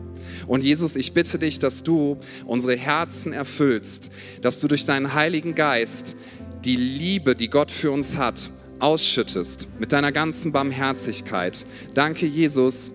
Und 0.50 0.64
Jesus, 0.64 0.96
ich 0.96 1.12
bitte 1.12 1.38
dich, 1.38 1.60
dass 1.60 1.84
du 1.84 2.18
unsere 2.44 2.74
Herzen 2.74 3.32
erfüllst, 3.32 4.10
dass 4.40 4.58
du 4.58 4.66
durch 4.66 4.84
deinen 4.84 5.14
Heiligen 5.14 5.54
Geist 5.54 6.16
die 6.64 6.74
Liebe, 6.74 7.36
die 7.36 7.48
Gott 7.48 7.70
für 7.70 7.92
uns 7.92 8.16
hat, 8.16 8.50
ausschüttest 8.80 9.68
mit 9.78 9.92
deiner 9.92 10.10
ganzen 10.10 10.50
Barmherzigkeit. 10.50 11.64
Danke, 11.94 12.26
Jesus, 12.26 12.90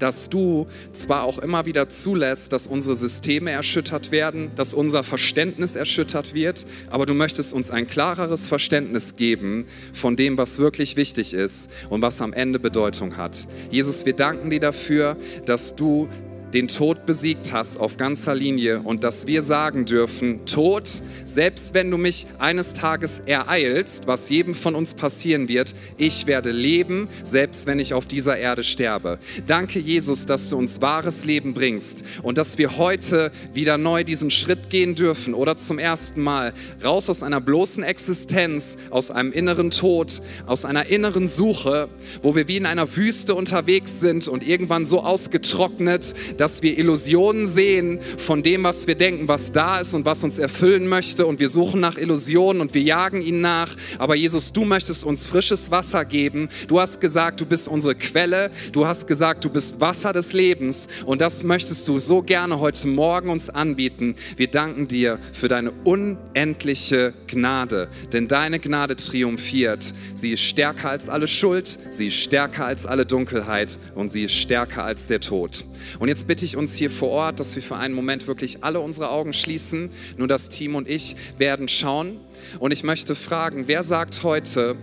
dass 0.00 0.28
du 0.28 0.66
zwar 0.92 1.22
auch 1.22 1.38
immer 1.38 1.66
wieder 1.66 1.88
zulässt, 1.88 2.52
dass 2.52 2.66
unsere 2.66 2.96
Systeme 2.96 3.52
erschüttert 3.52 4.10
werden, 4.10 4.50
dass 4.56 4.74
unser 4.74 5.04
Verständnis 5.04 5.76
erschüttert 5.76 6.34
wird, 6.34 6.66
aber 6.90 7.06
du 7.06 7.14
möchtest 7.14 7.54
uns 7.54 7.70
ein 7.70 7.86
klareres 7.86 8.48
Verständnis 8.48 9.14
geben 9.14 9.66
von 9.92 10.16
dem, 10.16 10.36
was 10.36 10.58
wirklich 10.58 10.96
wichtig 10.96 11.32
ist 11.32 11.70
und 11.90 12.02
was 12.02 12.20
am 12.20 12.32
Ende 12.32 12.58
Bedeutung 12.58 13.16
hat. 13.16 13.46
Jesus, 13.70 14.04
wir 14.04 14.14
danken 14.14 14.50
dir 14.50 14.58
dafür, 14.58 15.16
dass 15.44 15.76
du 15.76 16.08
den 16.54 16.68
Tod 16.68 17.06
besiegt 17.06 17.52
hast 17.52 17.78
auf 17.78 17.96
ganzer 17.96 18.34
Linie 18.34 18.80
und 18.80 19.04
dass 19.04 19.26
wir 19.26 19.42
sagen 19.42 19.86
dürfen, 19.86 20.44
Tod, 20.44 20.90
selbst 21.24 21.72
wenn 21.72 21.90
du 21.90 21.96
mich 21.96 22.26
eines 22.38 22.74
Tages 22.74 23.22
ereilst, 23.24 24.06
was 24.06 24.28
jedem 24.28 24.54
von 24.54 24.74
uns 24.74 24.94
passieren 24.94 25.48
wird, 25.48 25.74
ich 25.96 26.26
werde 26.26 26.50
leben, 26.50 27.08
selbst 27.22 27.66
wenn 27.66 27.78
ich 27.78 27.94
auf 27.94 28.06
dieser 28.06 28.36
Erde 28.36 28.64
sterbe. 28.64 29.18
Danke 29.46 29.78
Jesus, 29.78 30.26
dass 30.26 30.50
du 30.50 30.56
uns 30.56 30.82
wahres 30.82 31.24
Leben 31.24 31.54
bringst 31.54 32.04
und 32.22 32.36
dass 32.36 32.58
wir 32.58 32.76
heute 32.76 33.32
wieder 33.54 33.78
neu 33.78 34.04
diesen 34.04 34.30
Schritt 34.30 34.68
gehen 34.68 34.94
dürfen 34.94 35.32
oder 35.32 35.56
zum 35.56 35.78
ersten 35.78 36.20
Mal 36.20 36.52
raus 36.84 37.08
aus 37.08 37.22
einer 37.22 37.40
bloßen 37.40 37.82
Existenz, 37.82 38.76
aus 38.90 39.10
einem 39.10 39.32
inneren 39.32 39.70
Tod, 39.70 40.20
aus 40.46 40.64
einer 40.64 40.86
inneren 40.86 41.28
Suche, 41.28 41.88
wo 42.20 42.34
wir 42.36 42.46
wie 42.48 42.58
in 42.58 42.66
einer 42.66 42.94
Wüste 42.94 43.34
unterwegs 43.34 44.00
sind 44.00 44.28
und 44.28 44.46
irgendwann 44.46 44.84
so 44.84 45.02
ausgetrocknet, 45.02 46.14
dass 46.42 46.60
wir 46.60 46.76
Illusionen 46.76 47.46
sehen 47.46 48.00
von 48.18 48.42
dem, 48.42 48.64
was 48.64 48.88
wir 48.88 48.96
denken, 48.96 49.28
was 49.28 49.52
da 49.52 49.78
ist 49.78 49.94
und 49.94 50.04
was 50.04 50.24
uns 50.24 50.40
erfüllen 50.40 50.88
möchte. 50.88 51.24
Und 51.24 51.38
wir 51.38 51.48
suchen 51.48 51.78
nach 51.78 51.96
Illusionen 51.96 52.60
und 52.60 52.74
wir 52.74 52.82
jagen 52.82 53.22
ihnen 53.22 53.42
nach. 53.42 53.76
Aber 53.96 54.16
Jesus, 54.16 54.52
du 54.52 54.64
möchtest 54.64 55.04
uns 55.04 55.24
frisches 55.24 55.70
Wasser 55.70 56.04
geben. 56.04 56.48
Du 56.66 56.80
hast 56.80 57.00
gesagt, 57.00 57.40
du 57.40 57.46
bist 57.46 57.68
unsere 57.68 57.94
Quelle. 57.94 58.50
Du 58.72 58.84
hast 58.84 59.06
gesagt, 59.06 59.44
du 59.44 59.50
bist 59.50 59.80
Wasser 59.80 60.12
des 60.12 60.32
Lebens. 60.32 60.88
Und 61.06 61.20
das 61.20 61.44
möchtest 61.44 61.86
du 61.86 62.00
so 62.00 62.22
gerne 62.22 62.58
heute 62.58 62.88
Morgen 62.88 63.30
uns 63.30 63.48
anbieten. 63.48 64.16
Wir 64.36 64.48
danken 64.48 64.88
dir 64.88 65.20
für 65.32 65.46
deine 65.46 65.70
unendliche 65.84 67.14
Gnade. 67.28 67.88
Denn 68.12 68.26
deine 68.26 68.58
Gnade 68.58 68.96
triumphiert. 68.96 69.94
Sie 70.16 70.32
ist 70.32 70.42
stärker 70.42 70.90
als 70.90 71.08
alle 71.08 71.28
Schuld. 71.28 71.78
Sie 71.92 72.08
ist 72.08 72.16
stärker 72.16 72.66
als 72.66 72.84
alle 72.84 73.06
Dunkelheit. 73.06 73.78
Und 73.94 74.08
sie 74.08 74.24
ist 74.24 74.34
stärker 74.34 74.82
als 74.82 75.06
der 75.06 75.20
Tod. 75.20 75.64
Und 76.00 76.08
jetzt 76.08 76.26
bitte 76.32 76.46
ich 76.46 76.56
uns 76.56 76.72
hier 76.72 76.88
vor 76.88 77.10
Ort, 77.10 77.40
dass 77.40 77.54
wir 77.56 77.62
für 77.62 77.76
einen 77.76 77.92
Moment 77.92 78.26
wirklich 78.26 78.64
alle 78.64 78.80
unsere 78.80 79.10
Augen 79.10 79.34
schließen. 79.34 79.90
Nur 80.16 80.28
das 80.28 80.48
Team 80.48 80.76
und 80.76 80.88
ich 80.88 81.14
werden 81.36 81.68
schauen. 81.68 82.20
Und 82.58 82.70
ich 82.72 82.84
möchte 82.84 83.14
fragen, 83.14 83.64
wer 83.66 83.84
sagt 83.84 84.22
heute 84.22 84.76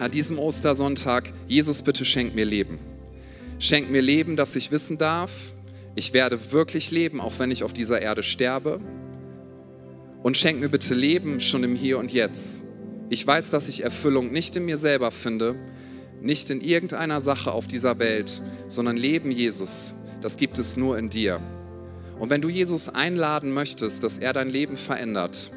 an 0.00 0.10
diesem 0.10 0.40
Ostersonntag, 0.40 1.32
Jesus, 1.46 1.82
bitte 1.82 2.04
schenk 2.04 2.34
mir 2.34 2.44
Leben. 2.44 2.80
Schenk 3.60 3.92
mir 3.92 4.00
Leben, 4.02 4.34
dass 4.34 4.56
ich 4.56 4.72
wissen 4.72 4.98
darf, 4.98 5.30
ich 5.94 6.14
werde 6.14 6.50
wirklich 6.50 6.90
leben, 6.90 7.20
auch 7.20 7.38
wenn 7.38 7.52
ich 7.52 7.62
auf 7.62 7.72
dieser 7.72 8.02
Erde 8.02 8.24
sterbe. 8.24 8.80
Und 10.24 10.36
schenk 10.36 10.58
mir 10.58 10.68
bitte 10.68 10.94
Leben 10.94 11.40
schon 11.40 11.62
im 11.62 11.76
Hier 11.76 12.00
und 12.00 12.12
Jetzt. 12.12 12.60
Ich 13.08 13.24
weiß, 13.24 13.50
dass 13.50 13.68
ich 13.68 13.84
Erfüllung 13.84 14.32
nicht 14.32 14.56
in 14.56 14.64
mir 14.64 14.78
selber 14.78 15.12
finde, 15.12 15.54
nicht 16.20 16.50
in 16.50 16.60
irgendeiner 16.60 17.20
Sache 17.20 17.52
auf 17.52 17.68
dieser 17.68 18.00
Welt, 18.00 18.42
sondern 18.66 18.96
Leben 18.96 19.30
Jesus 19.30 19.94
das 20.22 20.36
gibt 20.36 20.58
es 20.58 20.76
nur 20.76 20.96
in 20.96 21.10
dir. 21.10 21.40
Und 22.18 22.30
wenn 22.30 22.40
du 22.40 22.48
Jesus 22.48 22.88
einladen 22.88 23.52
möchtest, 23.52 24.02
dass 24.04 24.18
er 24.18 24.32
dein 24.32 24.48
Leben 24.48 24.76
verändert, 24.76 25.50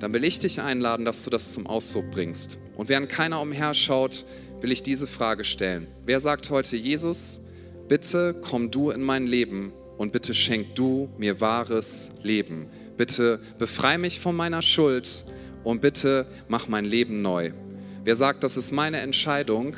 dann 0.00 0.12
will 0.12 0.24
ich 0.24 0.38
dich 0.38 0.60
einladen, 0.60 1.04
dass 1.04 1.24
du 1.24 1.30
das 1.30 1.52
zum 1.52 1.66
Ausdruck 1.66 2.10
bringst. 2.10 2.58
Und 2.76 2.88
während 2.88 3.08
keiner 3.08 3.40
umherschaut, 3.40 4.24
will 4.60 4.72
ich 4.72 4.82
diese 4.82 5.06
Frage 5.06 5.44
stellen. 5.44 5.86
Wer 6.04 6.20
sagt 6.20 6.50
heute, 6.50 6.76
Jesus, 6.76 7.40
bitte 7.88 8.34
komm 8.40 8.70
du 8.70 8.90
in 8.90 9.02
mein 9.02 9.26
Leben 9.26 9.72
und 9.96 10.12
bitte 10.12 10.34
schenk 10.34 10.74
du 10.74 11.08
mir 11.18 11.40
wahres 11.40 12.10
Leben. 12.22 12.66
Bitte 12.96 13.40
befreie 13.58 13.98
mich 13.98 14.20
von 14.20 14.34
meiner 14.34 14.62
Schuld 14.62 15.24
und 15.64 15.80
bitte 15.80 16.26
mach 16.48 16.68
mein 16.68 16.84
Leben 16.84 17.22
neu. 17.22 17.52
Wer 18.04 18.16
sagt, 18.16 18.42
das 18.42 18.56
ist 18.56 18.72
meine 18.72 19.00
Entscheidung, 19.00 19.76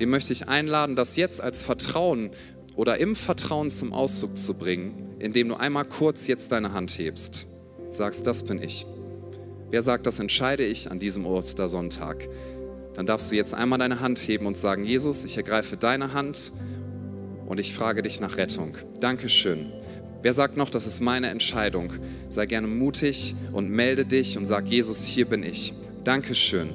den 0.00 0.10
möchte 0.10 0.32
ich 0.32 0.48
einladen, 0.48 0.96
das 0.96 1.16
jetzt 1.16 1.40
als 1.40 1.62
Vertrauen 1.62 2.30
oder 2.76 2.98
im 2.98 3.16
Vertrauen 3.16 3.70
zum 3.70 3.92
Ausdruck 3.92 4.36
zu 4.36 4.54
bringen, 4.54 5.16
indem 5.18 5.48
du 5.48 5.54
einmal 5.54 5.84
kurz 5.84 6.26
jetzt 6.26 6.52
deine 6.52 6.72
Hand 6.72 6.98
hebst. 6.98 7.46
Sagst, 7.90 8.26
das 8.26 8.42
bin 8.42 8.62
ich. 8.62 8.86
Wer 9.70 9.82
sagt, 9.82 10.06
das 10.06 10.18
entscheide 10.18 10.64
ich 10.64 10.90
an 10.90 10.98
diesem 10.98 11.26
Ostersonntag? 11.26 12.28
Dann 12.94 13.06
darfst 13.06 13.30
du 13.30 13.36
jetzt 13.36 13.54
einmal 13.54 13.78
deine 13.78 14.00
Hand 14.00 14.18
heben 14.18 14.46
und 14.46 14.56
sagen, 14.56 14.84
Jesus, 14.84 15.24
ich 15.24 15.36
ergreife 15.36 15.76
deine 15.76 16.12
Hand 16.12 16.52
und 17.46 17.58
ich 17.58 17.74
frage 17.74 18.02
dich 18.02 18.20
nach 18.20 18.36
Rettung. 18.36 18.76
Dankeschön. 19.00 19.72
Wer 20.22 20.32
sagt 20.32 20.56
noch, 20.56 20.70
das 20.70 20.86
ist 20.86 21.00
meine 21.00 21.28
Entscheidung? 21.28 21.94
Sei 22.28 22.46
gerne 22.46 22.68
mutig 22.68 23.34
und 23.52 23.70
melde 23.70 24.04
dich 24.04 24.38
und 24.38 24.46
sag, 24.46 24.66
Jesus, 24.66 25.04
hier 25.04 25.26
bin 25.26 25.42
ich. 25.42 25.74
Dankeschön. 26.04 26.70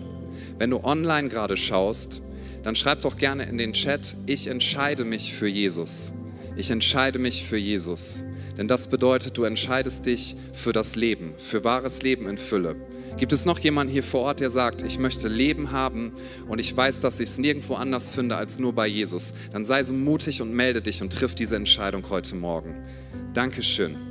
Wenn 0.57 0.71
du 0.71 0.83
online 0.83 1.29
gerade 1.29 1.55
schaust, 1.55 2.21
dann 2.63 2.75
schreib 2.75 3.01
doch 3.01 3.17
gerne 3.17 3.43
in 3.43 3.57
den 3.57 3.73
Chat, 3.73 4.15
ich 4.25 4.47
entscheide 4.47 5.05
mich 5.05 5.33
für 5.33 5.47
Jesus. 5.47 6.11
Ich 6.55 6.71
entscheide 6.71 7.19
mich 7.19 7.43
für 7.43 7.57
Jesus. 7.57 8.23
Denn 8.57 8.67
das 8.67 8.87
bedeutet, 8.87 9.37
du 9.37 9.43
entscheidest 9.43 10.05
dich 10.05 10.35
für 10.53 10.73
das 10.73 10.95
Leben, 10.95 11.33
für 11.37 11.63
wahres 11.63 12.01
Leben 12.01 12.27
in 12.27 12.37
Fülle. 12.37 12.75
Gibt 13.17 13.31
es 13.31 13.45
noch 13.45 13.59
jemanden 13.59 13.93
hier 13.93 14.03
vor 14.03 14.21
Ort, 14.21 14.39
der 14.39 14.49
sagt, 14.49 14.83
ich 14.83 14.99
möchte 14.99 15.27
Leben 15.27 15.71
haben 15.71 16.13
und 16.47 16.59
ich 16.59 16.75
weiß, 16.75 16.99
dass 16.99 17.19
ich 17.19 17.29
es 17.29 17.37
nirgendwo 17.37 17.75
anders 17.75 18.11
finde 18.11 18.35
als 18.35 18.59
nur 18.59 18.73
bei 18.73 18.87
Jesus? 18.87 19.33
Dann 19.51 19.65
sei 19.65 19.83
so 19.83 19.93
mutig 19.93 20.41
und 20.41 20.53
melde 20.53 20.81
dich 20.81 21.01
und 21.01 21.13
triff 21.13 21.35
diese 21.35 21.55
Entscheidung 21.55 22.09
heute 22.09 22.35
Morgen. 22.35 22.75
Dankeschön 23.33 24.06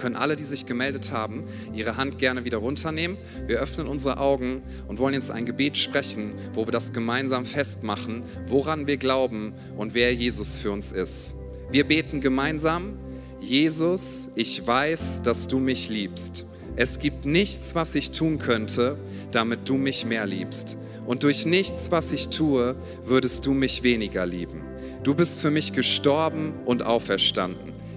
können 0.00 0.16
alle, 0.16 0.34
die 0.34 0.44
sich 0.44 0.66
gemeldet 0.66 1.12
haben, 1.12 1.44
ihre 1.74 1.96
Hand 1.96 2.18
gerne 2.18 2.44
wieder 2.44 2.58
runternehmen. 2.58 3.18
Wir 3.46 3.60
öffnen 3.60 3.86
unsere 3.86 4.18
Augen 4.18 4.62
und 4.88 4.98
wollen 4.98 5.14
jetzt 5.14 5.30
ein 5.30 5.44
Gebet 5.44 5.76
sprechen, 5.76 6.32
wo 6.54 6.66
wir 6.66 6.72
das 6.72 6.92
gemeinsam 6.92 7.44
festmachen, 7.44 8.24
woran 8.46 8.86
wir 8.86 8.96
glauben 8.96 9.52
und 9.76 9.94
wer 9.94 10.12
Jesus 10.12 10.56
für 10.56 10.72
uns 10.72 10.90
ist. 10.90 11.36
Wir 11.70 11.84
beten 11.84 12.20
gemeinsam, 12.20 12.98
Jesus, 13.40 14.28
ich 14.34 14.66
weiß, 14.66 15.22
dass 15.22 15.46
du 15.46 15.58
mich 15.58 15.88
liebst. 15.88 16.46
Es 16.76 16.98
gibt 16.98 17.26
nichts, 17.26 17.74
was 17.74 17.94
ich 17.94 18.10
tun 18.10 18.38
könnte, 18.38 18.96
damit 19.30 19.68
du 19.68 19.74
mich 19.74 20.06
mehr 20.06 20.26
liebst. 20.26 20.76
Und 21.06 21.24
durch 21.24 21.44
nichts, 21.44 21.90
was 21.90 22.12
ich 22.12 22.28
tue, 22.28 22.76
würdest 23.04 23.44
du 23.46 23.52
mich 23.52 23.82
weniger 23.82 24.24
lieben. 24.24 24.62
Du 25.02 25.14
bist 25.14 25.40
für 25.40 25.50
mich 25.50 25.72
gestorben 25.72 26.54
und 26.64 26.82
auferstanden 26.82 27.79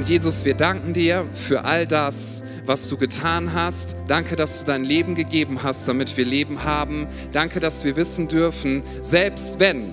Und 0.00 0.08
Jesus, 0.08 0.46
wir 0.46 0.54
danken 0.54 0.94
dir 0.94 1.26
für 1.34 1.66
all 1.66 1.86
das, 1.86 2.42
was 2.64 2.88
du 2.88 2.96
getan 2.96 3.52
hast. 3.52 3.94
Danke, 4.06 4.34
dass 4.34 4.60
du 4.60 4.64
dein 4.64 4.82
Leben 4.82 5.14
gegeben 5.14 5.62
hast, 5.62 5.86
damit 5.86 6.16
wir 6.16 6.24
Leben 6.24 6.64
haben. 6.64 7.06
Danke, 7.32 7.60
dass 7.60 7.84
wir 7.84 7.96
wissen 7.96 8.26
dürfen, 8.26 8.82
selbst 9.02 9.60
wenn 9.60 9.92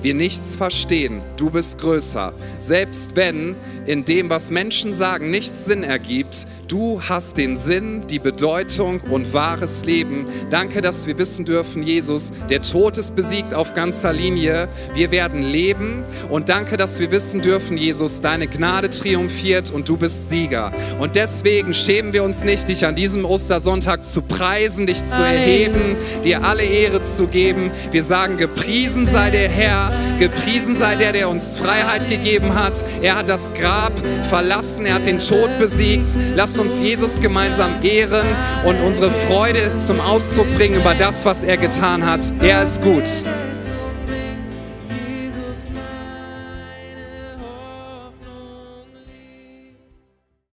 wir 0.00 0.14
nichts 0.14 0.54
verstehen, 0.54 1.22
du 1.36 1.50
bist 1.50 1.78
größer. 1.78 2.32
Selbst 2.60 3.16
wenn 3.16 3.56
in 3.84 4.04
dem, 4.04 4.30
was 4.30 4.52
Menschen 4.52 4.94
sagen, 4.94 5.32
nichts 5.32 5.64
Sinn 5.64 5.82
ergibt, 5.82 6.46
du 6.70 7.02
hast 7.02 7.36
den 7.36 7.56
Sinn, 7.56 8.06
die 8.08 8.20
Bedeutung 8.20 9.00
und 9.00 9.32
wahres 9.32 9.84
Leben. 9.84 10.26
Danke, 10.50 10.80
dass 10.80 11.06
wir 11.06 11.18
wissen 11.18 11.44
dürfen, 11.44 11.82
Jesus, 11.82 12.32
der 12.48 12.62
Tod 12.62 12.96
ist 12.96 13.16
besiegt 13.16 13.54
auf 13.54 13.74
ganzer 13.74 14.12
Linie. 14.12 14.68
Wir 14.94 15.10
werden 15.10 15.42
leben 15.42 16.04
und 16.28 16.48
danke, 16.48 16.76
dass 16.76 17.00
wir 17.00 17.10
wissen 17.10 17.40
dürfen, 17.40 17.76
Jesus, 17.76 18.20
deine 18.20 18.46
Gnade 18.46 18.88
triumphiert 18.88 19.72
und 19.72 19.88
du 19.88 19.96
bist 19.96 20.28
Sieger. 20.28 20.70
Und 21.00 21.16
deswegen 21.16 21.74
schämen 21.74 22.12
wir 22.12 22.22
uns 22.22 22.44
nicht, 22.44 22.68
dich 22.68 22.86
an 22.86 22.94
diesem 22.94 23.24
Ostersonntag 23.24 24.04
zu 24.04 24.22
preisen, 24.22 24.86
dich 24.86 25.04
zu 25.04 25.20
erheben, 25.20 25.96
dir 26.22 26.44
alle 26.44 26.62
Ehre 26.62 27.02
zu 27.02 27.26
geben. 27.26 27.72
Wir 27.90 28.04
sagen, 28.04 28.36
gepriesen 28.36 29.06
sei 29.06 29.30
der 29.30 29.48
Herr, 29.48 29.92
gepriesen 30.20 30.76
sei 30.76 30.94
der, 30.94 31.12
der 31.12 31.28
uns 31.28 31.52
Freiheit 31.52 32.08
gegeben 32.08 32.54
hat. 32.54 32.84
Er 33.02 33.16
hat 33.16 33.28
das 33.28 33.52
Grab 33.54 33.92
verlassen, 34.28 34.86
er 34.86 34.94
hat 34.94 35.06
den 35.06 35.18
Tod 35.18 35.50
besiegt. 35.58 36.10
Lass 36.36 36.59
uns 36.60 36.78
Jesus 36.78 37.20
gemeinsam 37.20 37.82
ehren 37.82 38.26
und 38.64 38.80
unsere 38.80 39.10
Freude 39.10 39.72
zum 39.78 40.00
Ausdruck 40.00 40.46
bringen 40.56 40.80
über 40.80 40.94
das, 40.94 41.24
was 41.24 41.42
er 41.42 41.56
getan 41.56 42.06
hat. 42.06 42.20
Er 42.40 42.62
ist 42.62 42.82
gut. 42.82 43.04